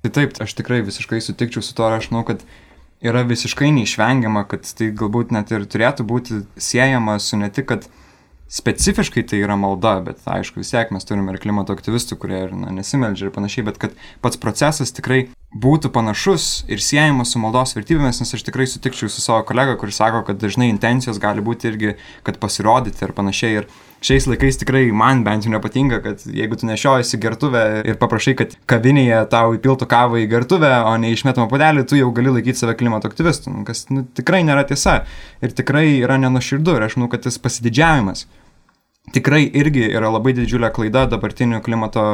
Tai 0.03 0.11
taip, 0.13 0.35
aš 0.43 0.53
tikrai 0.57 0.81
visiškai 0.85 1.21
sutikčiau 1.23 1.63
su 1.63 1.75
to 1.75 1.87
aš 1.87 2.11
manau, 2.11 2.25
kad 2.27 2.43
yra 3.05 3.23
visiškai 3.27 3.71
neišvengiama, 3.75 4.45
kad 4.51 4.67
tai 4.77 4.91
galbūt 4.95 5.31
net 5.35 5.51
ir 5.55 5.65
turėtų 5.65 6.05
būti 6.07 6.41
siejama 6.57 7.17
su 7.23 7.39
ne 7.39 7.49
tik, 7.49 7.67
kad 7.71 7.87
specifiškai 8.51 9.23
tai 9.25 9.39
yra 9.41 9.55
malda, 9.57 9.97
bet 10.05 10.21
aišku, 10.29 10.61
vis 10.61 10.69
tiek 10.73 10.91
mes 10.93 11.07
turime 11.07 11.33
ir 11.33 11.41
klimato 11.41 11.73
aktyvistų, 11.73 12.17
kurie 12.21 12.43
ir 12.45 12.53
na, 12.53 12.69
nesimeldžia 12.75 13.27
ir 13.27 13.33
panašiai, 13.35 13.65
bet 13.65 13.79
kad 13.81 13.95
pats 14.21 14.39
procesas 14.41 14.93
tikrai 14.95 15.25
būtų 15.55 15.89
panašus 15.95 16.65
ir 16.69 16.83
siejamas 16.83 17.33
su 17.33 17.41
maldos 17.41 17.73
vertybėmis, 17.77 18.21
nes 18.21 18.35
aš 18.37 18.45
tikrai 18.45 18.67
sutikčiau 18.69 19.09
su 19.09 19.23
savo 19.23 19.41
kolega, 19.47 19.77
kuris 19.79 19.97
sako, 20.01 20.21
kad 20.27 20.39
dažnai 20.41 20.69
intencijos 20.69 21.21
gali 21.23 21.43
būti 21.45 21.71
irgi, 21.71 21.95
kad 22.27 22.37
pasirodyti 22.41 23.07
ir 23.07 23.15
panašiai. 23.17 23.63
Ir 23.63 23.69
šiais 24.05 24.27
laikais 24.29 24.59
tikrai 24.61 24.85
man 24.95 25.23
bent 25.25 25.45
jau 25.45 25.53
nepatinka, 25.53 25.99
kad 26.03 26.23
jeigu 26.29 26.59
tu 26.59 26.69
nešiojasi 26.69 27.19
gertuvę 27.23 27.63
ir 27.89 27.99
paprašai, 28.01 28.35
kad 28.41 28.55
kavinėje 28.69 29.23
tau 29.33 29.55
įpiltų 29.57 29.89
kavą 29.89 30.21
į 30.21 30.29
gertuvę, 30.31 30.71
o 30.85 30.93
ne 31.01 31.13
išmetamą 31.15 31.49
padelį, 31.51 31.85
tu 31.89 31.99
jau 31.99 32.11
gali 32.15 32.33
laikyti 32.37 32.61
save 32.61 32.77
klimato 32.79 33.09
aktyvistu, 33.11 33.53
kas 33.67 33.87
nu, 33.93 34.05
tikrai 34.17 34.43
nėra 34.47 34.65
tiesa 34.69 35.01
ir 35.41 35.55
tikrai 35.57 35.87
yra 36.03 36.19
nenuširdu 36.21 36.77
ir 36.77 36.87
aš 36.87 36.99
manau, 36.99 37.11
kad 37.13 37.25
tas 37.25 37.41
pasididžiavimas 37.41 38.27
tikrai 39.13 39.45
irgi 39.53 39.85
yra 39.91 40.09
labai 40.13 40.33
didžiulė 40.37 40.71
klaida 40.73 41.05
dabartinių 41.11 41.61
klimato 41.65 42.05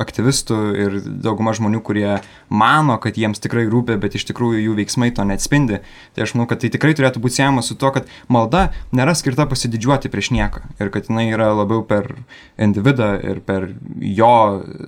aktyvistų 0.00 0.56
ir 0.76 0.96
dauguma 1.24 1.54
žmonių, 1.56 1.80
kurie 1.84 2.18
mano, 2.52 2.98
kad 3.00 3.16
jiems 3.16 3.40
tikrai 3.40 3.64
rūpi, 3.70 3.96
bet 4.00 4.16
iš 4.18 4.26
tikrųjų 4.28 4.60
jų 4.66 4.74
veiksmai 4.76 5.08
to 5.16 5.24
neatspindi. 5.24 5.80
Tai 6.12 6.26
aš 6.26 6.34
manau, 6.36 6.48
kad 6.50 6.60
tai 6.62 6.70
tikrai 6.74 6.92
turėtų 6.98 7.22
būti 7.24 7.38
siejama 7.38 7.64
su 7.64 7.78
to, 7.80 7.90
kad 7.94 8.10
malda 8.32 8.66
nėra 8.96 9.16
skirta 9.16 9.48
pasididžiuoti 9.48 10.12
prieš 10.12 10.32
nieką 10.36 10.66
ir 10.76 10.92
kad 10.92 11.08
jinai 11.08 11.30
yra 11.30 11.48
labiau 11.56 11.80
per 11.88 12.12
individą 12.60 13.14
ir 13.24 13.40
per 13.46 13.70
jo 13.96 14.34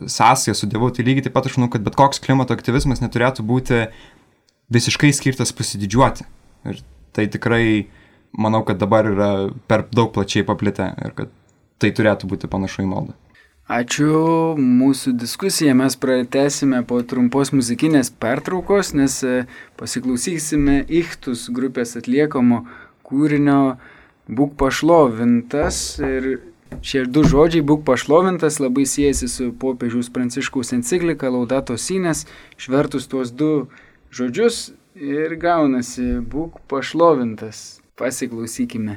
sąsąją 0.04 0.56
su 0.58 0.68
Dievu. 0.68 0.92
Tai 0.92 1.08
lygiai 1.08 1.28
taip 1.28 1.36
pat 1.38 1.48
aš 1.48 1.56
manau, 1.56 1.72
kad 1.72 1.86
bet 1.86 1.96
koks 1.98 2.20
klimato 2.24 2.56
aktyvizmas 2.56 3.00
neturėtų 3.04 3.46
būti 3.48 3.86
visiškai 4.74 5.14
skirtas 5.16 5.54
pasididžiuoti. 5.56 6.28
Ir 6.68 6.84
tai 7.16 7.24
tikrai 7.32 7.88
manau, 8.36 8.60
kad 8.68 8.80
dabar 8.80 9.08
yra 9.08 9.32
per 9.70 9.88
daug 9.88 10.12
plačiai 10.12 10.44
paplitę 10.44 10.92
ir 11.00 11.16
kad 11.16 11.32
tai 11.78 11.94
turėtų 11.94 12.30
būti 12.30 12.50
panašu 12.50 12.84
į 12.84 12.90
maldą. 12.90 13.16
Ačiū, 13.68 14.56
mūsų 14.56 15.12
diskusiją 15.20 15.74
mes 15.76 15.92
pratesime 16.00 16.78
po 16.88 17.02
trumpos 17.04 17.50
muzikinės 17.52 18.08
pertraukos, 18.16 18.94
nes 18.96 19.18
e, 19.28 19.42
pasiklausysime 19.76 20.78
Ichtus 20.88 21.50
grupės 21.52 21.92
atliekamo 22.00 22.62
kūrinio 23.04 23.76
Būk 24.28 24.54
pašlovintas 24.60 25.98
ir 26.04 26.30
šie 26.80 27.04
du 27.12 27.26
žodžiai 27.28 27.64
Būk 27.68 27.84
pašlovintas 27.84 28.56
labai 28.60 28.86
siejasi 28.88 29.28
su 29.28 29.50
popiežiaus 29.52 30.08
pranciškaus 30.16 30.72
enciklika 30.76 31.28
Laudato 31.28 31.76
Sinės, 31.76 32.24
švertus 32.56 33.08
tuos 33.12 33.32
du 33.36 33.68
žodžius 34.08 34.70
ir 34.96 35.36
gaunasi 35.36 36.22
Būk 36.24 36.56
pašlovintas. 36.72 37.82
Pasiklausykime. 38.00 38.96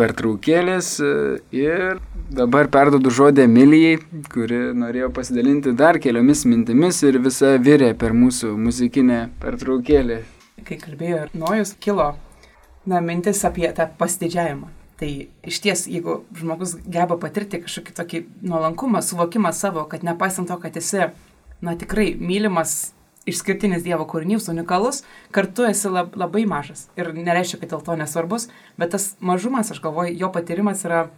Pertraukėlės 0.00 0.94
e, 1.04 1.12
ir 1.54 2.00
dabar 2.32 2.70
perdodu 2.72 3.12
žodį 3.12 3.44
Emilijai, 3.44 4.00
kuri 4.32 4.62
norėjo 4.80 5.12
pasidalinti 5.14 5.76
dar 5.76 6.00
keliomis 6.02 6.46
mintimis 6.48 7.02
ir 7.04 7.20
visa 7.22 7.54
virė 7.60 7.92
per 8.00 8.16
mūsų 8.16 8.56
muzikinę 8.56 9.22
pertraukėlę. 9.44 10.22
Kai 10.64 10.80
kalbėjo 10.80 11.28
Nojus, 11.36 11.76
kilo 11.80 12.14
na, 12.86 13.00
mintis 13.00 13.44
apie 13.44 13.68
tą 13.76 13.88
pasididžiavimą. 13.98 14.70
Tai 15.00 15.10
iš 15.48 15.60
ties, 15.64 15.86
jeigu 15.88 16.20
žmogus 16.36 16.74
geba 16.84 17.16
patirti 17.20 17.62
kažkokį 17.62 17.94
tokį 17.96 18.22
nuolankumą, 18.44 19.00
suvokimą 19.04 19.52
savo, 19.56 19.86
kad 19.88 20.04
nepaisant 20.04 20.50
to, 20.50 20.58
kad 20.60 20.76
esi, 20.76 21.06
na 21.64 21.76
tikrai 21.80 22.12
mylimas, 22.20 22.92
išskirtinis 23.30 23.84
Dievo 23.86 24.06
kūrinys, 24.10 24.50
unikalus, 24.52 25.02
kartu 25.34 25.66
esi 25.68 25.90
lab, 25.92 26.14
labai 26.18 26.44
mažas. 26.50 26.88
Ir 26.98 27.12
nereiškia, 27.16 27.60
kad 27.62 27.74
dėl 27.74 27.84
to 27.86 27.96
nesvarbus, 28.00 28.48
bet 28.80 28.92
tas 28.94 29.12
mažumas, 29.24 29.72
aš 29.72 29.82
galvoju, 29.84 30.16
jo 30.20 30.30
patyrimas 30.34 30.84
yra 30.88 31.08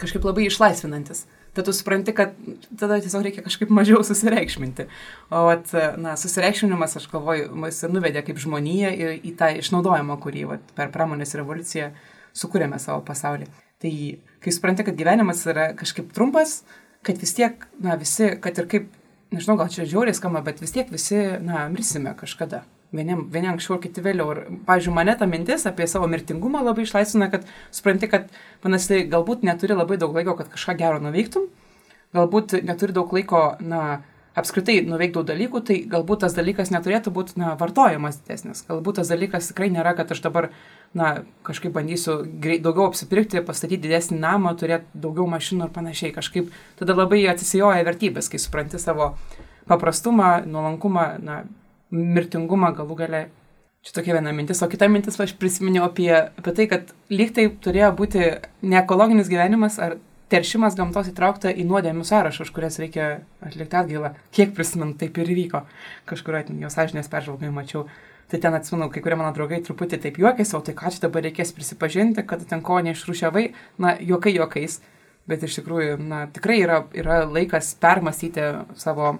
kažkaip 0.00 0.24
labai 0.24 0.48
išlaisvinantis. 0.48 1.26
Tada 1.50 1.66
tu 1.66 1.74
supranti, 1.74 2.12
kad 2.14 2.36
tada 2.78 3.00
tiesiog 3.02 3.24
reikia 3.26 3.42
kažkaip 3.42 3.72
mažiau 3.74 4.04
susireikšminti. 4.06 4.86
O 5.34 5.48
at, 5.50 5.72
na, 5.98 6.14
susireikšminimas, 6.20 6.94
aš 7.00 7.08
galvoju, 7.10 7.48
mus 7.64 7.80
nuvedė 7.90 8.22
kaip 8.26 8.38
žmonija 8.38 8.92
į, 8.94 9.10
į 9.26 9.34
tą 9.38 9.50
išnaudojimą, 9.58 10.18
kurį 10.22 10.46
vat, 10.52 10.70
per 10.78 10.92
pramonės 10.94 11.34
revoliuciją 11.40 11.90
sukūrėme 12.38 12.78
savo 12.78 13.02
pasaulį. 13.06 13.50
Tai 13.82 13.92
kai 14.44 14.54
supranti, 14.54 14.86
kad 14.86 14.98
gyvenimas 14.98 15.42
yra 15.50 15.72
kažkaip 15.78 16.12
trumpas, 16.14 16.60
kad 17.06 17.18
vis 17.18 17.34
tiek, 17.34 17.66
na, 17.82 17.98
visi, 17.98 18.30
kad 18.44 18.58
ir 18.60 18.70
kaip, 18.70 18.88
nežinau, 19.34 19.56
gal 19.60 19.70
čia 19.72 19.86
žiauriai 19.88 20.16
skamba, 20.16 20.42
bet 20.46 20.60
vis 20.62 20.74
tiek 20.74 20.90
visi, 20.92 21.18
na, 21.44 21.64
mirsime 21.72 22.14
kažkada. 22.18 22.64
Vieni, 22.90 23.14
vieni 23.30 23.46
anksčiau, 23.52 23.78
kiti 23.78 24.02
vėliau. 24.02 24.32
Ir, 24.34 24.40
pavyzdžiui, 24.66 24.94
mane 24.96 25.14
ta 25.18 25.28
mintis 25.30 25.66
apie 25.70 25.86
savo 25.86 26.08
mirtingumą 26.10 26.64
labai 26.66 26.82
išlaisvina, 26.86 27.30
kad 27.30 27.46
supranti, 27.74 28.08
kad 28.10 28.26
panašiai 28.64 29.04
galbūt 29.12 29.46
neturi 29.46 29.76
labai 29.78 29.98
daug 30.00 30.16
laiko, 30.18 30.34
kad 30.38 30.50
kažką 30.50 30.74
gero 30.80 30.98
nuveiktum, 31.04 31.46
galbūt 32.16 32.56
neturi 32.66 32.96
daug 32.96 33.12
laiko, 33.14 33.44
na, 33.62 34.00
apskritai 34.38 34.80
nuveikti 34.86 35.16
daug 35.16 35.26
dalykų, 35.26 35.62
tai 35.66 35.76
galbūt 35.90 36.22
tas 36.24 36.34
dalykas 36.36 36.70
neturėtų 36.70 37.12
būti, 37.14 37.36
na, 37.40 37.54
vartojamas 37.58 38.20
didesnis. 38.20 38.62
Galbūt 38.68 39.00
tas 39.00 39.10
dalykas 39.10 39.50
tikrai 39.50 39.70
nėra, 39.74 39.96
kad 39.98 40.12
aš 40.14 40.22
dabar, 40.22 40.50
na, 40.94 41.24
kažkaip 41.46 41.74
bandysiu 41.74 42.20
greit, 42.42 42.62
daugiau 42.62 42.88
apsipirkti, 42.90 43.42
pastatyti 43.46 43.82
didesnį 43.88 44.20
namą, 44.22 44.54
turėti 44.60 45.02
daugiau 45.02 45.26
mašinų 45.30 45.66
ir 45.66 45.74
panašiai. 45.74 46.14
Kažkaip 46.14 46.52
tada 46.78 46.94
labai 46.98 47.24
atsisijoja 47.32 47.82
vertybės, 47.86 48.30
kai 48.30 48.42
supranti 48.42 48.78
savo 48.82 49.14
paprastumą, 49.70 50.40
nuolankumą, 50.46 51.06
na, 51.26 51.42
mirtingumą 51.90 52.72
galų 52.78 53.02
gale. 53.02 53.24
Čia 53.80 53.94
tokia 53.96 54.18
viena 54.18 54.32
mintis, 54.36 54.60
o 54.60 54.68
kita 54.68 54.90
mintis, 54.92 55.16
aš 55.16 55.32
prisiminiau 55.40 55.86
apie, 55.86 56.10
apie 56.12 56.52
tai, 56.52 56.66
kad 56.68 56.90
lyg 57.08 57.30
tai 57.32 57.46
turėjo 57.64 57.94
būti 57.96 58.26
ne 58.68 58.76
ekologinis 58.76 59.30
gyvenimas 59.32 59.78
ar 59.80 59.96
teršimas 60.30 60.76
gamtos 60.78 61.10
įtraukta 61.10 61.52
į 61.52 61.66
nuodėmių 61.68 62.04
sąrašą, 62.06 62.46
už 62.46 62.52
kurias 62.56 62.78
reikia 62.82 63.08
atlikti 63.44 63.78
atgailą. 63.80 64.12
Kiek 64.34 64.54
prisimenu, 64.56 64.94
taip 65.00 65.18
ir 65.20 65.32
įvyko. 65.34 65.64
Kažkur 66.10 66.40
jos 66.46 66.76
sąžinės 66.78 67.10
peržvalgai 67.12 67.52
mačiau. 67.54 67.86
Tai 68.30 68.38
ten 68.38 68.54
atsimenu, 68.54 68.86
kai 68.94 69.02
kurie 69.02 69.16
mano 69.18 69.32
draugai 69.34 69.58
truputį 69.66 69.98
taip 70.04 70.20
juokėsi, 70.22 70.54
o 70.54 70.60
tai 70.62 70.76
ką 70.78 70.92
čia 70.94 71.02
dabar 71.08 71.24
reikės 71.26 71.50
prisipažinti, 71.56 72.22
kad 72.22 72.44
ten 72.46 72.62
ko 72.62 72.78
neišrušiavai, 72.86 73.48
na, 73.82 73.96
juokai 73.98 74.36
juokais. 74.36 74.78
Bet 75.30 75.42
iš 75.46 75.58
tikrųjų, 75.58 75.98
na, 75.98 76.28
tikrai 76.30 76.60
yra, 76.62 76.84
yra 76.94 77.24
laikas 77.26 77.74
permastyti 77.82 78.46
savo 78.78 79.16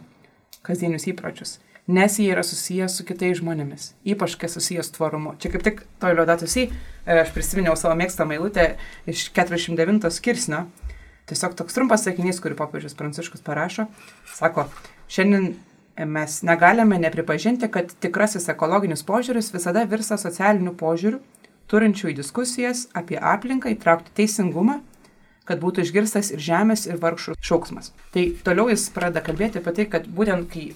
kasdienius 0.62 1.10
įpročius 1.10 1.58
nes 1.90 2.18
jie 2.18 2.30
yra 2.30 2.42
susijęs 2.46 2.94
su 2.98 3.04
kitais 3.06 3.40
žmonėmis, 3.40 3.90
ypač 4.06 4.36
kai 4.38 4.50
susijęs 4.50 4.92
tvarumu. 4.94 5.34
Čia 5.42 5.50
kaip 5.54 5.64
tik 5.66 5.82
to 6.02 6.12
liudatusy, 6.14 6.68
aš 7.10 7.32
prisiminiau 7.34 7.74
savo 7.78 7.96
mėgstamą 7.98 8.36
eilutę 8.36 8.66
iš 9.10 9.26
49 9.36 10.06
skirsnio. 10.14 10.66
Tiesiog 11.30 11.56
toks 11.58 11.76
trumpas 11.76 12.04
sakinys, 12.06 12.40
kurį 12.42 12.56
popiežius 12.58 12.96
Pranciškus 12.98 13.44
parašo, 13.46 13.86
sako, 14.34 14.66
šiandien 15.10 15.54
mes 16.10 16.40
negalime 16.46 16.98
nepripažinti, 16.98 17.68
kad 17.70 17.92
tikrasis 18.02 18.48
ekologinis 18.50 19.04
požiūris 19.06 19.52
visada 19.54 19.84
virsta 19.88 20.18
socialiniu 20.18 20.74
požiūriu, 20.80 21.20
turinčių 21.70 22.10
į 22.10 22.18
diskusijas 22.18 22.88
apie 22.98 23.18
aplinką 23.18 23.70
įtraukti 23.76 24.14
teisingumą, 24.18 24.80
kad 25.46 25.62
būtų 25.62 25.84
išgirstas 25.86 26.32
ir 26.34 26.42
žemės, 26.42 26.86
ir 26.90 26.98
vargšų 27.02 27.36
šauksmas. 27.38 27.92
Tai 28.14 28.26
toliau 28.46 28.70
jis 28.70 28.88
pradeda 28.94 29.22
kalbėti 29.26 29.62
apie 29.62 29.74
tai, 29.76 29.86
kad 29.90 30.06
būtent 30.10 30.50
kai 30.50 30.70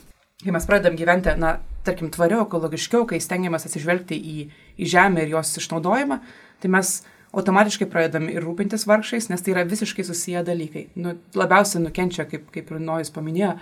kai 0.44 0.52
mes 0.52 0.66
pradedam 0.68 0.96
gyventi, 0.98 1.32
na, 1.40 1.56
tarkim, 1.86 2.10
tvariau, 2.12 2.44
ekologiškiau, 2.44 3.06
kai 3.08 3.20
stengiamės 3.22 3.64
atsižvelgti 3.68 4.16
į, 4.18 4.46
į 4.76 4.88
žemę 4.92 5.24
ir 5.24 5.36
jos 5.36 5.54
išnaudojimą, 5.60 6.18
tai 6.60 6.70
mes 6.74 6.98
automatiškai 7.34 7.88
pradedam 7.90 8.28
ir 8.30 8.44
rūpintis 8.44 8.86
vargšais, 8.88 9.28
nes 9.30 9.42
tai 9.42 9.54
yra 9.54 9.64
visiškai 9.68 10.06
susiję 10.06 10.44
dalykai. 10.46 10.88
Nu, 10.96 11.16
labiausiai 11.34 11.82
nukenčia, 11.84 12.26
kaip, 12.30 12.48
kaip 12.54 12.70
ir 12.70 12.82
Nojus 12.82 13.12
paminėjo, 13.14 13.54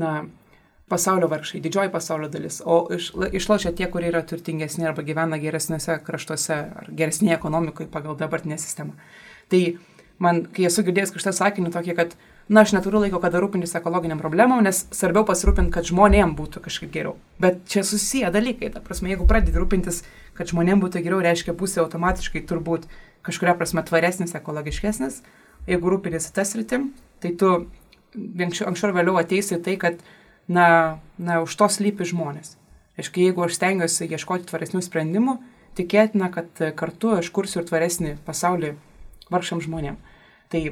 na, 0.00 0.14
pasaulio 0.90 1.28
vargšai, 1.30 1.60
didžioji 1.62 1.92
pasaulio 1.92 2.28
dalis, 2.32 2.58
o 2.66 2.82
iš, 2.94 3.12
išlošia 3.38 3.72
tie, 3.78 3.86
kurie 3.92 4.10
yra 4.10 4.24
turtingesni 4.26 4.88
arba 4.90 5.04
gyvena 5.06 5.38
geresniuose 5.42 6.00
kraštuose 6.06 6.56
ar 6.82 6.90
geresnėje 6.90 7.36
ekonomikoje 7.36 7.90
pagal 7.92 8.18
dabartinę 8.18 8.58
sistemą. 8.58 8.96
Tai 9.52 9.62
man, 10.22 10.42
kai 10.54 10.66
esu 10.68 10.84
girdėjęs 10.86 11.14
kažką 11.14 11.34
sakinį 11.36 11.72
tokį, 11.76 11.96
kad 11.98 12.16
na, 12.50 12.64
aš 12.64 12.74
neturiu 12.74 13.04
laiko, 13.04 13.20
kada 13.22 13.38
rūpintis 13.42 13.76
ekologiniam 13.78 14.18
problemom, 14.22 14.64
nes 14.66 14.82
svarbiau 14.94 15.22
pasirūpinti, 15.28 15.70
kad 15.76 15.86
žmonėm 15.86 16.34
būtų 16.38 16.64
kažkaip 16.64 16.90
geriau. 16.96 17.14
Bet 17.42 17.62
čia 17.70 17.84
susiję 17.86 18.32
dalykai, 18.34 18.72
ta 18.74 18.82
prasme, 18.82 19.12
jeigu 19.12 19.28
pradedi 19.30 19.62
rūpintis, 19.62 20.02
kad 20.34 20.50
žmonėm 20.50 20.82
būtų 20.82 21.04
geriau, 21.04 21.22
reiškia 21.22 21.54
pusė 21.54 21.84
automatiškai 21.84 22.42
turbūt 22.50 22.90
kažkuria 23.26 23.56
prasme 23.58 23.84
tvaresnis, 23.86 24.34
ekologiškesnis. 24.38 25.20
Jeigu 25.68 25.92
rūpintis 25.92 26.30
tas 26.34 26.54
rytim, 26.56 26.90
tai 27.20 27.34
tu 27.38 27.52
anksčiau, 28.16 28.72
ar 28.88 28.96
vėliau 28.96 29.18
ateisi 29.20 29.60
tai, 29.62 29.76
kad, 29.80 30.00
na, 30.48 30.98
na, 31.18 31.40
už 31.44 31.56
to 31.60 31.68
slypi 31.70 32.08
žmonės. 32.08 32.56
Aišku, 33.00 33.22
jeigu 33.22 33.44
aš 33.44 33.58
stengiuosi 33.58 34.08
ieškoti 34.10 34.48
tvaresnių 34.50 34.82
sprendimų, 34.84 35.36
tikėtina, 35.78 36.30
kad 36.34 36.64
kartu 36.76 37.14
aš 37.16 37.30
kursiu 37.34 37.60
ir 37.62 37.68
tvaresnį 37.68 38.16
pasaulį 38.26 38.74
vargšam 39.30 39.62
žmonėm. 39.64 40.00
Tai 40.50 40.64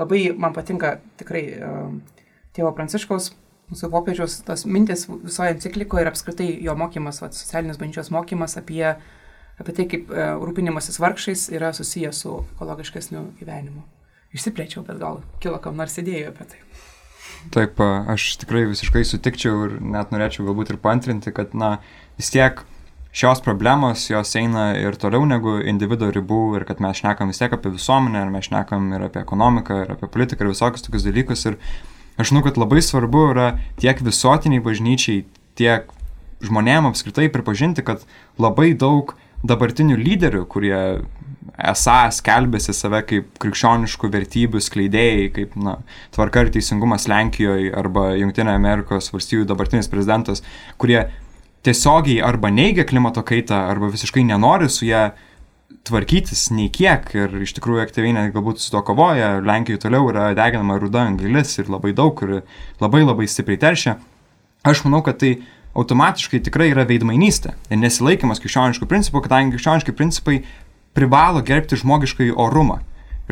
labai 0.00 0.24
man 0.36 0.56
patinka 0.56 0.98
tikrai 1.20 1.44
tėvo 2.56 2.72
Pranciškaus, 2.74 3.30
mūsų 3.70 3.90
popiežiaus, 3.92 4.40
tos 4.46 4.66
mintis 4.66 5.06
visoje 5.08 5.54
enciklikoje 5.54 6.04
ir 6.04 6.10
apskritai 6.10 6.48
jo 6.64 6.74
mokymas, 6.78 7.20
va, 7.22 7.30
socialinės 7.34 7.78
bažnyčios 7.78 8.10
mokymas 8.14 8.58
apie, 8.58 8.96
apie 9.60 9.76
tai, 9.76 9.86
kaip 9.90 10.10
uh, 10.12 10.36
rūpinimasis 10.40 11.00
vargšais 11.02 11.48
yra 11.54 11.72
susijęs 11.76 12.24
su 12.24 12.36
ekologiškesniu 12.56 13.26
gyvenimu. 13.40 13.84
Išsiplėčiau, 14.34 14.84
bet 14.86 15.00
gal 15.00 15.22
kilo 15.42 15.58
kam 15.62 15.78
nors 15.80 15.98
idėjų 16.00 16.32
apie 16.32 16.48
tai. 16.52 16.60
Taip, 17.54 17.80
aš 17.80 18.34
tikrai 18.42 18.66
visiškai 18.68 19.02
sutikčiau 19.08 19.64
ir 19.66 19.78
net 19.80 20.12
norėčiau 20.12 20.44
galbūt 20.48 20.74
ir 20.74 20.78
pantrinti, 20.82 21.32
kad, 21.34 21.54
na, 21.56 21.78
vis 22.20 22.28
tiek 22.34 22.60
šios 23.16 23.40
problemos 23.42 24.04
jos 24.10 24.34
eina 24.38 24.70
ir 24.78 24.98
toliau 25.00 25.24
negu 25.26 25.56
individuo 25.72 26.10
ribų 26.14 26.42
ir 26.58 26.66
kad 26.68 26.82
mes 26.84 27.00
šnekam 27.00 27.32
vis 27.32 27.40
tiek 27.40 27.54
apie 27.56 27.72
visuomenę, 27.74 28.26
ir 28.26 28.34
mes 28.34 28.46
šnekam 28.46 28.92
ir 28.94 29.06
apie 29.08 29.22
ekonomiką, 29.24 29.80
ir 29.84 29.94
apie 29.96 30.10
politiką, 30.12 30.44
ir 30.44 30.52
visokius 30.52 30.84
tokius 30.86 31.06
dalykus. 31.08 31.46
Ir 31.50 31.56
aš 32.20 32.30
žinau, 32.30 32.44
kad 32.46 32.60
labai 32.60 32.84
svarbu 32.84 33.24
yra 33.32 33.48
tiek 33.80 34.04
visuotiniai 34.04 34.62
bažnyčiai, 34.62 35.24
tiek 35.58 35.90
žmonėm 36.44 36.86
apskritai 36.90 37.28
pripažinti, 37.32 37.84
kad 37.84 38.04
labai 38.40 38.72
daug 38.78 39.16
dabartinių 39.46 39.96
lyderių, 40.00 40.44
kurie 40.50 40.76
esą 41.70 41.96
skelbėsi 42.14 42.74
save 42.76 43.00
kaip 43.08 43.30
krikščioniškų 43.42 44.10
vertybių 44.12 44.60
skleidėjai, 44.64 45.30
kaip 45.36 45.56
na, 45.60 45.78
tvarka 46.14 46.44
ir 46.44 46.52
teisingumas 46.54 47.08
Lenkijoje 47.10 47.72
arba 47.76 48.10
Junktinė 48.18 48.54
Amerikos 48.56 49.10
valstybių 49.14 49.46
dabartinis 49.48 49.90
prezidentas, 49.92 50.44
kurie 50.80 51.02
tiesiogiai 51.66 52.22
arba 52.24 52.52
neigia 52.52 52.86
klimato 52.88 53.24
kaitą, 53.26 53.66
arba 53.68 53.90
visiškai 53.92 54.24
nenori 54.28 54.70
su 54.72 54.86
ją 54.88 55.10
tvarkytis 55.86 56.48
nei 56.52 56.68
kiek 56.72 57.08
ir 57.16 57.34
iš 57.44 57.54
tikrųjų 57.56 57.84
aktyviai 57.84 58.14
net 58.16 58.34
galbūt 58.34 58.60
su 58.60 58.72
to 58.72 58.82
kovoja, 58.86 59.38
Lenkijoje 59.44 59.84
toliau 59.84 60.10
yra 60.12 60.30
deginama 60.36 60.78
ruda 60.80 61.06
anglis 61.08 61.56
ir 61.58 61.70
labai 61.72 61.94
daug, 61.96 62.14
kuri 62.18 62.42
labai 62.82 63.04
labai 63.04 63.28
stipriai 63.28 63.60
teršia. 63.60 63.96
Aš 64.66 64.84
manau, 64.84 65.00
kad 65.04 65.20
tai 65.22 65.38
automatiškai 65.78 66.42
tikrai 66.46 66.70
yra 66.74 66.86
veidmainystė 66.88 67.54
ir 67.70 67.80
nesilaikimas 67.80 68.42
krikščioniškų 68.42 68.88
principų, 68.90 69.24
kadangi 69.26 69.56
krikščioniški 69.56 69.96
principai 69.96 70.42
privalo 70.96 71.42
gerbti 71.46 71.78
žmogiškai 71.80 72.32
orumą 72.34 72.80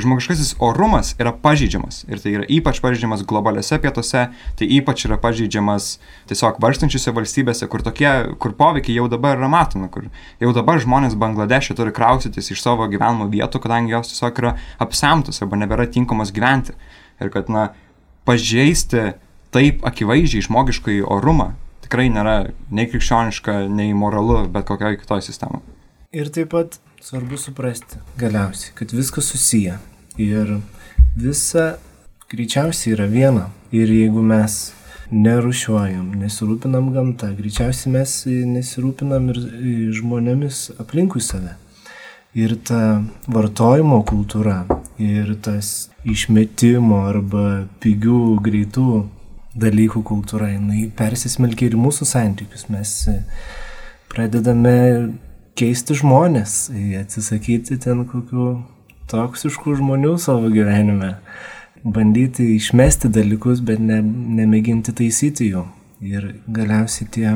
žmogiškasis 0.00 0.54
orumas 0.62 1.14
yra 1.18 1.32
pažydžiamas 1.42 2.02
ir 2.08 2.20
tai 2.22 2.34
yra 2.36 2.46
ypač 2.58 2.80
pažydžiamas 2.82 3.24
globaliuose 3.28 3.78
pietuose, 3.82 4.24
tai 4.58 4.68
ypač 4.78 5.04
yra 5.08 5.18
pažydžiamas 5.20 5.90
tiesiog 6.30 6.60
varstančiose 6.62 7.14
valstybėse, 7.16 7.68
kur 7.70 7.84
tokie, 7.86 8.10
kur 8.42 8.54
poveikiai 8.58 8.98
jau 8.98 9.08
dabar 9.10 9.38
yra 9.38 9.50
matomi, 9.52 9.90
kur 9.92 10.08
jau 10.42 10.54
dabar 10.56 10.80
žmonės 10.82 11.18
Bangladešė 11.18 11.78
turi 11.78 11.94
kraustytis 11.94 12.52
iš 12.54 12.62
savo 12.64 12.88
gyvenimo 12.90 13.28
vietų, 13.32 13.62
kadangi 13.64 13.96
jos 13.96 14.12
tiesiog 14.12 14.42
yra 14.42 14.56
apsemtos 14.82 15.42
arba 15.42 15.60
nebėra 15.60 15.88
tinkamos 15.90 16.34
gyventi. 16.34 16.76
Ir 17.18 17.32
kad, 17.34 17.50
na, 17.50 17.70
pažeisti 18.28 19.12
taip 19.54 19.82
akivaizdžiai 19.86 20.46
žmogiškai 20.46 21.00
orumą 21.02 21.54
tikrai 21.88 22.10
nėra 22.12 22.36
nei 22.70 22.84
krikščioniška, 22.92 23.64
nei 23.72 23.96
moralu, 23.96 24.42
bet 24.52 24.68
kokioje 24.68 25.00
kitoje 25.00 25.24
sistemoje. 25.30 25.64
Ir 26.12 26.28
taip 26.32 26.52
pat 26.52 26.76
svarbu 27.04 27.40
suprasti 27.40 28.00
galiausiai, 28.20 28.74
kad 28.76 28.92
viskas 28.92 29.30
susiję. 29.32 29.78
Ir 30.20 30.58
visa 31.16 31.78
greičiausiai 32.28 32.92
yra 32.96 33.06
viena. 33.08 33.46
Ir 33.72 33.88
jeigu 33.92 34.20
mes 34.24 34.58
nerušiuojam, 35.12 36.12
nesirūpinam 36.20 36.90
gamtą, 36.92 37.30
greičiausiai 37.36 37.92
mes 37.94 38.14
nesirūpinam 38.28 39.30
ir 39.32 39.40
žmonėmis 39.96 40.66
aplinkui 40.80 41.24
save. 41.24 41.56
Ir 42.36 42.58
ta 42.68 43.00
vartojimo 43.32 44.02
kultūra, 44.08 44.66
ir 45.00 45.32
tas 45.44 45.88
išmetimo 46.04 47.06
arba 47.08 47.46
pigių, 47.80 48.36
greitų 48.44 48.90
dalykų 49.60 50.02
kultūra, 50.06 50.52
jinai 50.54 50.88
persismelkia 50.96 51.68
ir 51.70 51.78
mūsų 51.80 52.08
santykius. 52.08 52.68
Mes 52.72 52.94
pradedame 54.12 54.78
keisti 55.58 55.96
žmonės, 55.98 56.68
atsisakyti 57.00 57.78
ten 57.82 58.04
kokių 58.08 58.48
toksiškų 59.10 59.78
žmonių 59.80 60.16
savo 60.20 60.50
gyvenime 60.52 61.16
bandyti 61.84 62.54
išmesti 62.56 63.10
dalykus, 63.12 63.62
bet 63.64 63.80
ne, 63.82 64.00
nemėginti 64.02 64.94
taisyti 64.96 65.52
jų. 65.52 65.64
Ir 66.04 66.28
galiausiai 66.54 67.08
tie, 67.14 67.30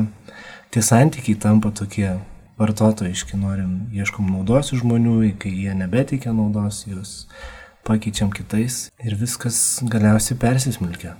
tie 0.71 0.83
santykiai 0.83 1.39
tampa 1.39 1.71
tokie 1.75 2.13
vartotojiški, 2.59 3.37
norim, 3.39 3.89
ieškom 3.95 4.29
naudos 4.31 4.71
iš 4.71 4.83
žmonių, 4.83 5.17
kai 5.41 5.51
jie 5.51 5.73
nebeteikia 5.75 6.35
naudos, 6.35 6.83
juos 6.87 7.13
pakeičiam 7.83 8.31
kitais 8.31 8.87
ir 9.03 9.17
viskas 9.19 9.57
galiausiai 9.83 10.39
persismilkia. 10.39 11.17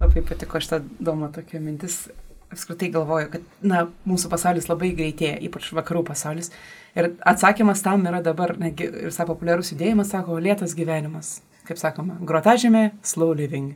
Labai 0.00 0.24
patiko 0.26 0.60
šitą 0.62 0.80
domą 1.00 1.30
tokia 1.34 1.60
mintis. 1.62 2.02
Apskritai 2.50 2.88
galvoju, 2.90 3.28
kad 3.30 3.44
na, 3.62 3.84
mūsų 4.10 4.26
pasaulis 4.32 4.66
labai 4.66 4.88
greitėja, 4.98 5.36
ypač 5.46 5.68
vakarų 5.76 6.02
pasaulis. 6.08 6.50
Ir 6.98 7.12
atsakymas 7.30 7.84
tam 7.84 8.02
yra 8.10 8.18
dabar, 8.26 8.56
negi 8.58 8.88
ir 8.88 9.14
savo 9.14 9.36
populiarus 9.36 9.70
judėjimas 9.70 10.10
sako, 10.10 10.40
lėtas 10.42 10.74
gyvenimas 10.74 11.36
kaip 11.70 11.80
sakoma, 11.80 12.18
grotažymė, 12.26 12.90
slow 13.06 13.34
living. 13.36 13.74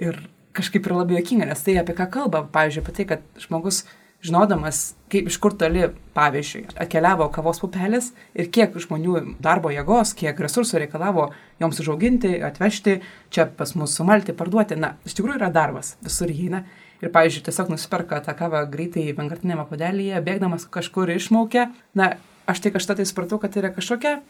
Ir 0.00 0.18
kažkaip 0.56 0.86
yra 0.88 1.00
labai 1.00 1.18
jokinga, 1.20 1.48
nes 1.48 1.64
tai 1.64 1.78
apie 1.80 1.96
ką 1.96 2.08
kalba, 2.12 2.44
pavyzdžiui, 2.52 2.84
apie 2.84 2.96
tai, 2.98 3.08
kad 3.14 3.44
žmogus 3.46 3.82
žinodamas, 4.22 4.92
kaip 5.10 5.26
iš 5.28 5.36
kur 5.42 5.54
toli, 5.58 5.88
pavyzdžiui, 6.14 6.68
atkeliavo 6.80 7.26
kavos 7.34 7.58
pupelės 7.62 8.12
ir 8.38 8.50
kiek 8.54 8.76
žmonių 8.84 9.36
darbo 9.42 9.72
jėgos, 9.74 10.14
kiek 10.18 10.38
resursų 10.38 10.84
reikalavo 10.84 11.30
joms 11.62 11.80
užauginti, 11.82 12.36
atvežti, 12.46 13.00
čia 13.34 13.48
pas 13.58 13.74
mus 13.78 13.96
sumalti, 13.98 14.34
parduoti, 14.36 14.78
na, 14.78 14.94
iš 15.08 15.18
tikrųjų 15.18 15.40
yra 15.40 15.50
darbas, 15.54 15.96
visur 16.04 16.30
įeina. 16.30 16.62
Ir, 17.02 17.10
pavyzdžiui, 17.10 17.42
tiesiog 17.48 17.72
nusiperka 17.72 18.20
tą 18.22 18.36
kavą 18.38 18.60
greitai 18.70 19.08
vienkartinėme 19.10 19.64
podelyje, 19.66 20.20
bėgdamas 20.22 20.68
kažkur 20.70 21.10
išmaukia. 21.10 21.72
Na, 21.98 22.12
aš 22.46 22.62
tik 22.62 22.78
aš 22.78 22.86
tai 22.92 23.06
supratau, 23.08 23.40
kad 23.42 23.50
tai 23.50 23.64
yra 23.64 23.72
kažkokia 23.74 24.20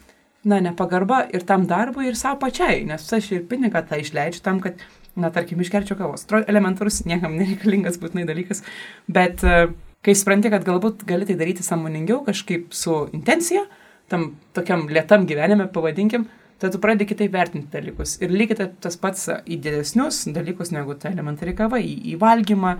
na, 0.43 0.57
nepagarba 0.57 1.21
ir 1.29 1.45
tam 1.45 1.67
darbui, 1.69 2.07
ir 2.09 2.17
savo 2.19 2.39
pačiai, 2.41 2.81
nes 2.89 3.05
aš 3.13 3.29
ir 3.37 3.45
pinigą 3.49 3.83
tą 3.87 4.01
išleidžiu 4.01 4.41
tam, 4.41 4.57
kad, 4.63 4.81
na, 5.19 5.29
tarkim, 5.33 5.61
išgerčiau 5.61 5.97
kavos. 5.99 6.27
Elementarus, 6.47 7.03
niekam 7.09 7.35
nereikalingas 7.39 7.99
būtinai 8.01 8.27
dalykas, 8.29 8.63
bet 9.11 9.43
uh, 9.47 9.67
kai 10.03 10.15
supranti, 10.17 10.51
kad 10.51 10.65
galbūt 10.67 11.05
gali 11.07 11.27
tai 11.27 11.37
daryti 11.39 11.65
samoningiau, 11.65 12.21
kažkaip 12.27 12.73
su 12.75 13.03
intencija, 13.15 13.65
tam 14.11 14.33
tokiam 14.55 14.87
lietam 14.91 15.27
gyvenime, 15.29 15.69
pavadinkim, 15.71 16.27
tai 16.59 16.71
tu 16.71 16.79
pradedi 16.83 17.07
kitaip 17.09 17.33
vertinti 17.33 17.71
dalykus. 17.73 18.17
Ir 18.23 18.33
lygiai 18.33 18.69
tas 18.83 18.97
pats 18.99 19.29
į 19.43 19.59
didesnius 19.63 20.23
dalykus 20.35 20.73
negu 20.75 20.95
ta 20.99 21.11
elementari 21.11 21.55
kava, 21.57 21.79
į, 21.79 21.95
į 22.13 22.17
valgymą, 22.21 22.75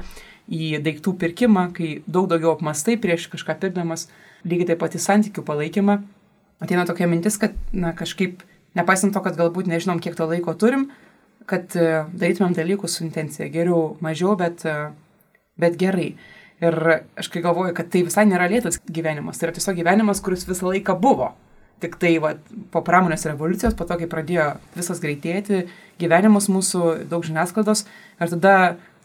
į 0.52 0.74
daiktų 0.84 1.16
pirkimą, 1.22 1.70
kai 1.76 1.94
daug 2.08 2.28
daugiau 2.32 2.54
apmastai 2.58 2.98
prieš 3.00 3.30
kažką 3.32 3.56
pirkdamas, 3.62 4.10
lygiai 4.48 4.74
taip 4.74 4.84
pat 4.84 4.98
į 4.98 5.04
santykių 5.04 5.46
palaikymą, 5.48 6.02
ateina 6.64 6.84
tokia 6.88 7.08
mintis, 7.12 7.40
kad, 7.40 7.56
na, 7.72 7.94
kažkaip, 7.96 8.44
nepaisant 8.76 9.16
to, 9.16 9.24
kad 9.24 9.40
galbūt 9.40 9.72
nežinom, 9.72 10.04
kiek 10.04 10.16
to 10.20 10.28
laiko 10.28 10.56
turim, 10.60 10.90
kad 11.50 11.76
uh, 11.80 12.12
darytumėm 12.20 12.56
dalykus 12.58 12.98
su 12.98 13.06
intencija. 13.06 13.50
Geriau, 13.54 13.96
mažiau, 14.04 14.36
bet, 14.40 14.66
uh, 14.70 14.94
bet 15.60 15.78
gerai. 15.80 16.14
Ir 16.64 16.78
aš 17.20 17.28
kai 17.34 17.42
galvoju, 17.44 17.74
kad 17.76 17.90
tai 17.92 18.06
visai 18.08 18.24
nėra 18.30 18.48
lėtas 18.52 18.80
gyvenimas, 18.86 19.40
tai 19.40 19.50
yra 19.50 19.58
tiesiog 19.58 19.82
gyvenimas, 19.82 20.22
kuris 20.24 20.46
visą 20.48 20.70
laiką 20.70 20.96
buvo. 21.02 21.34
Tik 21.84 21.98
tai 22.00 22.14
va, 22.24 22.36
po 22.72 22.80
pramonės 22.86 23.26
revoliucijos, 23.28 23.76
po 23.76 23.88
to, 23.90 23.98
kai 24.00 24.08
pradėjo 24.08 24.54
visas 24.78 25.02
greitėti, 25.04 25.66
gyvenimus 26.00 26.48
mūsų, 26.54 26.84
daug 27.12 27.26
žiniasklaidos, 27.28 27.84
ir 28.22 28.32
tada 28.38 28.56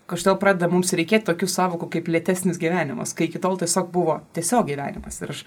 kažkodėl 0.08 0.38
pradeda 0.40 0.70
mums 0.72 0.94
reikėti 0.96 1.26
tokių 1.28 1.48
savokų 1.50 1.90
kaip 1.96 2.12
lėtesnis 2.12 2.60
gyvenimas, 2.60 3.12
kai 3.16 3.26
iki 3.28 3.40
tol 3.42 3.58
tiesiog 3.60 3.90
buvo 3.92 4.20
tiesiog 4.36 4.70
gyvenimas. 4.70 5.18
Ir 5.24 5.34
aš, 5.34 5.42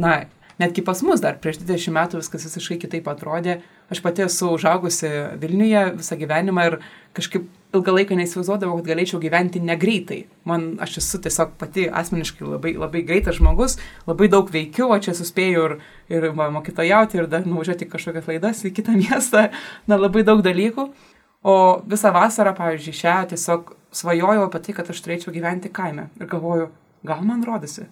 na, 0.00 0.14
netgi 0.60 0.84
pas 0.84 1.00
mus 1.02 1.22
dar 1.22 1.38
prieš 1.40 1.62
20 1.62 1.94
metų 1.96 2.20
viskas 2.20 2.44
visiškai 2.48 2.76
kitaip 2.82 3.08
atrodė. 3.10 3.60
Aš 3.90 4.02
pati 4.04 4.26
esu 4.26 4.52
užaugusi 4.54 5.08
Vilniuje 5.40 5.86
visą 5.98 6.18
gyvenimą 6.20 6.66
ir 6.68 6.76
kažkaip 7.16 7.48
ilgą 7.74 7.94
laiką 7.94 8.18
neįsivaizduodavau, 8.18 8.80
kad 8.80 8.90
galėčiau 8.90 9.20
gyventi 9.22 9.62
negreitai. 9.62 10.24
Man, 10.48 10.72
aš 10.82 10.98
esu 11.00 11.20
tiesiog 11.22 11.54
pati 11.60 11.86
asmeniškai 12.00 12.46
labai, 12.46 12.74
labai 12.78 13.02
greitas 13.06 13.38
žmogus, 13.38 13.78
labai 14.10 14.28
daug 14.32 14.50
veikiu, 14.52 14.88
o 14.90 14.98
čia 15.02 15.14
suspėjau 15.16 15.66
ir, 15.68 15.76
ir 16.12 16.28
mokytojauti, 16.36 17.20
ir 17.20 17.30
dar 17.30 17.46
nuvažiuoti 17.46 17.88
kažkokias 17.90 18.30
laidas 18.30 18.64
į 18.66 18.74
kitą 18.76 18.96
miestą, 19.02 19.48
na 19.90 20.00
labai 20.00 20.26
daug 20.26 20.42
dalykų. 20.46 20.90
O 21.40 21.54
visą 21.88 22.10
vasarą, 22.12 22.52
pavyzdžiui, 22.58 22.98
šią 23.00 23.18
tiesiog 23.30 23.70
svajojau 23.96 24.48
apie 24.48 24.60
tai, 24.66 24.74
kad 24.76 24.90
aš 24.92 24.98
turėčiau 25.06 25.32
gyventi 25.32 25.70
kaime. 25.72 26.10
Ir 26.20 26.28
galvoju, 26.28 26.68
gal 27.06 27.22
man 27.24 27.46
rodasi, 27.46 27.86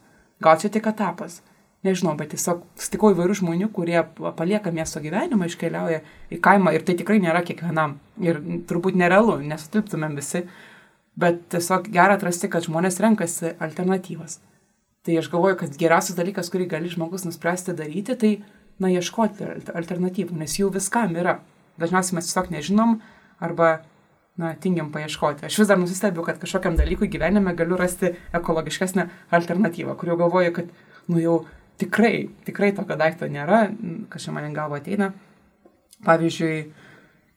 gal 0.45 0.59
čia 0.61 0.69
tik 0.75 0.91
etapas 0.91 1.41
nežinau, 1.87 2.15
bet 2.19 2.33
tiesiog 2.35 2.65
sutikau 2.79 3.13
įvairių 3.15 3.37
žmonių, 3.39 3.69
kurie 3.75 4.01
palieka 4.39 4.73
miesto 4.75 5.03
gyvenimą, 5.03 5.47
iškeliauja 5.49 6.03
į 6.35 6.41
kaimą 6.43 6.75
ir 6.75 6.85
tai 6.87 6.97
tikrai 6.99 7.21
nėra 7.23 7.45
kiekvienam. 7.47 7.99
Ir 8.23 8.41
turbūt 8.69 8.99
nerealu, 8.99 9.39
nesutilptumėm 9.47 10.19
visi, 10.19 10.45
bet 11.19 11.45
tiesiog 11.55 11.91
gera 11.95 12.19
atrasti, 12.19 12.51
kad 12.51 12.67
žmonės 12.67 12.99
renkasi 13.03 13.55
alternatyvas. 13.63 14.41
Tai 15.07 15.19
aš 15.21 15.31
galvoju, 15.33 15.61
kad 15.63 15.77
geriausias 15.79 16.19
dalykas, 16.19 16.51
kurį 16.53 16.67
gali 16.73 16.91
žmogus 16.93 17.25
nuspręsti 17.25 17.75
daryti, 17.79 18.17
tai, 18.19 18.33
na, 18.83 18.91
ieškoti 18.93 19.47
alternatyvų, 19.79 20.37
nes 20.43 20.59
jų 20.59 20.73
viskam 20.75 21.15
yra. 21.19 21.39
Dažniausiai 21.79 22.19
mes 22.19 22.29
tiesiog 22.29 22.51
nežinom 22.53 22.99
arba, 23.43 23.71
na, 24.39 24.53
tingim 24.59 24.91
paieškoti. 24.95 25.47
Aš 25.47 25.61
vis 25.63 25.71
dar 25.71 25.79
nusistebiu, 25.79 26.27
kad 26.27 26.43
kažkokiam 26.43 26.77
dalykui 26.79 27.09
gyvenime 27.11 27.55
galiu 27.59 27.79
rasti 27.79 28.13
ekologiškesnę 28.35 29.07
alternatyvą, 29.39 29.95
kur 29.99 30.13
jau 30.13 30.19
galvoju, 30.21 30.55
kad, 30.59 30.75
nu 31.09 31.23
jau 31.23 31.39
tikrai, 31.81 32.29
tikrai 32.47 32.73
tokio 32.77 32.97
daikto 32.99 33.29
nėra, 33.31 33.67
kas 34.13 34.27
čia 34.27 34.35
man 34.35 34.53
galvo 34.57 34.79
ateina. 34.79 35.13
Pavyzdžiui, 36.07 36.55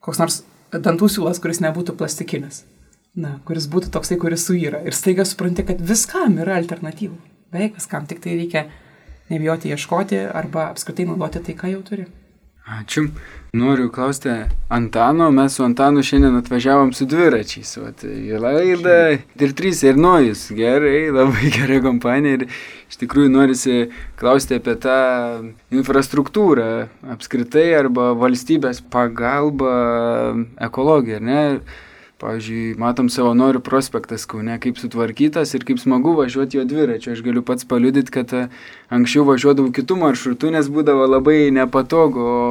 koks 0.05 0.21
nors 0.21 0.41
dantų 0.73 1.09
siūlas, 1.09 1.41
kuris 1.41 1.61
nebūtų 1.63 1.95
plastikinis. 1.97 2.63
Na, 3.17 3.35
kuris 3.47 3.67
būtų 3.71 3.89
toksai, 3.91 4.15
kuris 4.21 4.45
suyra. 4.47 4.79
Ir 4.87 4.95
staiga 4.95 5.25
supranti, 5.27 5.65
kad 5.67 5.81
viskam 5.83 6.37
yra 6.39 6.55
alternatyvų. 6.61 7.17
Beveik 7.51 7.75
viskam, 7.75 8.05
tik 8.07 8.21
tai 8.23 8.37
reikia 8.39 8.67
nebijoti 9.31 9.71
ieškoti 9.73 10.21
arba 10.31 10.69
apskritai 10.69 11.09
naudoti 11.09 11.41
tai, 11.43 11.57
ką 11.59 11.73
jau 11.73 11.81
turi. 11.87 12.05
Ačiū. 12.79 13.09
Noriu 13.53 13.89
klausti 13.91 14.29
Antano, 14.69 15.31
mes 15.31 15.53
su 15.53 15.63
Antanu 15.63 16.03
šiandien 16.03 16.37
atvažiavom 16.37 16.93
su 16.95 17.03
dviračiais, 17.03 17.73
tai 17.99 18.11
į 18.29 18.37
laidą 18.39 18.93
ir 19.43 19.53
trys, 19.59 19.81
ir 19.83 19.97
nojus, 19.99 20.45
gerai, 20.55 21.09
labai 21.11 21.49
gera 21.57 21.81
kompanija 21.83 22.37
ir 22.37 22.45
iš 22.47 23.01
tikrųjų 23.01 23.27
norisi 23.33 23.73
klausti 24.21 24.55
apie 24.55 24.77
tą 24.79 24.95
infrastruktūrą 25.67 26.69
apskritai 27.11 27.65
arba 27.75 28.13
valstybės 28.21 28.79
pagalbą 28.93 29.73
ekologiją, 30.69 31.19
ne? 31.19 31.41
Pavyzdžiui, 32.21 32.77
matom 32.79 33.09
savanorių 33.11 33.59
prospektas 33.65 34.23
Kaune, 34.29 34.53
kaip 34.63 34.79
sutvarkytas 34.79 35.51
ir 35.57 35.65
kaip 35.67 35.81
smagu 35.81 36.13
važiuoti 36.19 36.59
jo 36.59 36.63
dviračiu. 36.69 37.15
Aš 37.15 37.23
galiu 37.25 37.41
pats 37.43 37.65
paliudyti, 37.65 38.13
kad 38.13 38.31
e, 38.37 38.43
anksčiau 38.93 39.25
važiuodavau 39.25 39.73
kitų 39.73 39.97
maršrutų, 40.03 40.51
nes 40.53 40.69
būdavo 40.69 41.09
labai 41.09 41.39
nepatogu. 41.55 42.27
O, 42.29 42.43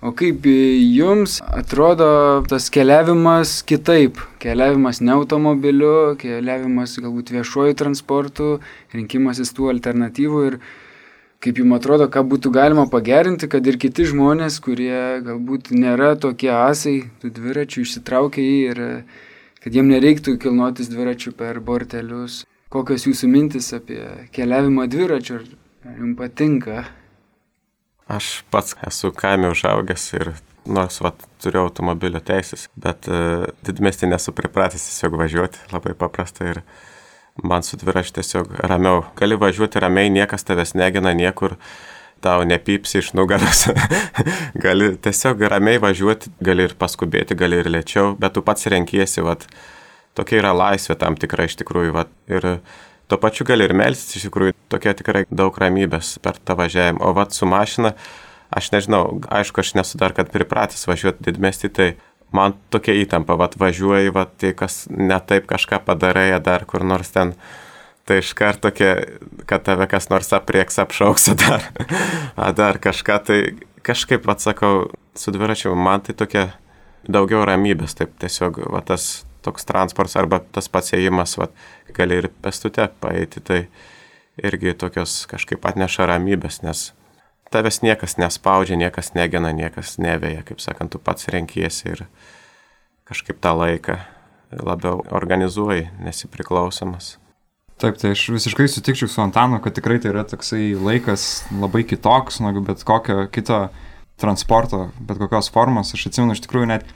o 0.00 0.12
kaip 0.16 0.46
jums 0.46 1.38
atrodo 1.46 2.08
tas 2.48 2.68
keliavimas 2.72 3.60
kitaip? 3.66 4.18
Keliavimas 4.42 5.00
ne 5.00 5.14
automobiliu, 5.16 6.16
keliavimas 6.20 6.96
galbūt 7.02 7.32
viešuoju 7.36 7.76
transportu, 7.78 8.48
rinkimasis 8.94 9.54
tų 9.56 9.70
alternatyvų 9.74 10.42
ir 10.50 10.58
kaip 11.44 11.60
jums 11.60 11.78
atrodo, 11.78 12.08
ką 12.10 12.24
būtų 12.26 12.52
galima 12.54 12.86
pagerinti, 12.90 13.48
kad 13.52 13.66
ir 13.66 13.78
kiti 13.80 14.08
žmonės, 14.08 14.58
kurie 14.64 15.22
galbūt 15.24 15.70
nėra 15.76 16.14
tokie 16.20 16.50
asai, 16.52 16.98
tų 17.22 17.30
dviračių 17.36 17.84
išsitraukia 17.84 18.42
į 18.42 18.58
ir 18.72 18.82
kad 19.62 19.74
jiem 19.74 19.88
nereiktų 19.90 20.36
kilnotis 20.42 20.90
dviračių 20.92 21.32
per 21.38 21.58
bortelius. 21.64 22.44
Kokios 22.70 23.06
jūsų 23.06 23.28
mintis 23.30 23.72
apie 23.76 24.00
keliavimą 24.34 24.88
dviračiu, 24.90 25.40
ar 25.86 25.98
jums 26.00 26.16
patinka? 26.18 26.84
Aš 28.06 28.44
pats 28.54 28.76
esu 28.86 29.10
kaime 29.10 29.48
užaugęs 29.50 30.04
ir 30.14 30.28
nors 30.66 31.00
vat, 31.02 31.18
turiu 31.42 31.64
automobilio 31.64 32.20
teisės, 32.22 32.68
bet 32.78 33.08
uh, 33.10 33.46
didmestį 33.66 34.10
nesu 34.12 34.34
pripratęs 34.34 34.84
tiesiog 34.88 35.16
važiuoti, 35.18 35.62
labai 35.72 35.94
paprasta 35.98 36.46
ir 36.52 36.62
man 37.42 37.66
su 37.66 37.78
dviračiu 37.78 38.16
tiesiog 38.18 38.54
ramiau. 38.70 39.04
Gali 39.18 39.38
važiuoti 39.38 39.82
ramiai, 39.82 40.10
niekas 40.14 40.46
tavęs 40.46 40.74
negina 40.78 41.14
niekur. 41.14 41.56
tau 42.20 42.42
nepypsi 42.48 42.98
iš 42.98 43.12
nugaros. 43.14 43.66
gali 44.64 44.96
tiesiog 44.96 45.42
ramiai 45.52 45.78
važiuoti, 45.78 46.30
gali 46.40 46.64
ir 46.64 46.74
paskubėti, 46.78 47.36
gali 47.36 47.60
ir 47.60 47.68
lėčiau, 47.70 48.14
bet 48.18 48.32
tu 48.34 48.42
pats 48.42 48.66
renkiesi, 48.72 49.20
vat, 49.22 49.44
tokia 50.16 50.40
yra 50.40 50.54
laisvė 50.56 50.96
tam 50.98 51.14
tikra 51.20 51.44
iš 51.46 51.58
tikrųjų. 51.60 51.92
Vat, 51.94 52.10
ir 52.26 52.48
tuo 53.08 53.18
pačiu 53.22 53.46
gali 53.46 53.66
ir 53.66 53.74
melstis, 53.76 54.18
iš 54.18 54.28
tikrųjų, 54.28 54.56
tokia 54.72 54.94
tikrai 54.98 55.24
daug 55.30 55.56
ramybės 55.60 56.16
per 56.22 56.38
tą 56.42 56.56
važiavimą. 56.58 57.02
O 57.06 57.12
vat 57.16 57.36
su 57.36 57.48
mašina, 57.48 57.94
aš 58.50 58.72
nežinau, 58.74 59.20
aišku, 59.30 59.62
aš 59.62 59.74
nesu 59.78 60.00
dar 60.00 60.14
kad 60.16 60.32
pripratęs 60.34 60.86
važiuoti 60.88 61.28
didmestį, 61.28 61.72
tai 61.76 61.88
man 62.34 62.56
tokia 62.74 62.96
įtampa, 63.02 63.36
vat 63.38 63.54
važiuoji, 63.60 64.12
vat 64.14 64.34
tai 64.42 64.52
kas 64.58 64.84
ne 64.90 65.18
taip 65.26 65.46
kažką 65.50 65.80
padarai, 65.86 66.32
dar 66.42 66.66
kur 66.68 66.84
nors 66.86 67.14
ten 67.14 67.36
tai 68.06 68.20
iš 68.22 68.32
karto 68.38 68.70
tokia, 68.70 68.92
kad 69.50 69.64
tave 69.66 69.88
kas 69.90 70.10
nors 70.10 70.30
aprieks, 70.34 70.78
apšauks 70.78 71.30
dar, 71.42 71.64
dar 72.58 72.78
kažką, 72.82 73.18
tai 73.26 73.40
kažkaip 73.86 74.26
atsakau, 74.30 74.90
su 75.16 75.34
dviračiu, 75.34 75.74
man 75.74 76.02
tai 76.06 76.14
tokia 76.18 76.48
daugiau 77.06 77.44
ramybės, 77.46 77.94
taip 77.98 78.14
tiesiog 78.22 78.60
va, 78.74 78.82
tas 78.86 79.24
toks 79.46 79.68
transportas 79.68 80.18
arba 80.20 80.40
tas 80.52 80.68
pats 80.72 80.94
ėjimas, 80.96 81.36
va, 81.40 81.48
gali 81.96 82.20
ir 82.22 82.30
pestute 82.42 82.88
paeiti, 83.00 83.40
tai 83.40 83.60
irgi 84.42 84.74
tokios 84.76 85.22
kažkaip 85.30 85.64
atneša 85.66 86.10
ramybės, 86.10 86.60
nes 86.66 86.90
tavęs 87.54 87.80
niekas 87.84 88.18
nespaudžia, 88.20 88.76
niekas 88.80 89.14
negina, 89.16 89.52
niekas 89.54 89.96
nevėja, 90.02 90.42
kaip 90.46 90.60
sakant, 90.62 90.92
tu 90.92 91.00
pats 91.02 91.30
renkiesi 91.32 91.94
ir 91.94 92.04
kažkaip 93.06 93.38
tą 93.40 93.54
laiką 93.56 94.00
labiau 94.50 95.00
organizuoji, 95.14 95.88
nesipriklausomas. 96.02 97.16
Taip, 97.76 97.98
tai 98.00 98.14
aš 98.14 98.22
visiškai 98.32 98.68
sutikčiau 98.72 99.08
su 99.10 99.20
Antanu, 99.20 99.58
kad 99.60 99.74
tikrai 99.76 99.98
tai 100.00 100.14
yra 100.14 100.22
toksai 100.24 100.70
laikas 100.80 101.44
labai 101.52 101.84
kitoks 101.84 102.40
negu 102.40 102.62
bet 102.64 102.80
kokio 102.88 103.26
kito 103.28 103.66
transporto, 104.16 104.86
bet 104.96 105.20
kokios 105.20 105.50
formos. 105.52 105.92
Aš 105.92 106.06
atsimenu 106.08 106.32
iš 106.32 106.40
tikrųjų 106.46 106.70
net, 106.70 106.86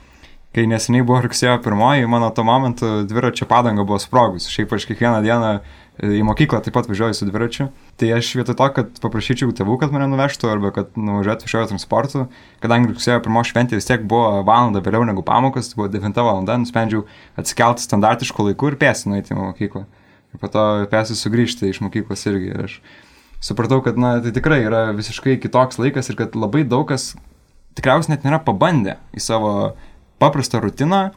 kai 0.55 0.65
neseniai 0.67 1.05
buvo 1.07 1.21
rugsėjo 1.23 1.55
pirmoji, 1.63 2.07
mano 2.11 2.27
tuo 2.35 2.43
momentu 2.47 2.89
dviračio 3.07 3.47
padanga 3.47 3.85
buvo 3.87 3.99
sprogus. 4.03 4.49
Šiaip 4.51 4.73
aš 4.75 4.87
kiekvieną 4.89 5.21
dieną 5.23 5.51
į 6.01 6.23
mokyklą 6.25 6.59
taip 6.65 6.73
pat 6.75 6.89
važiuoju 6.89 7.15
su 7.15 7.27
dviračiu. 7.27 7.67
Tai 7.99 8.09
aš 8.17 8.31
vietoj 8.39 8.57
to, 8.59 8.67
kad 8.75 8.99
paprašyčiau 9.03 9.53
tėvų, 9.55 9.77
kad 9.79 9.93
mane 9.93 10.09
nuvežtų 10.11 10.49
arba 10.49 10.73
kad 10.75 10.95
nuvažiuotų 10.97 11.47
viešojo 11.47 11.69
transportu, 11.71 12.25
kadangi 12.63 12.91
rugsėjo 12.91 13.19
pirmos 13.23 13.51
šventė 13.51 13.79
vis 13.79 13.87
tiek 13.87 14.03
buvo 14.03 14.41
valanda 14.47 14.81
vėliau 14.83 15.05
negu 15.07 15.23
pamokas, 15.23 15.71
tai 15.71 15.79
buvo 15.79 15.91
9 15.93 16.19
valanda, 16.19 16.57
nusprendžiau 16.63 17.05
atsikelti 17.39 17.85
standartišku 17.85 18.47
laiku 18.49 18.71
ir 18.71 18.79
pėsti 18.81 19.11
nueiti 19.11 19.35
į 19.35 19.39
mokyklą. 19.39 19.85
Ir 20.31 20.41
po 20.41 20.51
to 20.51 20.65
pėsiu 20.91 21.19
sugrįžti 21.19 21.69
iš 21.69 21.83
mokyklos 21.85 22.25
irgi. 22.31 22.51
Ir 22.55 22.65
aš 22.65 22.79
supratau, 23.43 23.81
kad 23.85 23.99
na, 23.99 24.15
tai 24.23 24.33
tikrai 24.35 24.63
yra 24.65 24.87
visiškai 24.97 25.37
kitoks 25.43 25.79
laikas 25.81 26.09
ir 26.09 26.17
kad 26.19 26.35
labai 26.39 26.63
daug 26.67 26.87
kas 26.89 27.11
tikriausiai 27.77 28.15
net 28.15 28.25
nėra 28.27 28.41
pabandę 28.43 28.97
į 29.15 29.23
savo 29.23 29.53
paprastą 30.21 30.61
rutiną 30.63 31.09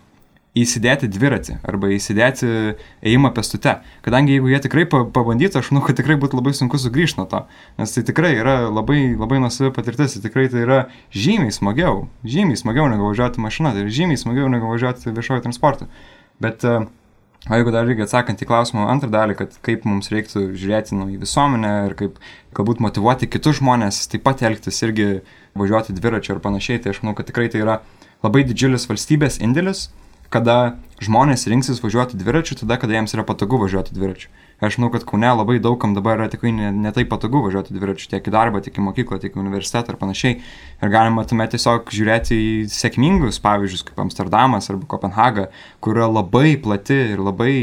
įsidėti 0.55 1.09
dviratį 1.11 1.57
arba 1.67 1.91
įsidėti 1.91 2.49
ėjimą 3.03 3.33
pestute. 3.35 3.77
Kadangi 4.07 4.37
jeigu 4.37 4.53
jie 4.53 4.61
tikrai 4.63 4.85
pabandytų, 4.87 5.59
aš 5.61 5.73
manau, 5.73 5.83
kad 5.89 5.99
tikrai 5.99 6.15
būtų 6.23 6.39
labai 6.39 6.55
sunku 6.55 6.79
sugrįžti 6.79 7.19
nuo 7.19 7.27
to. 7.31 7.43
Nes 7.81 7.95
tai 7.97 8.05
tikrai 8.07 8.37
yra 8.39 8.61
labai, 8.69 9.01
labai 9.19 9.41
nuosavi 9.43 9.75
patirtis, 9.75 10.15
tai 10.15 10.29
tikrai 10.29 10.47
tai 10.53 10.63
yra 10.63 10.81
žymiai 11.11 11.55
smagiau, 11.55 12.05
žymiai 12.23 12.61
smagiau 12.61 12.87
negu 12.93 13.11
važiuoti 13.11 13.43
mašina, 13.43 13.75
tai 13.75 13.83
yra 13.83 13.97
žymiai 13.99 14.21
smagiau 14.21 14.51
negu 14.53 14.71
važiuoti 14.71 15.15
viešojo 15.17 15.43
transportu. 15.49 15.91
Bet 16.43 16.63
uh, 16.69 16.87
O 17.45 17.53
jeigu 17.53 17.75
dar 17.75 17.85
reikia 17.85 18.07
atsakant 18.07 18.41
į 18.41 18.47
klausimą 18.49 18.87
antrą 18.89 19.11
dalį, 19.13 19.35
kad 19.37 19.57
kaip 19.67 19.83
mums 19.85 20.09
reiktų 20.09 20.47
žiūrėti 20.57 20.97
nu, 20.97 21.11
į 21.13 21.19
visuomenę 21.21 21.73
ir 21.91 21.95
kaip 21.99 22.15
galbūt 22.57 22.81
motivuoti 22.81 23.29
kitus 23.29 23.59
žmonės 23.59 23.99
taip 24.09 24.25
pat 24.25 24.41
elgtis 24.49 24.81
irgi 24.87 25.09
važiuoti 25.53 25.93
dviračiu 25.93 26.39
ir 26.39 26.41
panašiai, 26.41 26.81
tai 26.81 26.95
aš 26.95 27.03
manau, 27.03 27.13
kad 27.19 27.29
tikrai 27.29 27.51
tai 27.53 27.61
yra 27.61 27.75
labai 28.25 28.45
didžiulis 28.49 28.89
valstybės 28.89 29.39
indėlis, 29.45 29.89
kada 30.33 30.77
žmonės 31.05 31.47
rinksis 31.51 31.83
važiuoti 31.85 32.19
dviračiu 32.19 32.57
tada, 32.59 32.79
kada 32.81 32.97
jiems 32.97 33.15
yra 33.15 33.25
patogu 33.27 33.61
važiuoti 33.61 33.95
dviračiu. 33.95 34.31
Aš 34.65 34.79
žinau, 34.79 34.89
kad 34.95 35.03
Kaune 35.05 35.29
labai 35.29 35.59
daugam 35.63 35.93
dabar 35.97 36.17
yra 36.17 36.29
tikrai 36.33 36.53
netaip 36.55 37.05
ne 37.05 37.11
patogu 37.11 37.43
važiuoti 37.45 37.75
dviračiu 37.75 38.09
tiek 38.13 38.31
į 38.31 38.33
darbą, 38.33 38.63
tiek 38.65 38.79
į 38.79 38.85
mokyklą, 38.87 39.19
tiek 39.23 39.35
į 39.35 39.43
universitetą 39.43 39.93
ir 39.93 39.99
panašiai. 40.01 40.39
Ir 40.81 40.93
galima 40.95 41.27
tuomet 41.29 41.53
tiesiog 41.55 41.91
žiūrėti 41.95 42.39
į 42.39 42.55
sėkmingus 42.73 43.43
pavyzdžius 43.45 43.85
kaip 43.91 44.01
Amsterdamas 44.07 44.71
arba 44.73 44.89
Kopenhaga, 44.95 45.51
kur 45.85 45.99
yra 45.99 46.09
labai 46.09 46.55
plati 46.63 47.03
ir 47.13 47.23
labai 47.23 47.55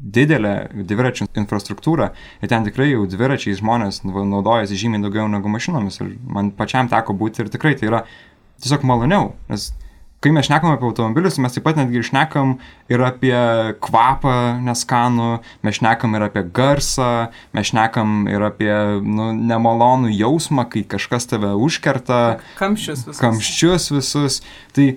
didelė 0.00 0.54
dviračių 0.88 1.26
infrastruktūra 1.36 2.10
ir 2.40 2.50
ten 2.50 2.64
tikrai 2.64 2.88
jau 2.90 3.04
dviračiai 3.10 3.56
žmonės 3.58 4.00
naudojasi 4.06 4.78
žymiai 4.80 5.02
daugiau 5.04 5.28
negu 5.28 5.52
mašinomis 5.52 6.00
ir 6.00 6.14
man 6.24 6.50
pačiam 6.56 6.88
teko 6.88 7.14
būti 7.20 7.44
ir 7.44 7.50
tikrai 7.52 7.74
tai 7.76 7.90
yra 7.90 8.00
tiesiog 8.60 8.84
maloniau, 8.88 9.32
nes 9.50 9.70
kai 10.20 10.32
mes 10.36 10.44
šnekam 10.44 10.74
apie 10.74 10.84
automobilius, 10.84 11.38
mes 11.40 11.54
taip 11.54 11.64
pat 11.64 11.78
netgi 11.80 12.02
šnekam 12.04 12.58
ir 12.92 13.02
apie 13.04 13.36
kvapą 13.80 14.34
neskanų, 14.66 15.30
mes 15.64 15.78
šnekam 15.78 16.16
ir 16.18 16.26
apie 16.26 16.42
garsą, 16.56 17.30
mes 17.56 17.70
šnekam 17.70 18.26
ir 18.28 18.44
apie 18.50 18.72
nu, 19.00 19.30
nemalonų 19.32 20.12
jausmą, 20.12 20.66
kai 20.72 20.84
kažkas 20.84 21.30
tave 21.30 21.54
užkerta. 21.56 22.40
Kamščius 22.60 23.06
visus. 23.06 23.22
Kamščius 23.22 23.88
visus. 23.94 24.38
Tai 24.76 24.90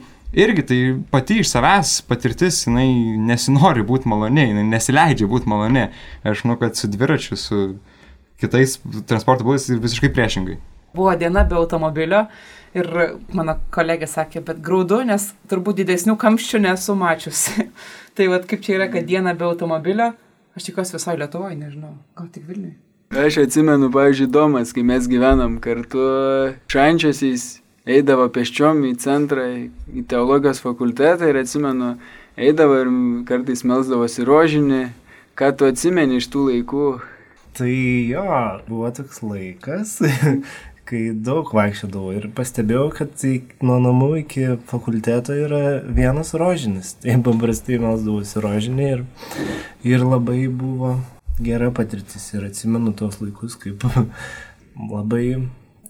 irgi 0.44 0.68
tai 0.68 0.82
pati 1.14 1.40
iš 1.40 1.54
savęs 1.54 1.96
patirtis, 2.10 2.66
jinai 2.68 2.90
nesinori 3.32 3.86
būti 3.88 4.12
maloni, 4.12 4.50
jinai 4.50 4.68
nesileidžia 4.74 5.30
būti 5.32 5.48
maloni. 5.52 5.88
Aš 6.28 6.44
žinau, 6.44 6.60
kad 6.60 6.76
su 6.76 6.92
dviračiu, 6.92 7.40
su 7.40 7.64
kitais 8.44 8.76
transporto 9.08 9.48
būdais 9.48 9.72
visiškai 9.72 10.12
priešingai. 10.12 10.60
Buvo 10.94 11.16
diena 11.18 11.46
be 11.48 11.56
automobilio 11.58 12.28
Ir 12.74 12.88
mano 13.38 13.58
kolegė 13.74 14.08
sakė, 14.10 14.42
bet 14.48 14.62
graudu, 14.66 15.04
nes 15.06 15.28
turbūt 15.52 15.84
didesnių 15.84 16.16
kamščių 16.22 16.64
nesu 16.64 16.96
mačiusi. 16.98 17.68
tai 18.18 18.30
vad 18.32 18.48
kaip 18.50 18.64
čia 18.66 18.80
yra, 18.80 18.88
kad 18.94 19.06
diena 19.06 19.36
be 19.38 19.46
automobilio, 19.46 20.14
aš 20.58 20.70
tikiuosi 20.70 20.98
visoje 20.98 21.22
Lietuvoje, 21.22 21.60
nežinau, 21.60 21.94
gal 22.18 22.32
tik 22.34 22.48
Vilniuje. 22.50 22.80
Aš 23.14 23.44
atsimenu, 23.44 23.92
pavyzdžiui, 23.94 24.32
Domas, 24.34 24.72
kai 24.74 24.82
mes 24.90 25.06
gyvenam 25.06 25.60
kartu 25.62 26.02
šančiasiais, 26.74 27.44
eidavo 27.86 28.26
peščiom 28.34 28.82
į 28.90 28.94
centrą, 29.04 29.46
į 29.94 30.06
teologijos 30.10 30.64
fakultetą 30.64 31.30
ir 31.30 31.38
atsimenu, 31.44 31.94
eidavo 32.42 32.80
ir 32.82 32.90
kartais 33.30 33.62
melsdavosi 33.70 34.26
rožinį, 34.26 34.84
ką 35.38 35.52
tu 35.60 35.70
atsimeni 35.70 36.18
iš 36.18 36.32
tų 36.34 36.48
laikų. 36.50 36.88
Tai 37.54 37.70
jo, 38.10 38.26
buvo 38.66 38.90
toks 38.98 39.22
laikas, 39.22 40.00
kai 40.90 41.02
daug 41.26 41.50
vaikščiodavau 41.56 42.14
ir 42.18 42.28
pastebėjau, 42.36 42.90
kad 42.98 43.16
tai 43.20 43.34
nuo 43.64 43.80
namų 43.84 44.10
iki 44.24 44.46
fakulteto 44.70 45.36
yra 45.38 45.80
vienas 45.88 46.34
rožinis. 46.38 46.94
Tai 47.04 47.18
paprastai 47.26 47.80
melsdavausi 47.82 48.44
rožinį 48.44 48.88
ir, 48.92 49.04
ir 49.88 50.06
labai 50.06 50.46
buvo 50.48 50.98
gera 51.44 51.72
patirtis 51.74 52.30
ir 52.36 52.46
atsimenu 52.50 52.94
tos 52.98 53.20
laikus 53.24 53.56
kaip 53.60 53.84
labai 54.94 55.26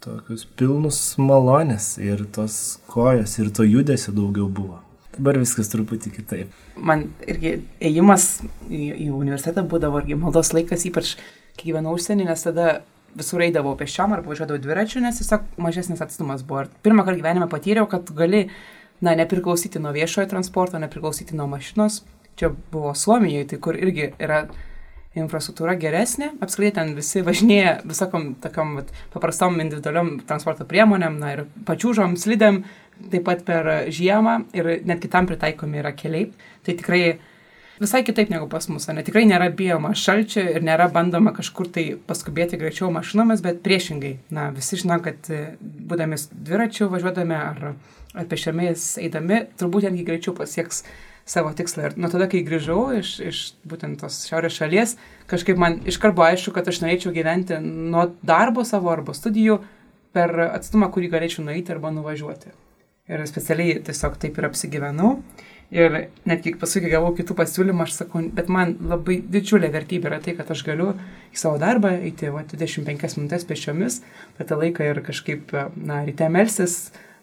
tokius 0.03 0.45
pilnus 0.59 1.01
malonės 1.19 1.95
ir 2.01 2.25
tos 2.35 2.79
kojos 2.91 3.37
ir 3.39 3.51
to 3.55 3.65
judesio 3.67 4.13
daugiau 4.15 4.49
buvo. 4.51 4.79
Dabar 5.13 5.37
viskas 5.37 5.69
truputį 5.69 6.09
kitaip. 6.15 6.53
Man 6.75 7.05
irgi 7.29 7.59
ėjimas 7.83 8.41
į, 8.65 8.81
į 9.05 9.11
universitetą 9.13 9.61
būdavo 9.69 10.01
irgi 10.01 10.17
maldos 10.17 10.49
laikas, 10.55 10.87
ypač 10.89 11.13
kai 11.53 11.69
gyvenau 11.69 11.93
užsienį, 11.93 12.25
nes 12.31 12.45
tada 12.47 12.67
visur 13.18 13.43
eidavau 13.45 13.76
pėsčiom 13.80 14.16
ar 14.16 14.24
važiuodavau 14.26 14.61
dviračiu, 14.64 15.01
nes 15.03 15.20
tiesiog 15.22 15.45
mažesnis 15.61 16.03
atstumas 16.03 16.43
buvo. 16.47 16.66
Ir 16.66 16.74
pirmą 16.86 17.05
kartą 17.05 17.22
gyvenime 17.22 17.47
patyriau, 17.51 17.88
kad 17.89 18.09
gali, 18.18 18.47
na, 19.03 19.16
nepriklausyti 19.20 19.82
nuo 19.84 19.93
viešojo 19.95 20.30
transporto, 20.32 20.82
nepriklausyti 20.82 21.38
nuo 21.38 21.47
mašinos. 21.51 22.01
Čia 22.39 22.49
buvo 22.74 22.95
Suomijoje, 22.97 23.51
tai 23.51 23.59
kur 23.61 23.78
irgi 23.78 24.11
yra 24.18 24.45
infrastruktūra 25.14 25.76
geresnė, 25.78 26.32
apskritai 26.41 26.74
ten 26.80 26.95
visi 26.97 27.22
važinėja 27.26 27.76
visokom 27.86 28.32
tokiom 28.41 28.78
vat, 28.80 28.89
paprastom 29.14 29.59
individualiom 29.61 30.16
transporto 30.30 30.66
priemonėm, 30.70 31.20
na 31.22 31.36
ir 31.36 31.43
pačiūžom, 31.68 32.16
slidėm, 32.18 32.64
taip 33.11 33.28
pat 33.28 33.43
per 33.45 33.70
žiemą 33.93 34.39
ir 34.57 34.72
net 34.89 35.03
kitam 35.03 35.30
pritaikomi 35.30 35.84
yra 35.84 35.93
keliai. 35.97 36.32
Tai 36.66 36.76
tikrai 36.80 37.03
visai 37.82 38.03
kitaip 38.05 38.30
negu 38.34 38.49
pas 38.51 38.67
mus, 38.69 38.88
ne 38.88 39.03
tikrai 39.05 39.24
nėra 39.30 39.49
bijoma 39.55 39.93
šalčio 39.97 40.43
ir 40.55 40.65
nėra 40.65 40.89
bandoma 40.93 41.34
kažkur 41.36 41.69
tai 41.74 41.86
paskubėti 42.09 42.59
greičiau 42.61 42.91
mašinomis, 42.93 43.41
bet 43.45 43.63
priešingai, 43.65 44.17
na, 44.34 44.49
visi 44.55 44.80
žinom, 44.82 45.01
kad 45.05 45.32
e, 45.34 45.55
būdami 45.61 46.19
dviračiu 46.34 46.89
važiuodami 46.93 47.39
ar, 47.39 47.74
ar 48.13 48.30
pešiomis 48.30 48.93
eidami, 49.03 49.45
turbūt 49.59 49.89
netgi 49.89 50.05
greičiau 50.07 50.36
pasieks 50.38 50.84
savo 51.26 51.53
tikslą. 51.55 51.88
Ir 51.88 51.97
nuo 52.01 52.11
tada, 52.11 52.28
kai 52.32 52.43
grįžau 52.45 52.89
iš, 52.97 53.13
iš 53.24 53.43
būtent 53.69 54.01
tos 54.01 54.26
šiaurės 54.28 54.57
šalies, 54.59 54.97
kažkaip 55.32 55.59
man 55.59 55.80
iškart 55.88 56.17
buvo 56.17 56.28
aišku, 56.28 56.51
kad 56.55 56.67
aš 56.67 56.82
norėčiau 56.84 57.13
gyventi 57.15 57.59
nuo 57.63 58.09
darbo 58.26 58.65
savo 58.67 58.91
arba 58.91 59.15
studijų 59.15 59.61
per 60.13 60.36
atstumą, 60.51 60.91
kurį 60.93 61.09
galėčiau 61.15 61.45
nueiti 61.47 61.74
arba 61.74 61.93
nuvažiuoti. 61.95 62.53
Ir 63.11 63.24
specialiai 63.28 63.80
tiesiog 63.84 64.19
taip 64.19 64.38
ir 64.39 64.47
apsigyvenau. 64.47 65.17
Ir 65.74 65.95
netgi 66.30 66.53
paskui 66.61 66.86
gavau 66.91 67.15
kitų 67.17 67.34
pasiūlymų, 67.39 67.88
aš 67.88 67.95
sakau, 68.03 68.21
bet 68.38 68.49
man 68.53 68.76
labai 68.91 69.17
didžiulė 69.34 69.71
vertybė 69.74 70.11
yra 70.11 70.19
tai, 70.21 70.36
kad 70.38 70.51
aš 70.53 70.61
galiu 70.67 70.91
į 71.34 71.39
savo 71.39 71.57
darbą 71.61 71.95
eiti 71.95 72.30
va, 72.30 72.43
25 72.45 73.17
minutės 73.17 73.47
pešiomis, 73.49 74.03
per 74.38 74.49
tą 74.49 74.59
laiką 74.59 74.86
ir 74.91 75.01
kažkaip, 75.07 75.55
na, 75.74 76.03
ryte 76.05 76.28
melsis, 76.30 76.76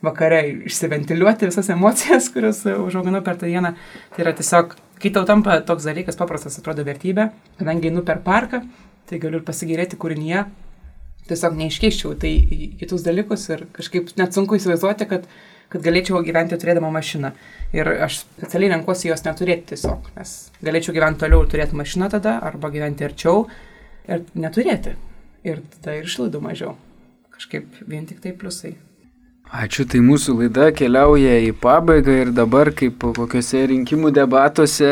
vakare 0.03 0.41
išsiventiliuoti 0.67 1.47
visas 1.47 1.71
emocijas, 1.71 2.27
kurias 2.35 2.65
užauginu 2.73 3.23
per 3.23 3.39
tą 3.39 3.51
dieną. 3.51 3.75
Tai 4.17 4.25
yra 4.25 4.35
tiesiog, 4.35 4.75
kai 5.03 5.13
tau 5.15 5.23
tampa 5.29 5.61
toks 5.67 5.87
dalykas 5.87 6.19
paprastas, 6.19 6.59
atrodo 6.59 6.83
vertybė, 6.89 7.29
kadangi 7.61 7.93
einu 7.93 8.03
per 8.09 8.19
parką, 8.27 8.65
tai 9.07 9.23
galiu 9.23 9.39
ir 9.41 9.47
pasigėrėti 9.47 9.99
kūrinyje, 10.01 10.45
tiesiog 11.31 11.55
neiškeiščiau 11.61 12.19
tai 12.19 12.35
į 12.35 12.73
kitus 12.83 13.07
dalykus 13.07 13.47
ir 13.53 13.67
kažkaip 13.77 14.11
net 14.19 14.35
sunku 14.35 14.59
įsivaizduoti, 14.59 15.07
kad 15.11 15.31
kad 15.71 15.85
galėčiau 15.87 16.21
gyventi 16.27 16.59
turėdama 16.61 16.91
mašiną. 16.95 17.33
Ir 17.77 17.89
aš 18.07 18.25
specialiai 18.25 18.75
renkuosi 18.75 19.11
jos 19.11 19.25
neturėti 19.27 19.73
tiesiog, 19.73 20.11
nes 20.19 20.35
galėčiau 20.67 20.97
gyventi 20.97 21.23
toliau 21.25 21.45
ir 21.45 21.51
turėti 21.53 21.79
mašiną 21.79 22.11
tada, 22.13 22.37
arba 22.43 22.73
gyventi 22.75 23.07
arčiau 23.07 23.47
ir 24.11 24.27
neturėti. 24.35 24.97
Ir 25.47 25.63
tada 25.77 25.97
ir 25.97 26.11
išlaidų 26.11 26.43
mažiau. 26.45 26.77
Kažkaip 27.33 27.85
vien 27.89 28.05
tik 28.09 28.21
tai 28.21 28.35
pliusai. 28.37 28.75
Ačiū, 29.51 29.83
tai 29.91 29.99
mūsų 29.99 30.37
laida 30.39 30.69
keliauja 30.71 31.41
į 31.43 31.55
pabaigą 31.59 32.13
ir 32.21 32.29
dabar 32.31 32.69
kaip 32.71 33.03
kokiuose 33.03 33.65
rinkimų 33.73 34.13
debatuose 34.15 34.91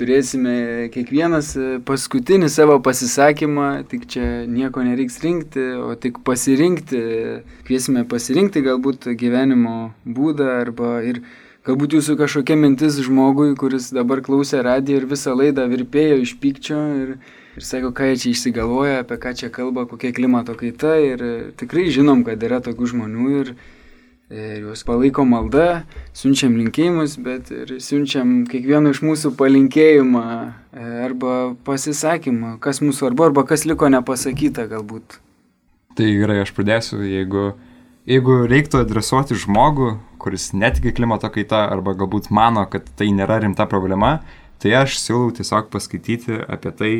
turėsime 0.00 0.88
kiekvienas 0.94 1.52
paskutinį 1.88 2.48
savo 2.52 2.78
pasisakymą, 2.84 3.68
tik 3.90 4.06
čia 4.10 4.46
nieko 4.48 4.84
nereiks 4.86 5.20
rinkti, 5.24 5.66
o 5.76 5.92
tik 6.00 6.22
pasirinkti. 6.26 7.02
Kviesime 7.68 8.06
pasirinkti 8.08 8.64
galbūt 8.64 9.10
gyvenimo 9.20 9.92
būdą 10.04 10.48
arba 10.62 10.98
ir 11.06 11.20
galbūt 11.68 11.98
jūsų 11.98 12.16
kažkokia 12.20 12.56
mintis 12.56 12.96
žmogui, 13.04 13.52
kuris 13.60 13.90
dabar 13.94 14.22
klausė 14.24 14.62
radiją 14.64 15.02
ir 15.02 15.10
visą 15.10 15.36
laidą 15.36 15.66
virpėjo 15.70 16.22
iš 16.24 16.36
pykčio 16.40 16.80
ir, 17.02 17.12
ir 17.58 17.66
sako, 17.66 17.92
ką 17.96 18.08
jie 18.10 18.22
čia 18.22 18.30
išsigalvoja, 18.32 19.02
apie 19.04 19.20
ką 19.20 19.34
čia 19.36 19.52
kalba, 19.52 19.84
kokia 19.90 20.14
klimato 20.16 20.56
kaita 20.56 20.96
ir 21.04 21.26
tikrai 21.60 21.90
žinom, 21.92 22.24
kad 22.24 22.40
yra 22.48 22.62
tokių 22.64 22.94
žmonių 22.94 23.28
ir 23.42 23.52
ir 24.30 24.62
juos 24.62 24.84
palaiko 24.86 25.24
malda, 25.26 25.82
siunčiam 26.16 26.54
linkėjimus, 26.58 27.16
bet 27.22 27.50
ir 27.54 27.72
siunčiam 27.82 28.44
kiekvieno 28.50 28.92
iš 28.94 29.02
mūsų 29.02 29.32
palinkėjimą 29.38 30.26
e, 30.30 30.84
arba 31.06 31.34
pasisakymą, 31.66 32.54
kas 32.62 32.78
mūsų 32.84 33.04
svarbu 33.04 33.26
arba 33.30 33.44
kas 33.48 33.66
liko 33.66 33.90
nepasakyta 33.90 34.68
galbūt. 34.70 35.18
Tai 35.98 36.06
gerai, 36.06 36.38
aš 36.44 36.54
pradėsiu, 36.54 37.00
jeigu, 37.02 37.50
jeigu 38.08 38.38
reiktų 38.50 38.84
adresuoti 38.84 39.38
žmogų, 39.42 39.96
kuris 40.22 40.52
netiki 40.54 40.94
klimato 40.94 41.30
kaita 41.32 41.64
arba 41.72 41.96
galbūt 41.98 42.30
mano, 42.30 42.62
kad 42.70 42.86
tai 42.96 43.10
nėra 43.16 43.40
rimta 43.42 43.66
problema, 43.66 44.20
tai 44.62 44.76
aš 44.84 45.00
siūlau 45.02 45.34
tiesiog 45.34 45.72
paskaityti 45.72 46.38
apie 46.46 46.74
tai, 46.76 46.94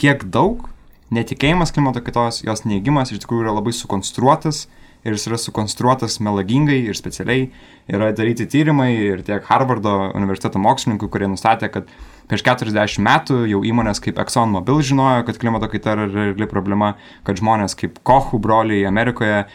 kiek 0.00 0.24
daug 0.32 0.64
netikėjimas 1.12 1.74
klimato 1.74 2.00
kaitos, 2.06 2.40
jos 2.46 2.64
neigimas 2.64 3.12
iš 3.12 3.20
tikrųjų 3.24 3.44
yra 3.44 3.56
labai 3.58 3.74
sukonstruotas 3.76 4.64
ir 5.04 5.16
jis 5.16 5.26
yra 5.30 5.38
sukonstruotas 5.40 6.18
melagingai 6.24 6.78
ir 6.84 6.98
specialiai. 6.98 7.48
Yra 7.90 8.10
daryti 8.14 8.46
tyrimai 8.50 8.92
ir 8.94 9.22
tiek 9.26 9.44
Harvardo 9.48 9.94
universiteto 10.14 10.60
mokslininkų, 10.62 11.08
kurie 11.10 11.28
nustatė, 11.30 11.70
kad 11.72 11.88
prieš 12.30 12.44
40 12.46 13.02
metų 13.02 13.38
jau 13.50 13.60
įmonės 13.66 13.98
kaip 14.04 14.20
ExxonMobil 14.22 14.82
žinojo, 14.86 15.24
kad 15.26 15.38
klimato 15.42 15.66
kaita 15.72 15.96
yra 15.96 16.06
reali 16.12 16.46
problema, 16.50 16.92
kad 17.26 17.40
žmonės 17.40 17.74
kaip 17.78 17.98
Kochų 18.06 18.38
broliai 18.42 18.84
Amerikoje 18.88 19.40
e, 19.40 19.46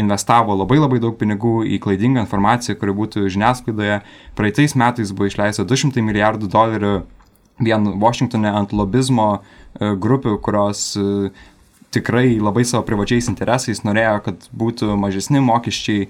investavo 0.00 0.56
labai 0.58 0.80
labai 0.82 1.00
daug 1.04 1.16
pinigų 1.20 1.62
į 1.64 1.80
klaidingą 1.84 2.26
informaciją, 2.26 2.76
kuri 2.80 2.96
būtų 2.98 3.28
žiniasklaidoje. 3.32 4.02
Praeitais 4.36 4.76
metais 4.76 5.14
buvo 5.14 5.30
išleista 5.30 5.64
200 5.64 6.04
milijardų 6.04 6.50
dolerių 6.52 6.96
vien 7.64 7.92
Washingtone 8.02 8.50
ant 8.52 8.74
lobizmo 8.76 9.38
e, 9.38 9.94
grupių, 9.96 10.36
kurios 10.44 10.90
e, 11.00 11.30
tikrai 11.94 12.36
labai 12.40 12.64
savo 12.68 12.84
privačiais 12.86 13.28
interesais 13.30 13.82
norėjo, 13.86 14.16
kad 14.26 14.48
būtų 14.56 14.96
mažesni 15.00 15.40
mokesčiai 15.44 16.06
e, 16.06 16.08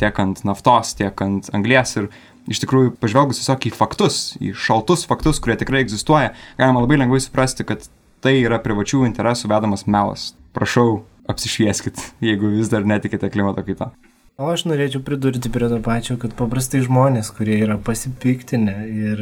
tiek 0.00 0.20
ant 0.20 0.42
naftos, 0.46 0.94
tiek 0.98 1.24
ant 1.24 1.50
anglės 1.54 1.96
ir 2.00 2.08
iš 2.50 2.60
tikrųjų 2.64 2.94
pažvelgus 3.00 3.40
tiesiog 3.40 3.68
į 3.70 3.74
faktus, 3.76 4.22
į 4.42 4.52
šaltus 4.58 5.06
faktus, 5.08 5.40
kurie 5.42 5.56
tikrai 5.60 5.84
egzistuoja, 5.84 6.34
galima 6.58 6.82
labai 6.84 6.98
lengvai 7.00 7.22
suprasti, 7.22 7.66
kad 7.68 7.86
tai 8.24 8.38
yra 8.42 8.60
privačių 8.62 9.04
interesų 9.08 9.50
vedamas 9.52 9.86
melas. 9.86 10.32
Prašau, 10.56 11.04
apsišvieskit, 11.30 12.00
jeigu 12.28 12.50
vis 12.56 12.72
dar 12.72 12.86
netikite 12.88 13.30
klimato 13.32 13.64
kaitą. 13.66 13.92
O 14.34 14.48
aš 14.50 14.64
norėčiau 14.66 14.98
pridurti 15.06 15.50
prie 15.54 15.68
to 15.70 15.78
pačio, 15.82 16.16
kad 16.18 16.32
paprastai 16.34 16.80
žmonės, 16.82 17.30
kurie 17.36 17.54
yra 17.62 17.76
pasipiktinę 17.78 18.74
ir 18.90 19.20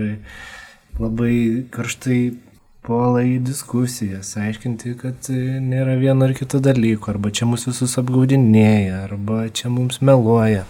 labai 0.97 1.69
karštai 1.73 2.21
puola 2.87 3.23
į 3.23 3.37
diskusijas, 3.47 4.33
aiškinti, 4.41 4.97
kad 4.99 5.29
e, 5.31 5.59
nėra 5.63 5.95
vieno 6.01 6.27
ar 6.27 6.35
kito 6.35 6.59
dalyko, 6.63 7.13
arba 7.13 7.31
čia 7.35 7.47
mus 7.47 7.67
visus 7.69 7.95
apgaudinėja, 8.01 9.05
arba 9.07 9.45
čia 9.55 9.71
mums 9.71 10.01
meluoja. 10.03 10.65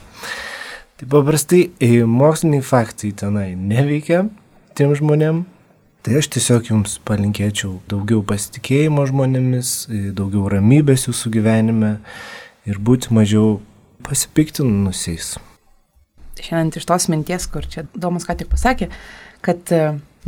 Tai 1.01 1.09
paprastai 1.15 1.63
e, 1.81 2.05
moksliniai 2.05 2.65
faktai 2.67 3.15
tenai 3.17 3.49
neveikia 3.57 4.27
tiem 4.77 4.93
žmonėm. 4.99 5.43
Tai 6.03 6.17
aš 6.19 6.29
tiesiog 6.35 6.69
jums 6.73 6.99
palinkėčiau 7.07 7.77
daugiau 7.91 8.25
pasitikėjimo 8.27 9.07
žmonėmis, 9.09 9.75
e, 9.89 10.05
daugiau 10.13 10.49
ramybės 10.53 11.09
jūsų 11.09 11.33
gyvenime 11.39 11.95
ir 12.69 12.81
būti 12.83 13.15
mažiau 13.15 13.61
pasipiktinusiais. 14.05 15.37
Šiandien 16.43 16.81
iš 16.83 16.89
tos 16.91 17.07
minties, 17.13 17.47
kur 17.49 17.65
čia 17.71 17.87
Domas 17.95 18.27
ką 18.27 18.35
tik 18.41 18.51
pasakė, 18.51 18.91
kad 19.47 19.71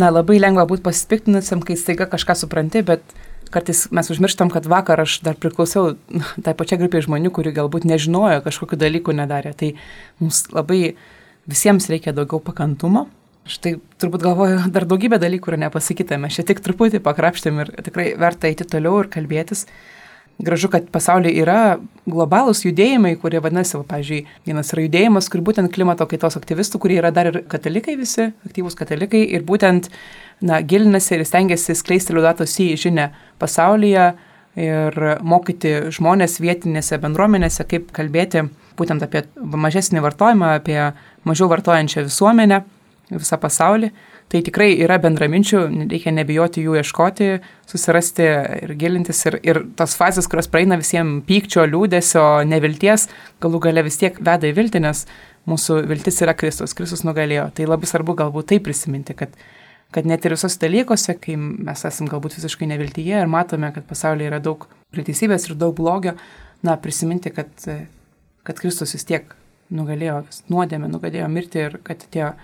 na, 0.00 0.10
labai 0.10 0.40
lengva 0.40 0.66
būti 0.68 0.84
pasipiktinusiam, 0.86 1.62
kai 1.64 1.76
staiga 1.78 2.08
kažką 2.10 2.36
supranti, 2.38 2.82
bet 2.86 3.02
kartais 3.54 3.86
mes 3.94 4.10
užmirštam, 4.10 4.50
kad 4.50 4.66
vakar 4.70 5.04
aš 5.04 5.20
dar 5.26 5.38
priklausiau 5.40 5.94
tai 6.44 6.56
pačiai 6.58 6.80
grupiai 6.82 7.04
žmonių, 7.06 7.32
kuri 7.34 7.54
galbūt 7.54 7.86
nežinojo, 7.88 8.42
kažkokiu 8.46 8.80
dalyku 8.80 9.14
nedarė. 9.16 9.54
Tai 9.58 9.74
mums 10.22 10.44
labai 10.54 10.96
visiems 11.50 11.90
reikia 11.92 12.14
daugiau 12.16 12.42
pakantumo. 12.42 13.06
Štai 13.50 13.76
turbūt 14.00 14.24
galvoju, 14.24 14.62
dar 14.74 14.88
daugybė 14.88 15.20
dalykų 15.22 15.52
yra 15.52 15.66
nepasakyta, 15.66 16.20
mes 16.20 16.38
čia 16.38 16.46
tik 16.48 16.64
truputį 16.64 17.02
pakrapštėm 17.04 17.60
ir 17.64 17.74
tikrai 17.84 18.12
verta 18.20 18.50
eiti 18.50 18.66
toliau 18.68 19.02
ir 19.02 19.12
kalbėtis 19.12 19.66
gražu, 20.42 20.68
kad 20.72 20.86
pasaulyje 20.92 21.42
yra 21.42 21.78
globalūs 22.10 22.64
judėjimai, 22.66 23.14
kurie 23.20 23.40
vadinasi, 23.44 23.76
va, 23.78 23.86
pavyzdžiui, 23.94 24.20
vienas 24.48 24.72
yra 24.74 24.84
judėjimas, 24.86 25.30
kur 25.32 25.44
būtent 25.46 25.72
klimato 25.74 26.06
kaitos 26.10 26.38
aktyvistų, 26.40 26.80
kurie 26.82 26.98
yra 27.00 27.12
dar 27.14 27.30
ir 27.30 27.40
katalikai 27.50 27.96
visi, 28.00 28.30
aktyvūs 28.48 28.76
katalikai, 28.78 29.22
ir 29.36 29.46
būtent, 29.46 29.88
na, 30.44 30.60
gilinasi 30.60 31.18
ir 31.18 31.24
stengiasi 31.28 31.76
skleisti 31.78 32.16
liudatos 32.16 32.56
į 32.62 32.72
žinę 32.86 33.10
pasaulyje 33.42 34.12
ir 34.60 34.98
mokyti 35.26 35.74
žmonės 35.94 36.38
vietinėse 36.42 36.98
bendruomenėse, 37.02 37.66
kaip 37.70 37.90
kalbėti 37.94 38.44
būtent 38.78 39.02
apie 39.06 39.24
mažesnį 39.38 40.02
vartojimą, 40.04 40.56
apie 40.60 40.78
mažiau 41.26 41.48
vartojančią 41.50 42.06
visuomenę, 42.06 42.62
visą 43.14 43.38
pasaulį. 43.40 43.90
Tai 44.34 44.40
tikrai 44.42 44.72
yra 44.82 44.96
bendraminčių, 44.98 45.58
reikia 45.92 46.10
nebijoti 46.10 46.64
jų 46.64 46.72
ieškoti, 46.80 47.26
susirasti 47.70 48.24
ir 48.64 48.72
gilintis. 48.80 49.20
Ir, 49.30 49.36
ir 49.46 49.60
tos 49.78 49.92
fazės, 49.94 50.26
kurios 50.26 50.48
praeina 50.50 50.74
visiems 50.80 51.20
pykčio, 51.28 51.62
liūdėsio, 51.70 52.24
nevilties, 52.50 53.04
galų 53.44 53.60
gale 53.68 53.84
vis 53.86 54.00
tiek 54.00 54.18
veda 54.18 54.50
į 54.50 54.56
viltį, 54.56 54.80
nes 54.82 55.04
mūsų 55.46 55.84
viltis 55.86 56.18
yra 56.26 56.34
Kristus, 56.34 56.74
Kristus 56.74 57.06
nugalėjo. 57.06 57.46
Tai 57.54 57.68
labai 57.70 57.92
svarbu 57.92 58.18
galbūt 58.24 58.50
tai 58.50 58.58
prisiminti, 58.66 59.14
kad, 59.14 59.38
kad 59.94 60.10
net 60.10 60.26
ir 60.26 60.34
visose 60.34 60.58
dalykuose, 60.66 61.14
kai 61.22 61.38
mes 61.38 61.86
esame 61.86 62.10
galbūt 62.10 62.34
visiškai 62.40 62.72
neviltyje 62.74 63.22
ir 63.22 63.30
matome, 63.30 63.70
kad 63.78 63.86
pasaulyje 63.86 64.34
yra 64.34 64.42
daug 64.42 64.66
neteisybės 64.98 65.46
ir 65.46 65.58
daug 65.62 65.78
blogio, 65.78 66.18
na, 66.66 66.74
prisiminti, 66.74 67.30
kad, 67.38 67.54
kad 68.42 68.66
Kristus 68.66 68.98
vis 68.98 69.06
tiek 69.06 69.30
nugalėjo 69.70 70.24
nuodėmę, 70.50 70.90
nugalėjo 70.90 71.30
mirti 71.30 71.68
ir 71.68 71.82
kad 71.86 72.02
atėjo 72.02 72.34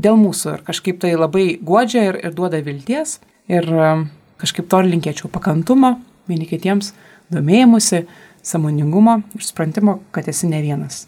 dėl 0.00 0.18
mūsų 0.20 0.56
ir 0.56 0.64
kažkaip 0.66 1.00
tai 1.02 1.14
labai 1.16 1.58
godžia 1.62 2.08
ir, 2.10 2.20
ir 2.24 2.34
duoda 2.36 2.60
vilties 2.64 3.18
ir 3.50 3.68
um, 3.70 4.08
kažkaip 4.40 4.68
to 4.70 4.82
linkėčiau 4.84 5.30
pakantumo 5.32 5.96
vieni 6.28 6.48
kitiems, 6.48 6.92
domėjimusi, 7.32 8.04
samoningumo 8.44 9.20
ir 9.36 9.44
suprantimo, 9.44 9.98
kad 10.12 10.28
esi 10.28 10.48
ne 10.48 10.60
vienas, 10.64 11.04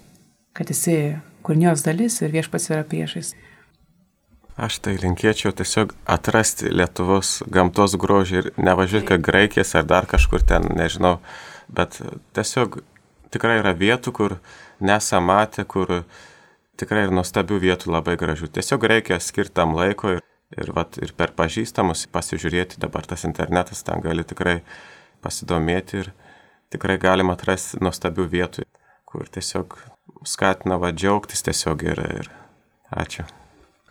kad 0.57 0.71
esi 0.73 1.17
kūrinijos 1.47 1.85
dalis 1.87 2.21
ir 2.23 2.33
viešpats 2.35 2.71
yra 2.73 2.85
priešais. 2.89 3.35
Aš 4.57 4.79
tai 4.81 4.95
linkėčiau 4.97 5.53
tiesiog 5.53 5.93
atrasti 6.09 6.71
Lietuvos 6.73 7.43
gamtos 7.53 7.93
grožį 8.01 8.39
ir 8.39 8.47
nevažiuoti, 8.57 9.05
kad 9.11 9.25
Graikijas 9.25 9.75
ar 9.77 9.85
dar 9.85 10.09
kažkur 10.09 10.41
ten, 10.49 10.71
nežinau, 10.79 11.19
bet 11.69 11.99
tiesiog 12.37 12.79
tikrai 13.35 13.59
yra 13.61 13.75
vietų, 13.77 14.15
kur 14.17 14.37
nesamatė, 14.81 15.67
kur 15.69 15.93
tikrai 16.81 17.07
ir 17.07 17.15
nuostabių 17.15 17.61
vietų 17.63 17.93
labai 17.95 18.17
gražių. 18.21 18.51
Tiesiog 18.57 18.87
reikia 18.93 19.19
skirtam 19.23 19.75
laiko 19.77 20.17
ir, 20.17 20.23
ir, 20.57 20.73
vat, 20.77 20.99
ir 21.03 21.15
per 21.17 21.33
pažįstamus 21.37 22.07
pasižiūrėti, 22.13 22.81
dabar 22.83 23.07
tas 23.09 23.27
internetas 23.29 23.85
ten 23.87 24.05
gali 24.05 24.25
tikrai 24.27 24.61
pasidomėti 25.25 26.03
ir 26.05 26.13
tikrai 26.73 26.99
galima 27.03 27.37
atrasti 27.37 27.81
nuostabių 27.83 28.29
vietų, 28.33 28.67
kur 29.09 29.29
tiesiog 29.33 29.79
skatina 30.27 30.79
va 30.83 30.93
džiaugtis 30.93 31.45
tiesiog 31.47 31.85
ir, 31.87 32.03
ir 32.21 32.31
ačiū. 32.91 33.27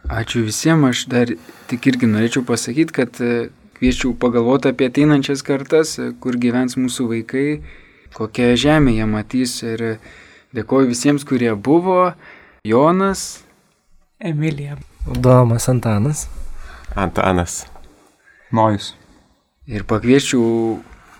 Ačiū 0.05 0.43
visiems, 0.45 0.85
aš 0.91 1.05
dar 1.09 1.31
tik 1.69 1.87
irgi 1.89 2.09
norėčiau 2.09 2.43
pasakyti, 2.45 2.93
kad 2.93 3.17
e, 3.25 3.47
kviečiau 3.79 4.13
pagalvoti 4.21 4.69
apie 4.69 4.91
ateinančias 4.91 5.41
kartas, 5.45 5.95
e, 5.97 6.11
kur 6.21 6.37
gyvens 6.37 6.77
mūsų 6.77 7.07
vaikai, 7.09 7.47
kokią 8.13 8.51
žemę 8.59 8.93
jie 8.93 9.07
matys. 9.09 9.57
Ir 9.65 9.81
e, 9.81 9.95
dėkoju 10.55 10.91
visiems, 10.91 11.25
kurie 11.25 11.49
buvo. 11.57 12.13
Jonas. 12.65 13.43
Emilija. 14.19 14.77
Domas 15.15 15.69
Antanas. 15.69 16.29
Antanas. 16.95 17.65
Nojus. 18.51 18.95
Ir 19.67 19.83
pakviečiau 19.85 20.79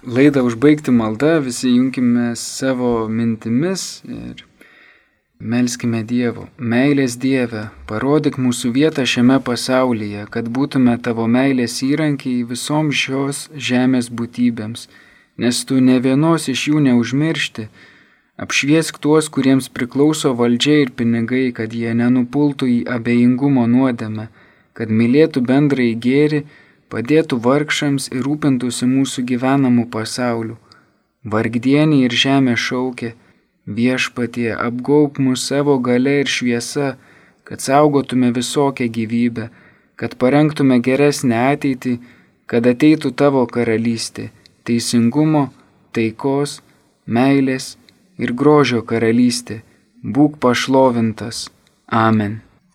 laidą 0.10 0.42
užbaigti 0.50 0.90
maldą, 0.90 1.36
visi 1.46 1.76
junkime 1.76 2.32
savo 2.36 3.06
mintimis 3.08 4.02
ir 4.10 4.42
Melskime 5.38 6.02
Dievo, 6.08 6.48
meilės 6.58 7.20
Dieve, 7.22 7.68
parodyk 7.86 8.42
mūsų 8.42 8.72
vietą 8.74 9.06
šiame 9.06 9.38
pasaulyje, 9.46 10.26
kad 10.34 10.50
būtume 10.50 10.98
tavo 10.98 11.28
meilės 11.30 11.82
įrankiai 11.86 12.46
visoms 12.50 12.96
šios 12.96 13.48
žemės 13.54 14.10
būtybėms, 14.10 14.88
nes 15.38 15.66
tu 15.70 15.78
ne 15.78 16.00
vienos 16.00 16.50
iš 16.50 16.70
jų 16.72 16.88
neužmiršti. 16.88 17.68
Apšviesk 18.44 19.00
tuos, 19.00 19.30
kuriems 19.32 19.70
priklauso 19.72 20.34
valdžia 20.40 20.82
ir 20.84 20.92
pinigai, 21.00 21.50
kad 21.58 21.74
jie 21.74 21.94
nenupultų 21.96 22.68
į 22.68 22.80
abejingumo 22.98 23.64
nuodėmę, 23.76 24.28
kad 24.76 24.92
mylėtų 24.92 25.44
bendrai 25.52 25.92
gėri, 26.06 26.44
padėtų 26.92 27.40
vargšams 27.46 28.10
ir 28.12 28.26
rūpintųsi 28.28 28.90
mūsų 28.92 29.24
gyvenamų 29.32 29.88
pasauliu. 29.94 30.58
Vargdienį 31.24 32.04
ir 32.06 32.18
žemė 32.24 32.58
šaukia, 32.60 33.16
Viešpatie 33.66 34.52
apgauk 34.54 35.18
mus 35.18 35.42
savo 35.50 35.80
gale 35.82 36.20
ir 36.22 36.30
šviesa, 36.30 36.98
kad 37.44 37.62
saugotume 37.62 38.30
visokią 38.32 38.86
gyvybę, 38.98 39.48
kad 39.98 40.14
parengtume 40.22 40.78
geresnę 40.86 41.40
ateitį, 41.54 41.96
kad 42.46 42.68
ateitų 42.70 43.10
tavo 43.18 43.42
karalystė- 43.50 44.30
teisingumo, 44.66 45.50
taikos, 45.98 46.62
meilės 47.08 47.78
ir 48.18 48.34
grožio 48.34 48.82
karalystė. 48.86 49.62
Būk 50.06 50.40
pašlovintas. 50.44 51.48
Amen. 51.90 52.45